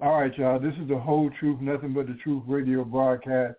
All 0.00 0.20
right, 0.20 0.36
y'all. 0.38 0.60
This 0.60 0.74
is 0.80 0.88
the 0.88 0.98
whole 0.98 1.30
truth, 1.40 1.60
nothing 1.60 1.92
but 1.92 2.06
the 2.06 2.16
truth 2.22 2.44
radio 2.46 2.84
broadcast. 2.84 3.56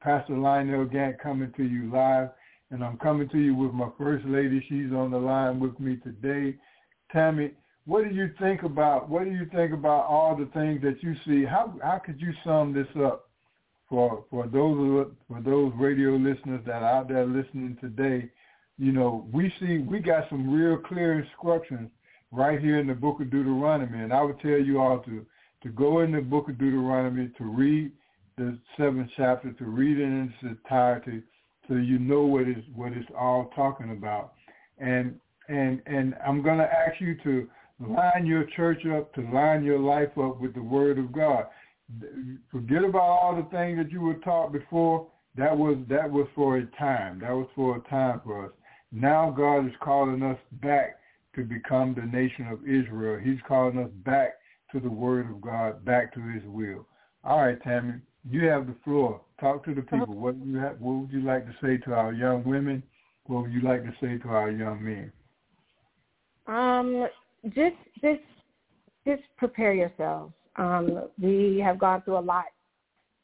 Pastor 0.00 0.36
Lionel 0.36 0.86
Gantt 0.86 1.18
coming 1.18 1.52
to 1.56 1.64
you 1.64 1.90
live, 1.90 2.28
and 2.70 2.84
I'm 2.84 2.98
coming 2.98 3.28
to 3.30 3.38
you 3.38 3.54
with 3.54 3.72
my 3.72 3.88
first 3.98 4.24
lady. 4.26 4.64
She's 4.68 4.92
on 4.92 5.10
the 5.10 5.18
line 5.18 5.58
with 5.58 5.78
me 5.80 5.96
today. 5.96 6.56
Tammy, 7.10 7.52
what 7.88 8.06
do 8.06 8.14
you 8.14 8.30
think 8.38 8.64
about 8.64 9.08
what 9.08 9.24
do 9.24 9.30
you 9.30 9.46
think 9.46 9.72
about 9.72 10.04
all 10.04 10.36
the 10.36 10.44
things 10.52 10.82
that 10.82 11.02
you 11.02 11.14
see? 11.26 11.46
How 11.46 11.74
how 11.82 11.98
could 12.04 12.20
you 12.20 12.34
sum 12.44 12.74
this 12.74 12.86
up 13.02 13.30
for 13.88 14.26
for 14.30 14.46
those 14.46 15.06
for 15.26 15.40
those 15.40 15.72
radio 15.74 16.10
listeners 16.10 16.60
that 16.66 16.82
are 16.82 16.98
out 16.98 17.08
there 17.08 17.24
listening 17.24 17.78
today, 17.80 18.28
you 18.76 18.92
know, 18.92 19.26
we 19.32 19.50
see 19.58 19.78
we 19.78 20.00
got 20.00 20.28
some 20.28 20.52
real 20.52 20.76
clear 20.76 21.18
instructions 21.18 21.88
right 22.30 22.60
here 22.60 22.78
in 22.78 22.88
the 22.88 22.94
book 22.94 23.22
of 23.22 23.30
Deuteronomy, 23.30 24.00
and 24.00 24.12
I 24.12 24.20
would 24.20 24.38
tell 24.40 24.50
you 24.50 24.82
all 24.82 24.98
to 25.04 25.24
to 25.62 25.68
go 25.70 26.00
in 26.00 26.12
the 26.12 26.20
book 26.20 26.50
of 26.50 26.58
Deuteronomy 26.58 27.30
to 27.38 27.44
read 27.44 27.90
the 28.36 28.58
seventh 28.76 29.08
chapter, 29.16 29.50
to 29.52 29.64
read 29.64 29.96
it 29.96 30.02
in 30.02 30.24
its 30.24 30.56
entirety, 30.62 31.22
so 31.66 31.74
you 31.74 31.98
know 31.98 32.20
what 32.20 32.42
is 32.42 32.62
what 32.74 32.92
it's 32.92 33.08
all 33.18 33.50
talking 33.56 33.92
about, 33.92 34.34
and 34.76 35.18
and 35.48 35.80
and 35.86 36.14
I'm 36.26 36.42
to 36.58 36.70
ask 36.70 37.00
you 37.00 37.16
to 37.24 37.48
line 37.80 38.26
your 38.26 38.44
church 38.56 38.84
up, 38.86 39.14
to 39.14 39.20
line 39.32 39.64
your 39.64 39.78
life 39.78 40.16
up 40.18 40.40
with 40.40 40.54
the 40.54 40.62
Word 40.62 40.98
of 40.98 41.12
God 41.12 41.46
forget 42.50 42.84
about 42.84 43.00
all 43.00 43.36
the 43.36 43.56
things 43.56 43.78
that 43.78 43.90
you 43.90 44.00
were 44.00 44.14
taught 44.14 44.52
before. 44.52 45.06
That 45.36 45.56
was 45.56 45.76
that 45.88 46.10
was 46.10 46.26
for 46.34 46.58
a 46.58 46.66
time. 46.78 47.20
That 47.20 47.32
was 47.32 47.46
for 47.54 47.76
a 47.76 47.80
time 47.88 48.20
for 48.24 48.46
us. 48.46 48.52
Now 48.90 49.30
God 49.30 49.66
is 49.66 49.72
calling 49.80 50.22
us 50.22 50.38
back 50.60 50.98
to 51.36 51.44
become 51.44 51.94
the 51.94 52.06
nation 52.06 52.48
of 52.48 52.62
Israel. 52.62 53.20
He's 53.22 53.38
calling 53.46 53.78
us 53.78 53.90
back 54.04 54.34
to 54.72 54.80
the 54.80 54.90
word 54.90 55.30
of 55.30 55.40
God, 55.40 55.84
back 55.84 56.12
to 56.14 56.20
his 56.20 56.42
will. 56.46 56.86
All 57.24 57.42
right, 57.42 57.62
Tammy, 57.62 57.94
you 58.28 58.46
have 58.46 58.66
the 58.66 58.74
floor. 58.84 59.20
Talk 59.40 59.64
to 59.66 59.74
the 59.74 59.82
uh-huh. 59.82 59.98
people. 59.98 60.14
What 60.14 60.34
you 60.44 60.56
have, 60.56 60.80
what 60.80 60.96
would 61.00 61.12
you 61.12 61.22
like 61.22 61.46
to 61.46 61.54
say 61.62 61.76
to 61.84 61.92
our 61.92 62.12
young 62.12 62.42
women? 62.44 62.82
What 63.26 63.42
would 63.42 63.52
you 63.52 63.60
like 63.60 63.84
to 63.84 63.92
say 64.00 64.18
to 64.18 64.28
our 64.28 64.50
young 64.50 64.82
men? 64.82 65.12
Um, 66.46 67.06
just 67.46 67.76
just 68.00 68.20
just 69.06 69.22
prepare 69.36 69.72
yourselves. 69.72 70.32
Um, 70.56 71.08
we 71.20 71.62
have 71.64 71.78
gone 71.78 72.02
through 72.02 72.18
a 72.18 72.20
lot 72.20 72.44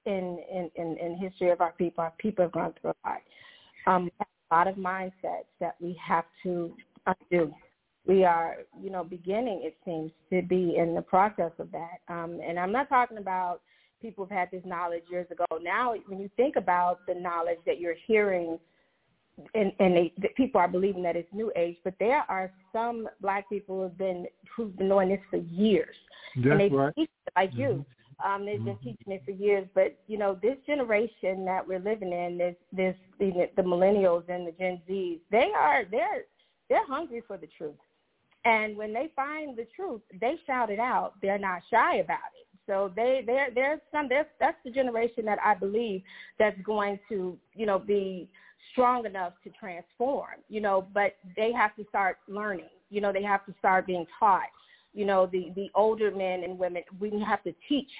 in, 0.06 0.38
in, 0.50 0.70
in, 0.76 0.96
in 0.98 1.16
history 1.16 1.50
of 1.50 1.60
our 1.60 1.72
people. 1.72 2.04
Our 2.04 2.12
people 2.18 2.44
have 2.44 2.52
gone 2.52 2.74
through 2.80 2.90
a 2.90 3.08
lot. 3.08 3.20
Um, 3.86 4.10
a 4.20 4.54
lot 4.54 4.68
of 4.68 4.76
mindsets 4.76 5.50
that 5.60 5.74
we 5.80 5.98
have 6.06 6.24
to 6.44 6.72
undo. 7.06 7.52
We 8.06 8.24
are, 8.24 8.58
you 8.80 8.90
know, 8.90 9.02
beginning, 9.02 9.62
it 9.64 9.76
seems, 9.84 10.12
to 10.30 10.42
be 10.42 10.76
in 10.78 10.94
the 10.94 11.02
process 11.02 11.52
of 11.58 11.70
that. 11.72 11.98
Um, 12.08 12.40
and 12.46 12.58
I'm 12.58 12.72
not 12.72 12.88
talking 12.88 13.18
about 13.18 13.60
people 14.00 14.24
who've 14.24 14.36
had 14.36 14.50
this 14.50 14.62
knowledge 14.64 15.02
years 15.10 15.26
ago. 15.30 15.44
Now, 15.60 15.94
when 16.06 16.20
you 16.20 16.30
think 16.36 16.56
about 16.56 17.00
the 17.06 17.14
knowledge 17.14 17.58
that 17.66 17.80
you're 17.80 17.96
hearing– 18.06 18.58
and 19.55 19.72
and 19.80 19.97
they, 19.97 20.12
the 20.18 20.28
people 20.37 20.61
are 20.61 20.68
believing 20.68 21.03
that 21.03 21.16
it's 21.16 21.32
new 21.32 21.53
age, 21.57 21.76
but 21.85 21.95
there 21.99 22.24
are 22.28 22.53
some 22.72 23.09
black 23.20 23.49
people 23.49 23.82
who've 23.82 23.99
been 23.99 24.26
who've 24.55 24.76
been 24.76 24.89
knowing 24.89 25.09
this 25.09 25.20
for 25.30 25.39
years, 25.39 25.97
That's 26.37 26.51
and 26.51 26.61
they 26.61 26.68
right. 26.68 26.95
teach 26.95 27.11
it 27.26 27.32
like 27.37 27.51
mm-hmm. 27.51 27.61
you. 27.61 27.87
Um, 28.24 28.47
they've 28.47 28.57
mm-hmm. 28.57 28.66
been 28.66 28.78
teaching 28.78 29.12
it 29.12 29.22
for 29.24 29.32
years, 29.32 29.66
but 29.74 29.99
you 30.07 30.18
know 30.18 30.39
this 30.41 30.57
generation 30.66 31.45
that 31.45 31.66
we're 31.66 31.80
living 31.80 32.12
in, 32.12 32.39
this 32.39 32.55
this 32.72 32.97
the, 33.18 33.51
the 33.57 33.62
millennials 33.62 34.28
and 34.28 34.47
the 34.47 34.53
Gen 34.53 34.80
Zs, 34.89 35.18
they 35.30 35.51
are 35.57 35.85
they're 35.91 36.24
they're 36.68 36.87
hungry 36.87 37.22
for 37.26 37.37
the 37.37 37.49
truth, 37.59 37.74
and 38.45 38.76
when 38.76 38.93
they 38.93 39.11
find 39.16 39.57
the 39.57 39.66
truth, 39.74 40.03
they 40.20 40.39
shout 40.47 40.70
it 40.70 40.78
out. 40.78 41.14
They're 41.20 41.39
not 41.39 41.62
shy 41.70 41.97
about 41.97 42.18
it. 42.39 42.47
So 42.66 42.93
they 42.95 43.22
there 43.26 43.49
there's 43.55 43.80
some 43.93 44.09
there's 44.09 44.26
that's 44.41 44.57
the 44.64 44.70
generation 44.70 45.24
that 45.26 45.39
I 45.45 45.55
believe 45.55 46.03
that's 46.39 46.59
going 46.62 46.99
to 47.09 47.37
you 47.55 47.66
know 47.66 47.78
be 47.78 48.28
strong 48.72 49.06
enough 49.06 49.34
to 49.44 49.50
transform, 49.50 50.40
you 50.48 50.60
know, 50.60 50.86
but 50.92 51.16
they 51.36 51.52
have 51.52 51.74
to 51.76 51.84
start 51.88 52.18
learning. 52.28 52.68
You 52.90 53.00
know, 53.00 53.12
they 53.12 53.22
have 53.22 53.44
to 53.46 53.54
start 53.58 53.86
being 53.86 54.06
taught. 54.18 54.42
You 54.92 55.04
know, 55.04 55.26
the, 55.26 55.52
the 55.56 55.70
older 55.74 56.10
men 56.10 56.44
and 56.44 56.58
women, 56.58 56.82
we 57.00 57.24
have 57.26 57.42
to 57.44 57.54
teach 57.68 57.90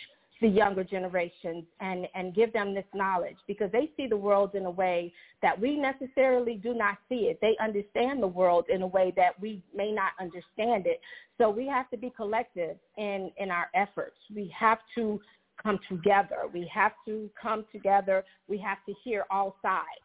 the 0.41 0.49
younger 0.49 0.85
generations 0.85 1.65
and, 1.81 2.07
and 2.15 2.35
give 2.35 2.53
them 2.53 2.75
this 2.75 2.85
knowledge 2.93 3.37
because 3.47 3.71
they 3.73 3.91
see 3.97 4.07
the 4.07 4.17
world 4.17 4.55
in 4.55 4.67
a 4.67 4.71
way 4.71 5.13
that 5.43 5.59
we 5.59 5.77
necessarily 5.77 6.57
do 6.57 6.75
not 6.75 6.99
see 7.09 7.31
it. 7.31 7.39
They 7.41 7.57
understand 7.63 8.23
the 8.23 8.27
world 8.27 8.67
in 8.69 8.83
a 8.83 8.87
way 8.87 9.13
that 9.17 9.41
we 9.41 9.63
may 9.75 9.93
not 9.93 10.13
understand 10.21 10.87
it. 10.87 11.01
So 11.39 11.51
we 11.51 11.67
have 11.69 11.89
to 11.91 11.97
be 11.97 12.11
collective 12.11 12.77
in, 12.99 13.31
in 13.39 13.51
our 13.51 13.69
efforts. 13.75 14.17
We 14.35 14.53
have 14.59 14.79
to 14.97 15.21
come 15.63 15.79
together. 15.89 16.43
We 16.53 16.71
have 16.73 16.93
to 17.07 17.31
come 17.41 17.65
together. 17.73 18.25
We 18.49 18.59
have 18.59 18.79
to 18.87 18.95
hear 19.03 19.25
all 19.31 19.57
sides 19.63 20.04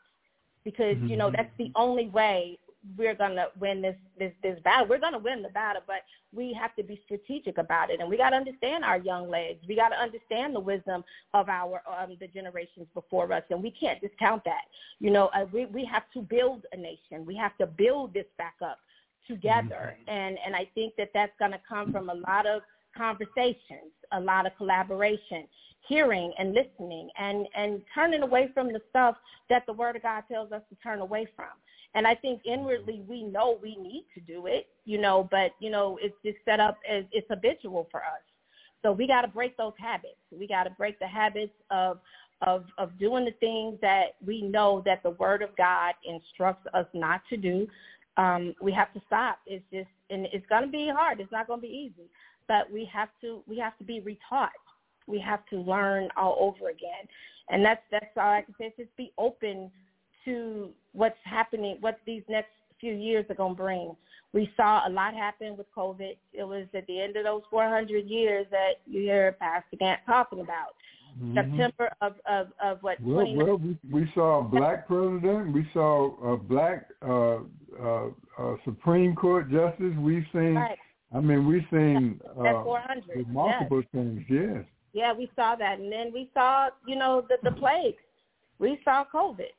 because, 0.63 0.97
you 1.03 1.17
know, 1.17 1.31
that's 1.31 1.51
the 1.57 1.71
only 1.75 2.09
way 2.09 2.57
we're 2.97 3.15
gonna 3.15 3.47
win 3.59 3.81
this 3.81 3.95
this 4.17 4.31
this 4.41 4.57
battle. 4.63 4.87
We're 4.87 4.99
gonna 4.99 5.19
win 5.19 5.41
the 5.41 5.49
battle, 5.49 5.81
but 5.85 6.01
we 6.33 6.53
have 6.53 6.75
to 6.75 6.83
be 6.83 7.01
strategic 7.05 7.57
about 7.57 7.89
it, 7.89 7.99
and 7.99 8.09
we 8.09 8.17
got 8.17 8.29
to 8.29 8.37
understand 8.37 8.83
our 8.85 8.99
young 8.99 9.29
legs. 9.29 9.59
We 9.67 9.75
got 9.75 9.89
to 9.89 9.95
understand 9.95 10.55
the 10.55 10.59
wisdom 10.59 11.03
of 11.33 11.49
our 11.49 11.81
um, 11.87 12.15
the 12.19 12.27
generations 12.27 12.87
before 12.93 13.31
us, 13.33 13.43
and 13.49 13.61
we 13.61 13.71
can't 13.71 13.99
discount 13.99 14.43
that. 14.45 14.61
You 14.99 15.11
know, 15.11 15.27
uh, 15.35 15.45
we 15.51 15.65
we 15.65 15.85
have 15.85 16.03
to 16.13 16.21
build 16.21 16.65
a 16.71 16.77
nation. 16.77 17.25
We 17.25 17.35
have 17.35 17.57
to 17.57 17.67
build 17.67 18.13
this 18.13 18.27
back 18.37 18.55
up 18.63 18.79
together, 19.27 19.97
and 20.07 20.37
and 20.45 20.55
I 20.55 20.69
think 20.73 20.93
that 20.97 21.09
that's 21.13 21.33
gonna 21.39 21.61
come 21.67 21.91
from 21.91 22.09
a 22.09 22.15
lot 22.15 22.45
of 22.45 22.61
conversations, 22.95 23.91
a 24.11 24.19
lot 24.19 24.45
of 24.45 24.55
collaboration, 24.57 25.47
hearing 25.87 26.33
and 26.37 26.53
listening, 26.53 27.09
and 27.17 27.47
and 27.55 27.81
turning 27.93 28.21
away 28.21 28.49
from 28.53 28.67
the 28.67 28.81
stuff 28.89 29.15
that 29.49 29.65
the 29.65 29.73
Word 29.73 29.95
of 29.95 30.03
God 30.03 30.23
tells 30.31 30.51
us 30.51 30.61
to 30.69 30.75
turn 30.83 30.99
away 30.99 31.27
from. 31.35 31.47
And 31.95 32.05
I 32.05 32.13
think 32.13 32.41
inwardly 32.45 33.01
we 33.07 33.23
know 33.23 33.57
we 33.61 33.75
need 33.75 34.05
to 34.13 34.21
do 34.21 34.45
it, 34.45 34.67
you 34.85 34.99
know, 34.99 35.27
but 35.31 35.51
you 35.59 35.69
know 35.69 35.97
it's 36.01 36.15
just 36.23 36.37
set 36.45 36.59
up 36.59 36.77
as 36.89 37.03
it's 37.11 37.27
habitual 37.29 37.87
for 37.91 38.01
us. 38.01 38.21
So 38.81 38.91
we 38.91 39.07
got 39.07 39.21
to 39.21 39.27
break 39.27 39.57
those 39.57 39.73
habits. 39.77 40.17
We 40.31 40.47
got 40.47 40.63
to 40.63 40.69
break 40.71 40.99
the 40.99 41.07
habits 41.07 41.53
of 41.71 41.99
of 42.41 42.65
of 42.77 42.97
doing 42.97 43.25
the 43.25 43.31
things 43.39 43.77
that 43.81 44.15
we 44.25 44.41
know 44.41 44.81
that 44.85 45.03
the 45.03 45.11
Word 45.11 45.41
of 45.41 45.55
God 45.57 45.93
instructs 46.07 46.65
us 46.73 46.85
not 46.93 47.21
to 47.29 47.37
do. 47.37 47.67
Um, 48.17 48.53
we 48.61 48.71
have 48.73 48.93
to 48.93 49.01
stop. 49.07 49.39
It's 49.45 49.63
just 49.71 49.89
and 50.09 50.27
it's 50.31 50.45
going 50.47 50.63
to 50.63 50.69
be 50.69 50.89
hard. 50.93 51.19
It's 51.19 51.31
not 51.31 51.47
going 51.47 51.61
to 51.61 51.67
be 51.67 51.73
easy, 51.73 52.09
but 52.47 52.71
we 52.71 52.89
have 52.93 53.09
to 53.21 53.41
we 53.47 53.57
have 53.59 53.77
to 53.79 53.83
be 53.83 54.01
retaught. 54.01 54.49
We 55.09 55.19
have 55.19 55.45
to 55.47 55.57
learn 55.57 56.09
all 56.15 56.37
over 56.39 56.69
again, 56.69 57.07
and 57.49 57.63
that's 57.63 57.81
that's 57.91 58.05
all 58.17 58.31
I 58.31 58.41
can 58.41 58.55
say. 58.59 58.67
Is 58.67 58.73
just 58.77 58.95
be 58.95 59.11
open 59.17 59.71
to 60.25 60.69
what's 60.93 61.17
happening, 61.23 61.77
what 61.81 61.99
these 62.05 62.23
next 62.29 62.51
few 62.79 62.93
years 62.93 63.25
are 63.29 63.35
going 63.35 63.55
to 63.55 63.61
bring. 63.61 63.95
We 64.31 64.51
saw 64.55 64.87
a 64.87 64.89
lot 64.89 65.13
happen 65.13 65.57
with 65.57 65.67
COVID. 65.75 66.15
It 66.33 66.43
was 66.43 66.65
at 66.73 66.85
the 66.87 67.01
end 67.01 67.17
of 67.17 67.23
those 67.23 67.41
400 67.49 68.05
years 68.05 68.45
that 68.51 68.73
you 68.85 69.01
hear 69.01 69.35
Pastor 69.39 69.77
Gantt 69.77 69.97
talking 70.05 70.41
about. 70.41 70.75
Mhm. 71.19 71.33
September 71.33 71.91
of, 72.01 72.13
of, 72.25 72.47
of 72.63 72.83
what, 72.83 73.01
Well, 73.01 73.25
20 73.25 73.37
well, 73.37 73.57
we, 73.57 73.77
we 73.91 74.11
saw 74.13 74.39
a 74.39 74.43
black 74.43 74.87
president. 74.87 75.53
We 75.53 75.67
saw 75.73 76.33
a 76.33 76.37
black 76.37 76.85
uh, 77.01 77.39
uh, 77.81 78.09
uh, 78.37 78.55
Supreme 78.63 79.15
Court 79.15 79.49
justice. 79.49 79.93
We've 79.97 80.25
seen. 80.31 80.55
right, 80.55 80.77
I 81.13 81.19
mean, 81.19 81.47
we've 81.47 81.65
seen 81.71 82.21
uh, 82.37 82.63
400. 82.63 83.03
Yes. 83.15 83.83
things. 83.91 84.23
Yes. 84.29 84.63
Yeah, 84.93 85.13
we 85.13 85.29
saw 85.35 85.55
that. 85.55 85.79
And 85.79 85.91
then 85.91 86.11
we 86.13 86.29
saw, 86.33 86.69
you 86.87 86.95
know, 86.95 87.25
the, 87.29 87.37
the 87.43 87.51
plague. 87.51 87.95
We 88.59 88.79
saw 88.83 89.05
COVID. 89.13 89.51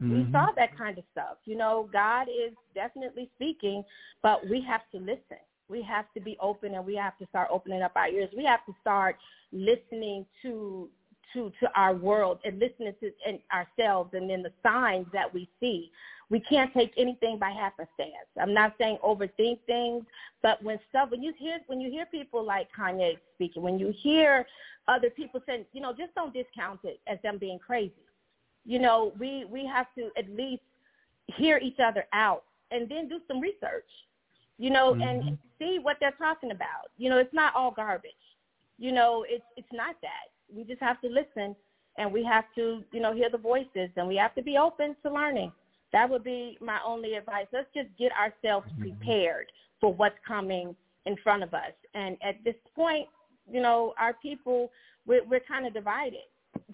We 0.00 0.24
Mhm. 0.24 0.32
saw 0.32 0.52
that 0.56 0.76
kind 0.76 0.98
of 0.98 1.04
stuff. 1.12 1.38
You 1.46 1.56
know, 1.56 1.88
God 1.92 2.28
is 2.28 2.52
definitely 2.74 3.30
speaking, 3.36 3.84
but 4.22 4.46
we 4.48 4.60
have 4.62 4.82
to 4.92 4.98
listen. 4.98 5.38
We 5.68 5.82
have 5.82 6.12
to 6.14 6.20
be 6.20 6.36
open 6.38 6.74
and 6.74 6.86
we 6.86 6.94
have 6.96 7.16
to 7.18 7.26
start 7.26 7.48
opening 7.50 7.82
up 7.82 7.92
our 7.96 8.08
ears. 8.08 8.30
We 8.36 8.44
have 8.44 8.64
to 8.66 8.74
start 8.82 9.16
listening 9.52 10.26
to 10.42 10.88
to 11.32 11.52
to 11.60 11.70
our 11.74 11.94
world 11.94 12.38
and 12.44 12.58
listening 12.58 12.94
to 13.00 13.10
and 13.26 13.38
ourselves 13.52 14.10
and 14.14 14.28
then 14.30 14.42
the 14.42 14.52
signs 14.62 15.06
that 15.12 15.32
we 15.32 15.48
see. 15.60 15.90
We 16.28 16.40
can't 16.40 16.74
take 16.74 16.92
anything 16.96 17.38
by 17.38 17.50
happenstance. 17.50 18.26
I'm 18.40 18.52
not 18.52 18.74
saying 18.80 18.98
overthink 19.04 19.60
things, 19.66 20.04
but 20.42 20.60
when 20.62 20.80
stuff 20.88 21.10
when 21.10 21.22
you 21.22 21.32
hear 21.38 21.60
when 21.68 21.80
you 21.80 21.90
hear 21.90 22.06
people 22.06 22.44
like 22.44 22.68
Kanye 22.76 23.18
speaking, 23.34 23.62
when 23.62 23.78
you 23.78 23.94
hear 24.02 24.44
other 24.88 25.10
people 25.10 25.40
saying, 25.46 25.66
you 25.72 25.80
know, 25.80 25.92
just 25.92 26.14
don't 26.14 26.34
discount 26.34 26.80
it 26.84 27.00
as 27.06 27.18
them 27.22 27.38
being 27.38 27.58
crazy 27.58 27.92
you 28.66 28.80
know, 28.80 29.12
we 29.18 29.46
we 29.50 29.64
have 29.64 29.86
to 29.96 30.10
at 30.18 30.28
least 30.28 30.62
hear 31.28 31.58
each 31.58 31.78
other 31.78 32.04
out 32.12 32.42
and 32.72 32.88
then 32.88 33.08
do 33.08 33.20
some 33.28 33.40
research, 33.40 33.88
you 34.58 34.70
know, 34.70 34.92
and 34.92 35.22
mm-hmm. 35.22 35.34
see 35.58 35.78
what 35.80 35.96
they're 36.00 36.16
talking 36.18 36.50
about. 36.50 36.90
You 36.98 37.08
know, 37.08 37.18
it's 37.18 37.32
not 37.32 37.54
all 37.54 37.70
garbage. 37.70 38.10
You 38.78 38.92
know, 38.92 39.24
it's 39.28 39.44
it's 39.56 39.68
not 39.72 39.94
that. 40.02 40.28
We 40.54 40.64
just 40.64 40.80
have 40.80 41.00
to 41.02 41.08
listen 41.08 41.56
and 41.98 42.12
we 42.12 42.24
have 42.24 42.44
to, 42.56 42.82
you 42.92 43.00
know, 43.00 43.14
hear 43.14 43.30
the 43.30 43.38
voices 43.38 43.90
and 43.96 44.06
we 44.06 44.16
have 44.16 44.34
to 44.34 44.42
be 44.42 44.56
open 44.58 44.96
to 45.04 45.12
learning. 45.12 45.52
That 45.92 46.08
would 46.10 46.24
be 46.24 46.58
my 46.60 46.78
only 46.84 47.14
advice. 47.14 47.46
Let's 47.52 47.68
just 47.74 47.88
get 47.98 48.12
ourselves 48.12 48.66
mm-hmm. 48.72 48.82
prepared 48.82 49.46
for 49.80 49.92
what's 49.92 50.16
coming 50.26 50.74
in 51.06 51.16
front 51.22 51.42
of 51.42 51.54
us. 51.54 51.72
And 51.94 52.16
at 52.22 52.42
this 52.44 52.56
point, 52.74 53.08
you 53.50 53.62
know, 53.62 53.94
our 53.98 54.14
people 54.14 54.70
we're, 55.06 55.24
we're 55.24 55.40
kind 55.40 55.66
of 55.66 55.72
divided 55.72 56.26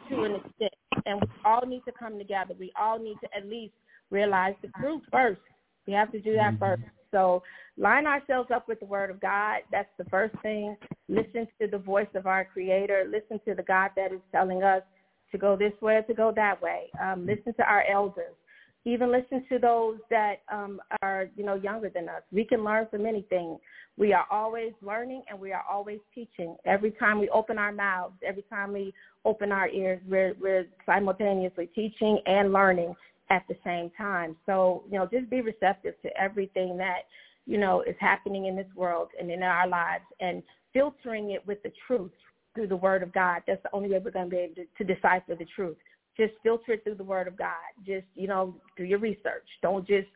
to 0.09 0.25
an 0.25 0.37
extent, 0.37 0.73
and 1.07 1.21
we 1.21 1.29
all 1.45 1.67
need 1.67 1.83
to 1.85 1.93
come 1.93 2.19
together. 2.19 2.55
We 2.59 2.73
all 2.81 2.99
need 2.99 3.17
to 3.23 3.29
at 3.37 3.47
least 3.47 3.75
realize 4.11 4.55
the 4.63 4.69
truth 4.81 5.03
first. 5.11 5.41
We 5.87 5.93
have 5.93 6.11
to 6.13 6.21
do 6.21 6.35
that 6.35 6.55
mm-hmm. 6.55 6.65
first. 6.65 6.83
So 7.13 7.43
line 7.77 8.07
ourselves 8.07 8.51
up 8.51 8.67
with 8.67 8.81
the 8.81 8.87
Word 8.87 9.11
of 9.11 9.21
God. 9.21 9.61
That's 9.71 9.89
the 9.99 10.05
first 10.07 10.35
thing. 10.43 10.77
Listen 11.09 11.47
to 11.61 11.69
the 11.69 11.79
voice 11.79 12.09
of 12.15 12.27
our 12.27 12.45
Creator. 12.45 13.11
Listen 13.11 13.41
to 13.47 13.55
the 13.55 13.63
God 13.63 13.91
that 13.97 14.13
is 14.13 14.21
telling 14.33 14.65
us 14.65 14.83
to 15.31 15.39
go 15.39 15.57
this 15.57 15.73
way 15.81 15.97
or 15.97 16.03
to 16.03 16.15
go 16.15 16.33
that 16.35 16.61
way. 16.61 16.91
Um, 17.01 17.27
listen 17.27 17.55
to 17.55 17.63
our 17.63 17.85
elders. 17.91 18.35
Even 18.85 19.13
listen 19.13 19.45
to 19.49 19.61
those 19.61 19.99
that 20.11 20.43
um, 20.51 20.81
are, 21.03 21.29
you 21.37 21.45
know, 21.45 21.55
younger 21.55 21.89
than 21.89 22.09
us. 22.09 22.23
We 22.33 22.45
can 22.45 22.65
learn 22.65 22.89
from 22.91 23.07
anything. 23.07 23.59
We 23.97 24.13
are 24.13 24.27
always 24.31 24.73
learning 24.83 25.23
and 25.31 25.39
we 25.39 25.53
are 25.53 25.63
always 25.71 26.01
teaching. 26.15 26.57
Every 26.65 26.91
time 26.93 27.21
we 27.21 27.29
open 27.29 27.59
our 27.59 27.71
mouths, 27.71 28.15
every 28.27 28.43
time 28.51 28.73
we 28.73 28.93
open 29.25 29.53
our 29.53 29.69
ears, 29.69 30.01
we're, 30.09 30.35
we're 30.41 30.67
simultaneously 30.85 31.69
teaching 31.75 32.19
and 32.27 32.53
learning 32.53 32.95
at 33.33 33.45
the 33.49 33.57
same 33.65 33.91
time. 33.97 34.37
So, 34.45 34.85
you 34.91 34.99
know, 34.99 35.09
just 35.11 35.31
be 35.31 35.41
receptive 35.41 35.95
to 36.03 36.21
everything 36.21 36.77
that, 36.77 37.07
you 37.47 37.57
know, 37.57 37.81
is 37.81 37.97
happening 37.99 38.45
in 38.45 38.55
this 38.55 38.67
world 38.77 39.09
and 39.19 39.31
in 39.31 39.43
our 39.43 39.67
lives 39.67 40.05
and 40.21 40.43
filtering 40.75 41.31
it 41.31 41.45
with 41.47 41.63
the 41.63 41.73
truth 41.87 42.13
through 42.55 42.67
the 42.67 42.77
word 42.77 43.03
of 43.03 43.11
God. 43.15 43.43
That's 43.47 43.63
the 43.63 43.71
only 43.73 43.89
way 43.89 44.01
we're 44.05 44.11
going 44.11 44.29
to 44.29 44.37
be 44.37 44.43
able 44.43 44.57
to, 44.57 44.67
to 44.85 44.95
decipher 44.95 45.35
the 45.35 45.47
truth. 45.57 45.79
Just 46.15 46.35
filter 46.43 46.73
it 46.73 46.85
through 46.85 46.97
the 46.97 47.05
word 47.05 47.27
of 47.27 47.39
God. 47.39 47.73
Just, 47.87 48.05
you 48.15 48.29
know, 48.29 48.55
do 48.77 48.85
your 48.85 48.99
research. 48.99 49.49
Don't 49.63 49.87
just, 49.87 50.09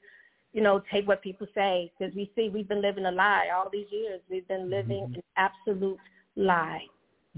you 0.52 0.60
know, 0.60 0.82
take 0.92 1.08
what 1.08 1.22
people 1.22 1.46
say 1.54 1.90
because 1.98 2.14
we 2.14 2.30
see 2.36 2.50
we've 2.50 2.68
been 2.68 2.82
living 2.82 3.06
a 3.06 3.10
lie 3.10 3.48
all 3.54 3.70
these 3.72 3.86
years. 3.90 4.20
We've 4.28 4.46
been 4.46 4.68
living 4.68 5.08
an 5.14 5.22
absolute 5.38 5.98
lie. 6.36 6.84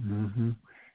hmm 0.00 0.50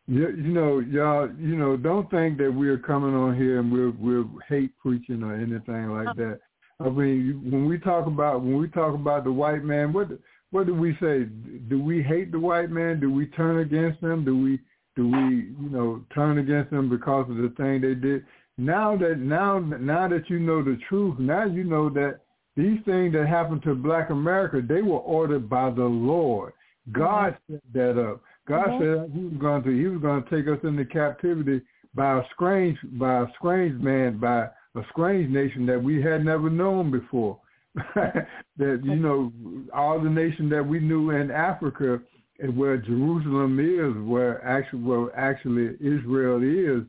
You, 0.08 0.30
you 0.30 0.54
know, 0.54 0.80
y'all, 0.80 1.30
you 1.39 1.56
know, 1.56 1.78
don't 1.78 2.10
think 2.12 2.38
that 2.39 2.54
we're 2.54 2.78
coming 2.78 3.16
on 3.16 3.38
here 3.38 3.60
and 3.60 3.72
we're 3.72 3.91
we're 3.91 4.26
hate 4.49 4.78
preaching 4.80 5.24
or 5.24 5.34
anything 5.34 5.91
like 5.91 6.08
uh-huh. 6.08 6.14
that. 6.18 6.39
I 6.80 6.89
mean, 6.89 7.41
when 7.49 7.66
we 7.66 7.78
talk 7.80 8.08
about 8.08 8.41
when 8.41 8.58
we 8.58 8.68
talk 8.68 8.95
about 8.95 9.24
the 9.24 9.32
white 9.32 9.64
man, 9.64 9.93
what 9.93 10.10
what 10.51 10.68
do 10.68 10.76
we 10.76 10.97
say? 10.99 11.26
Do 11.70 11.82
we 11.82 12.04
hate 12.04 12.32
the 12.32 12.39
white 12.39 12.70
man? 12.70 12.99
Do 12.99 13.12
we 13.12 13.28
turn 13.28 13.60
against 13.60 14.01
them? 14.01 14.26
Do 14.26 14.38
we 14.38 14.60
do 14.95 15.08
we 15.08 15.54
you 15.64 15.70
know 15.72 16.04
turn 16.14 16.38
against 16.38 16.72
them 16.72 16.89
because 16.89 17.30
of 17.30 17.38
the 17.38 17.54
thing 17.58 17.82
they 17.82 17.95
did? 17.95 18.26
Now 18.58 18.97
that 18.97 19.20
now 19.20 19.60
now 19.60 20.08
that 20.10 20.30
you 20.30 20.39
know 20.39 20.62
the 20.64 20.78
truth, 20.89 21.18
now 21.18 21.45
you 21.45 21.64
know 21.64 21.89
that 21.91 22.20
these 22.56 22.80
things 22.86 23.14
that 23.14 23.28
happened 23.28 23.64
to 23.64 23.74
Black 23.74 24.10
America, 24.10 24.62
they 24.62 24.82
were 24.82 24.99
ordered 24.99 25.49
by 25.49 25.70
the 25.72 25.84
Lord. 25.84 26.54
Mm-hmm. 26.89 26.99
God 26.99 27.38
set 27.49 27.62
that 27.74 27.99
up. 27.99 28.22
God 28.46 28.68
Mhm. 28.68 28.80
said 28.80 29.12
he 29.12 29.24
was 29.26 29.34
going 29.34 29.64
to 29.64 29.70
he 29.70 29.88
was 29.88 30.02
going 30.02 30.24
to 30.24 30.30
take 30.30 30.48
us 30.48 30.64
into 30.64 30.86
captivity 30.86 31.62
by 31.96 32.20
a 32.20 32.24
strange 32.34 32.78
by 32.94 33.22
a 33.22 33.28
strange 33.38 33.80
man 33.82 34.18
by 34.18 34.50
a 34.76 34.84
strange 34.91 35.30
nation 35.30 35.66
that 35.66 35.82
we 35.82 36.02
had 36.02 36.26
never 36.26 36.50
known 36.50 36.91
before. 36.91 37.39
that 37.96 38.82
you 38.84 38.96
know 38.96 39.32
all 39.74 40.00
the 40.00 40.10
nation 40.10 40.50
that 40.50 40.66
we 40.66 40.80
knew 40.80 41.12
in 41.12 41.32
Africa 41.32 42.02
and 42.39 42.56
where 42.58 42.78
Jerusalem 42.78 43.60
is, 43.60 43.96
where 44.08 44.44
actually 44.46 44.84
where 44.84 45.16
actually 45.18 45.76
Israel 45.80 46.41
is, 46.44 46.84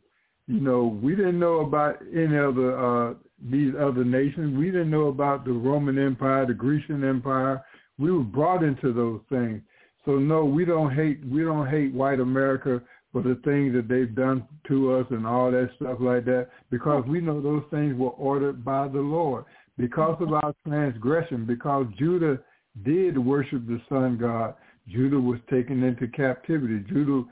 you 0.46 0.60
know, 0.60 0.98
we 1.02 1.14
didn't 1.14 1.38
know 1.38 1.60
about 1.60 2.02
any 2.12 2.36
other 2.36 2.78
uh 2.78 3.14
these 3.50 3.74
other 3.78 4.04
nations. 4.04 4.56
We 4.56 4.66
didn't 4.66 4.90
know 4.90 5.08
about 5.08 5.44
the 5.44 5.52
Roman 5.52 5.98
Empire, 5.98 6.46
the 6.46 6.54
Grecian 6.54 7.04
Empire. 7.04 7.62
We 7.98 8.10
were 8.10 8.24
brought 8.24 8.62
into 8.62 8.92
those 8.92 9.20
things. 9.28 9.62
So 10.04 10.12
no, 10.12 10.44
we 10.44 10.64
don't 10.64 10.94
hate 10.94 11.24
we 11.26 11.42
don't 11.42 11.68
hate 11.68 11.92
white 11.94 12.20
America, 12.20 12.82
for 13.14 13.22
the 13.22 13.40
things 13.44 13.72
that 13.74 13.88
they've 13.88 14.14
done 14.14 14.46
to 14.66 14.92
us 14.94 15.06
and 15.10 15.24
all 15.24 15.50
that 15.52 15.70
stuff 15.76 15.98
like 16.00 16.24
that, 16.24 16.48
because 16.70 17.04
we 17.06 17.20
know 17.20 17.40
those 17.40 17.62
things 17.70 17.96
were 17.96 18.10
ordered 18.10 18.64
by 18.64 18.88
the 18.88 19.00
Lord. 19.00 19.44
Because 19.78 20.16
of 20.20 20.32
our 20.32 20.52
transgression, 20.66 21.46
because 21.46 21.86
Judah 21.96 22.40
did 22.84 23.16
worship 23.16 23.66
the 23.66 23.80
sun 23.88 24.18
god, 24.18 24.54
Judah 24.88 25.18
was 25.18 25.38
taken 25.48 25.84
into 25.84 26.08
captivity. 26.08 26.84
Judah 26.88 27.24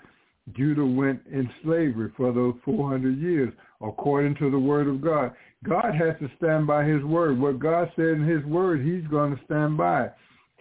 Judah 0.57 0.87
went 0.87 1.21
in 1.31 1.51
slavery 1.65 2.13
for 2.17 2.33
those 2.33 2.55
400 2.65 3.19
years 3.19 3.53
according 3.81 4.37
to 4.37 4.51
the 4.51 4.59
word 4.59 4.87
of 4.87 5.01
God. 5.01 5.33
God 5.65 5.95
has 5.95 6.15
to 6.21 6.31
stand 6.37 6.67
by 6.67 6.85
his 6.85 7.03
word. 7.03 7.39
What 7.39 7.59
God 7.59 7.91
said 7.97 8.07
in 8.07 8.25
his 8.25 8.45
word, 8.45 8.85
he's 8.85 9.09
going 9.11 9.37
to 9.37 9.45
stand 9.45 9.77
by. 9.77 10.11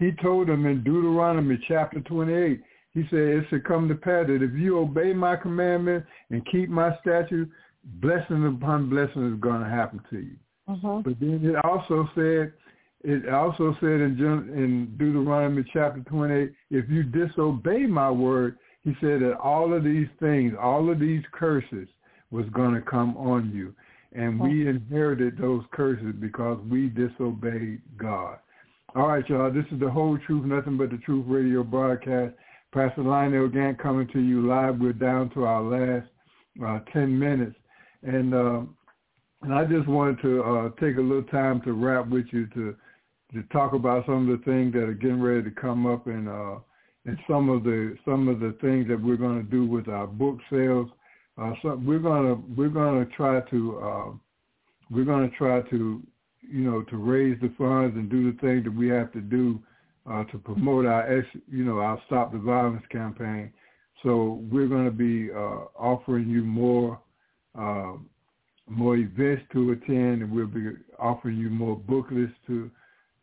He 0.01 0.11
told 0.19 0.47
them 0.47 0.65
in 0.65 0.83
Deuteronomy 0.83 1.63
chapter 1.67 1.99
28, 1.99 2.59
he 2.95 3.03
said, 3.11 3.19
it 3.19 3.45
should 3.51 3.63
come 3.63 3.87
to 3.87 3.93
pass 3.93 4.25
that 4.25 4.41
if 4.41 4.51
you 4.53 4.79
obey 4.79 5.13
my 5.13 5.35
commandment 5.35 6.03
and 6.31 6.43
keep 6.51 6.69
my 6.69 6.97
statute, 7.01 7.47
blessing 8.01 8.47
upon 8.47 8.89
blessing 8.89 9.31
is 9.31 9.39
going 9.39 9.61
to 9.61 9.69
happen 9.69 10.01
to 10.09 10.17
you. 10.17 10.35
Mm-hmm. 10.67 11.01
But 11.01 11.19
then 11.19 11.41
it 11.43 11.63
also 11.63 12.09
said, 12.15 12.51
it 13.03 13.29
also 13.31 13.75
said 13.79 14.01
in, 14.01 14.17
in 14.19 14.95
Deuteronomy 14.97 15.63
chapter 15.71 16.01
28, 16.01 16.51
if 16.71 16.89
you 16.89 17.03
disobey 17.03 17.85
my 17.85 18.09
word, 18.09 18.57
he 18.83 18.93
said 19.01 19.21
that 19.21 19.37
all 19.39 19.71
of 19.71 19.83
these 19.83 20.07
things, 20.19 20.53
all 20.59 20.91
of 20.91 20.99
these 20.99 21.21
curses 21.31 21.87
was 22.31 22.47
going 22.53 22.73
to 22.73 22.81
come 22.81 23.15
on 23.17 23.51
you. 23.53 23.75
And 24.13 24.39
we 24.39 24.67
inherited 24.67 25.37
those 25.37 25.63
curses 25.71 26.15
because 26.19 26.59
we 26.67 26.89
disobeyed 26.89 27.81
God. 27.97 28.39
All 28.93 29.07
right, 29.07 29.27
y'all. 29.29 29.49
This 29.49 29.63
is 29.71 29.79
the 29.79 29.89
whole 29.89 30.17
truth, 30.27 30.43
nothing 30.43 30.75
but 30.75 30.91
the 30.91 30.97
truth 30.97 31.23
radio 31.25 31.63
broadcast. 31.63 32.35
Pastor 32.73 33.03
Lionel 33.03 33.47
Gantt 33.47 33.79
coming 33.79 34.05
to 34.09 34.19
you 34.19 34.45
live. 34.45 34.79
We're 34.79 34.91
down 34.91 35.29
to 35.29 35.45
our 35.45 35.61
last 35.61 36.09
uh, 36.65 36.79
10 36.91 37.17
minutes. 37.17 37.55
And 38.03 38.33
uh, 38.33 38.61
and 39.43 39.53
I 39.53 39.63
just 39.63 39.87
wanted 39.87 40.21
to 40.23 40.43
uh, 40.43 40.69
take 40.81 40.97
a 40.97 41.01
little 41.01 41.23
time 41.23 41.61
to 41.61 41.71
wrap 41.71 42.09
with 42.09 42.25
you 42.31 42.47
to 42.47 42.75
to 43.33 43.43
talk 43.53 43.71
about 43.71 44.05
some 44.05 44.29
of 44.29 44.37
the 44.37 44.43
things 44.43 44.73
that 44.73 44.83
are 44.83 44.93
getting 44.93 45.21
ready 45.21 45.43
to 45.43 45.51
come 45.51 45.85
up 45.85 46.07
and 46.07 46.27
uh, 46.27 46.55
and 47.05 47.17
some 47.29 47.47
of 47.47 47.63
the 47.63 47.95
some 48.03 48.27
of 48.27 48.41
the 48.41 48.57
things 48.59 48.89
that 48.89 49.01
we're 49.01 49.15
going 49.15 49.41
to 49.41 49.49
do 49.49 49.65
with 49.65 49.87
our 49.87 50.05
book 50.05 50.37
sales. 50.51 50.89
Uh, 51.41 51.53
so 51.61 51.81
we're 51.85 51.99
gonna 51.99 52.35
we're 52.57 52.67
gonna 52.67 53.05
try 53.15 53.39
to 53.51 53.79
uh, 53.79 54.11
we're 54.89 55.05
gonna 55.05 55.31
try 55.37 55.61
to 55.69 56.03
you 56.41 56.61
know 56.61 56.81
to 56.83 56.97
raise 56.97 57.39
the 57.41 57.53
funds 57.57 57.95
and 57.95 58.09
do 58.09 58.31
the 58.31 58.37
thing 58.39 58.63
that 58.63 58.73
we 58.73 58.87
have 58.89 59.11
to 59.13 59.21
do 59.21 59.59
uh, 60.09 60.23
to 60.25 60.37
promote 60.37 60.85
our 60.85 61.25
you 61.49 61.63
know 61.63 61.79
our 61.79 62.01
Stop 62.07 62.31
the 62.31 62.39
Violence 62.39 62.85
campaign. 62.91 63.51
So 64.03 64.41
we're 64.51 64.67
going 64.67 64.85
to 64.85 64.91
be 64.91 65.31
uh, 65.31 65.65
offering 65.77 66.27
you 66.29 66.43
more 66.43 66.99
uh, 67.57 67.93
more 68.67 68.95
events 68.95 69.43
to 69.53 69.71
attend, 69.71 70.23
and 70.23 70.31
we'll 70.31 70.47
be 70.47 70.71
offering 70.97 71.37
you 71.37 71.49
more 71.49 71.75
booklets 71.75 72.33
to 72.47 72.71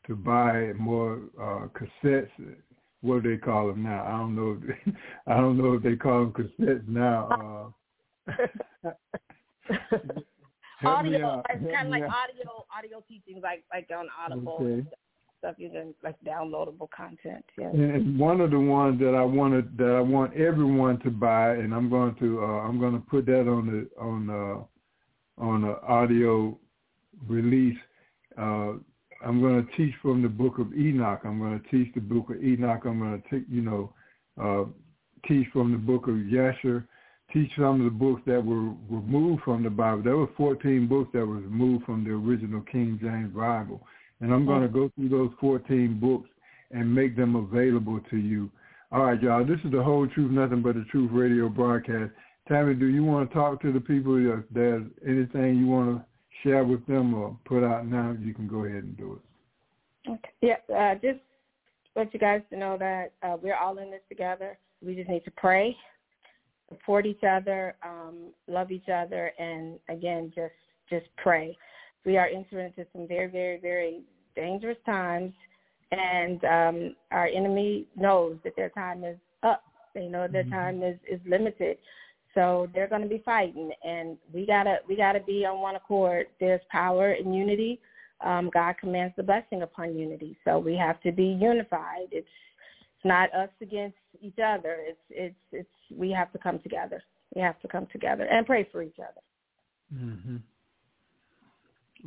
to 0.07 0.17
buy, 0.17 0.73
more 0.79 1.21
uh, 1.41 1.67
cassettes 1.79 2.31
what 3.01 3.23
do 3.23 3.31
they 3.31 3.37
call 3.37 3.69
them 3.69 3.85
now? 3.85 4.05
I 4.05 4.11
don't 4.19 4.35
know. 4.35 4.61
If, 4.63 4.95
I 5.27 5.37
don't 5.37 5.57
know 5.57 5.75
if 5.75 5.83
they 5.83 5.97
call 5.97 6.27
them 6.27 6.33
cassettes 6.33 6.89
now. 6.89 7.73
Uh, 8.29 8.91
audio, 10.85 11.43
it's 11.51 11.75
kind 11.75 11.87
of 11.87 11.91
like 11.91 12.03
audio, 12.03 12.65
audio 12.77 13.03
teaching, 13.09 13.41
like 13.43 13.65
like 13.73 13.89
on 13.97 14.07
Audible 14.25 14.59
okay. 14.61 14.87
stuff. 15.39 15.55
You 15.59 15.71
can 15.71 15.95
like 16.03 16.17
downloadable 16.27 16.89
content. 16.91 17.45
Yeah. 17.59 17.69
And 17.69 18.19
one 18.19 18.41
of 18.41 18.51
the 18.51 18.61
ones 18.61 19.01
that 19.01 19.15
I 19.15 19.25
wanted 19.25 19.77
that 19.79 19.95
I 19.97 20.01
want 20.01 20.35
everyone 20.35 21.01
to 21.01 21.11
buy, 21.11 21.53
and 21.53 21.75
I'm 21.75 21.89
going 21.89 22.15
to 22.17 22.43
uh, 22.43 22.61
I'm 22.61 22.79
going 22.79 22.95
to 22.95 23.01
put 23.01 23.27
that 23.27 23.49
on 23.49 23.67
the 23.67 24.03
on 24.03 24.31
uh, 24.31 25.43
on 25.43 25.63
the 25.63 25.81
audio 25.83 26.59
release. 27.27 27.79
Uh, 28.37 28.75
I'm 29.25 29.41
going 29.41 29.67
to 29.67 29.77
teach 29.77 29.95
from 30.01 30.23
the 30.23 30.29
book 30.29 30.59
of 30.59 30.73
Enoch. 30.75 31.21
I'm 31.25 31.39
going 31.39 31.61
to 31.61 31.69
teach 31.71 31.93
the 31.95 32.01
book 32.01 32.31
of 32.31 32.43
Enoch. 32.43 32.83
I'm 32.85 32.99
going 33.01 33.21
to 33.21 33.29
take, 33.29 33.45
you 33.51 33.63
know, 33.63 33.93
uh, 34.41 34.65
teach 35.27 35.49
from 35.53 35.73
the 35.73 35.79
book 35.79 36.07
of 36.07 36.15
Yasher, 36.15 36.87
teach 37.33 37.51
some 37.57 37.81
of 37.81 37.85
the 37.85 37.99
books 37.99 38.23
that 38.27 38.45
were 38.45 38.73
removed 38.89 39.43
from 39.43 39.63
the 39.63 39.71
Bible. 39.71 40.03
There 40.03 40.17
were 40.17 40.31
14 40.37 40.87
books 40.87 41.11
that 41.13 41.27
were 41.27 41.37
removed 41.37 41.85
from 41.85 42.05
the 42.05 42.11
original 42.11 42.63
King 42.63 42.99
James 43.01 43.35
Bible. 43.35 43.87
And 44.21 44.33
I'm 44.33 44.47
going 44.47 44.63
to 44.63 44.69
go 44.69 44.91
through 44.95 45.11
those 45.11 45.31
14 45.41 45.99
books 46.01 46.29
and 46.71 46.93
make 46.93 47.17
them 47.17 47.37
available 47.37 48.01
to 48.11 48.17
you. 48.17 48.51
All 48.91 49.05
right, 49.05 49.23
y'all. 49.23 49.45
This 49.45 49.59
is 49.65 49.71
the 49.71 49.83
whole 49.83 50.07
truth, 50.07 50.31
nothing 50.31 50.63
but 50.63 50.75
the 50.75 50.85
truth 50.91 51.11
radio 51.13 51.49
broadcast. 51.49 52.13
Tammy, 52.49 52.75
do 52.75 52.87
you 52.87 53.05
want 53.05 53.29
to 53.29 53.35
talk 53.35 53.61
to 53.63 53.73
the 53.73 53.81
people? 53.81 54.17
If 54.17 54.45
there's 54.51 54.85
anything 55.07 55.59
you 55.59 55.67
want 55.67 55.99
to 55.99 56.05
share 56.43 56.65
with 56.65 56.85
them 56.87 57.15
or 57.15 57.37
put 57.45 57.63
out 57.63 57.87
now, 57.87 58.17
you 58.19 58.33
can 58.33 58.49
go 58.49 58.65
ahead 58.65 58.85
and 58.85 58.97
do 58.97 59.21
it. 59.21 60.11
Okay. 60.11 60.31
Yeah, 60.41 60.75
uh, 60.75 60.95
just 60.95 61.21
want 61.95 62.15
you 62.15 62.21
guys 62.21 62.41
to 62.51 62.57
know 62.57 62.79
that 62.79 63.13
uh, 63.23 63.37
we're 63.41 63.57
all 63.57 63.77
in 63.79 63.91
this 63.91 64.01
together. 64.09 64.57
We 64.83 64.95
just 64.95 65.11
need 65.11 65.25
to 65.25 65.31
pray, 65.33 65.77
support 66.69 67.07
each 67.07 67.23
other, 67.29 67.77
um, 67.85 68.33
love 68.47 68.71
each 68.71 68.89
other, 68.89 69.33
and 69.39 69.79
again, 69.89 70.33
just 70.35 70.55
just 70.91 71.07
pray. 71.17 71.57
We 72.05 72.17
are 72.17 72.27
entering 72.27 72.67
into 72.67 72.89
some 72.93 73.07
very, 73.07 73.27
very, 73.27 73.59
very 73.61 74.01
dangerous 74.35 74.79
times, 74.87 75.33
and 75.93 76.45
um, 76.45 76.97
our 77.11 77.27
enemy 77.27 77.87
knows 77.97 78.37
that 78.45 78.57
their 78.57 78.71
time 78.71 79.05
is 79.05 79.19
up. 79.43 79.63
They 79.95 80.07
know 80.07 80.29
their 80.29 80.45
mm-hmm. 80.45 80.53
time 80.53 80.83
is 80.83 80.97
is 81.11 81.21
limited. 81.27 81.79
So 82.35 82.69
they're 82.75 82.89
going 82.89 83.03
to 83.03 83.09
be 83.09 83.23
fighting, 83.25 83.71
and 83.83 84.17
we 84.33 84.47
gotta 84.47 84.79
we 84.89 84.97
gotta 84.97 85.21
be 85.21 85.45
on 85.45 85.61
one 85.61 85.77
accord. 85.77 86.27
There's 86.41 86.61
power 86.71 87.13
in 87.13 87.33
unity. 87.33 87.81
Um, 88.21 88.51
God 88.53 88.75
commands 88.79 89.15
the 89.17 89.23
blessing 89.23 89.63
upon 89.63 89.97
unity, 89.97 90.37
so 90.45 90.59
we 90.59 90.77
have 90.77 91.01
to 91.03 91.13
be 91.13 91.25
unified. 91.41 92.09
It's 92.11 92.29
it's 92.99 93.05
not 93.05 93.33
us 93.35 93.51
against 93.63 93.97
each 94.21 94.39
other. 94.45 94.79
It's 94.81 94.99
it's 95.11 95.37
it's 95.53 95.69
we 95.95 96.11
have 96.11 96.33
to 96.33 96.39
come 96.39 96.59
together. 96.59 97.03
We 97.35 97.41
have 97.41 97.61
to 97.61 97.69
come 97.69 97.87
together 97.93 98.25
and 98.25 98.45
pray 98.45 98.69
for 98.73 98.83
each 98.83 98.99
other. 98.99 99.21
Mm-hmm. 99.95 100.37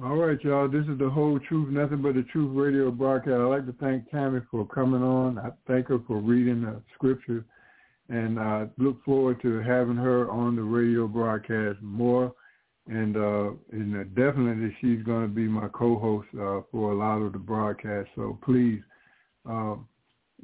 All 0.04 0.16
right, 0.16 0.42
y'all. 0.44 0.68
This 0.68 0.86
is 0.88 1.00
the 1.00 1.10
whole 1.10 1.40
truth, 1.48 1.70
nothing 1.70 2.02
but 2.02 2.16
the 2.16 2.24
truth 2.24 2.52
radio 2.54 2.92
broadcast. 2.92 3.34
I'd 3.34 3.44
like 3.44 3.66
to 3.66 3.74
thank 3.74 4.10
Tammy 4.10 4.42
for 4.50 4.66
coming 4.68 5.02
on. 5.02 5.38
I 5.38 5.50
thank 5.68 5.88
her 5.88 6.00
for 6.08 6.18
reading 6.18 6.62
the 6.62 6.82
scripture 6.96 7.46
and 8.12 8.38
I 8.38 8.68
look 8.78 9.04
forward 9.04 9.42
to 9.42 9.62
having 9.62 9.96
her 9.96 10.30
on 10.30 10.56
the 10.56 10.62
radio 10.62 11.08
broadcast 11.08 11.82
more. 11.82 12.34
And 12.88 13.16
uh, 13.16 13.52
and 13.72 13.94
definitely 14.16 14.76
she's 14.82 15.04
going 15.04 15.22
to 15.22 15.34
be 15.34 15.48
my 15.48 15.68
co-host 15.70 16.28
uh, 16.34 16.62
for 16.72 16.92
a 16.92 16.98
lot 16.98 17.22
of 17.22 17.32
the 17.32 17.40
broadcast. 17.40 18.10
So 18.16 18.38
please 18.44 18.82
uh, 19.50 19.76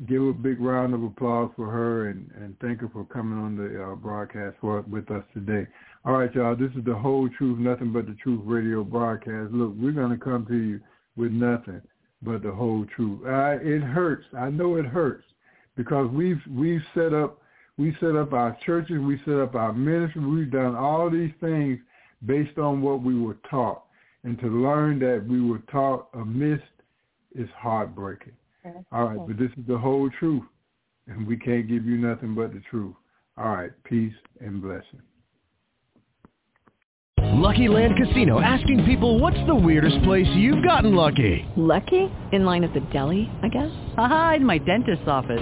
give 0.05 0.21
a 0.23 0.33
big 0.33 0.59
round 0.59 0.93
of 0.93 1.03
applause 1.03 1.51
for 1.55 1.71
her 1.71 2.09
and, 2.09 2.29
and 2.35 2.55
thank 2.59 2.81
her 2.81 2.89
for 2.89 3.05
coming 3.05 3.37
on 3.39 3.55
the 3.55 3.83
uh, 3.83 3.95
broadcast 3.95 4.55
for 4.61 4.81
with 4.81 5.09
us 5.09 5.23
today. 5.33 5.67
All 6.05 6.13
right, 6.13 6.33
y'all. 6.35 6.55
This 6.55 6.71
is 6.77 6.85
the 6.85 6.95
whole 6.95 7.27
truth, 7.37 7.57
nothing 7.59 7.91
but 7.91 8.05
the 8.05 8.15
truth 8.21 8.41
radio 8.43 8.83
broadcast. 8.83 9.51
Look, 9.51 9.73
we're 9.75 9.91
going 9.91 10.11
to 10.11 10.23
come 10.23 10.45
to 10.45 10.55
you 10.55 10.79
with 11.15 11.31
nothing 11.31 11.81
but 12.21 12.43
the 12.43 12.51
whole 12.51 12.85
truth. 12.95 13.21
Uh, 13.25 13.57
it 13.61 13.81
hurts. 13.81 14.25
I 14.37 14.49
know 14.49 14.75
it 14.75 14.85
hurts 14.85 15.25
because 15.75 16.09
we've 16.11 16.41
we've 16.49 16.83
set 16.93 17.13
up 17.13 17.41
we 17.77 17.95
set 17.99 18.15
up 18.15 18.33
our 18.33 18.57
churches. 18.65 18.99
We 18.99 19.19
set 19.23 19.35
up 19.35 19.55
our 19.55 19.71
ministry. 19.71 20.25
We've 20.25 20.51
done 20.51 20.75
all 20.75 21.09
these 21.09 21.33
things 21.39 21.79
based 22.25 22.57
on 22.57 22.81
what 22.81 23.03
we 23.03 23.19
were 23.19 23.37
taught. 23.49 23.83
And 24.23 24.39
to 24.39 24.47
learn 24.47 24.99
that 24.99 25.25
we 25.27 25.41
were 25.41 25.61
taught 25.71 26.09
amiss 26.13 26.59
is 27.35 27.47
heartbreaking. 27.55 28.33
All 28.91 29.05
right, 29.05 29.27
but 29.27 29.37
this 29.37 29.51
is 29.57 29.65
the 29.67 29.77
whole 29.77 30.09
truth. 30.19 30.43
And 31.07 31.25
we 31.25 31.37
can't 31.37 31.67
give 31.67 31.85
you 31.85 31.97
nothing 31.97 32.35
but 32.35 32.53
the 32.53 32.61
truth. 32.69 32.95
All 33.37 33.49
right, 33.49 33.71
peace 33.83 34.13
and 34.41 34.61
blessing. 34.61 35.01
Lucky 37.39 37.67
Land 37.67 37.93
Casino 37.97 38.39
asking 38.39 38.83
people 38.85 39.19
what's 39.19 39.37
the 39.45 39.55
weirdest 39.55 40.01
place 40.03 40.27
you've 40.33 40.63
gotten 40.63 40.95
lucky? 40.95 41.45
Lucky? 41.55 42.11
In 42.31 42.45
line 42.45 42.63
at 42.63 42.73
the 42.73 42.79
deli, 42.91 43.29
I 43.43 43.47
guess? 43.47 43.71
Aha, 43.97 44.33
in 44.37 44.45
my 44.45 44.57
dentist's 44.57 45.07
office. 45.07 45.41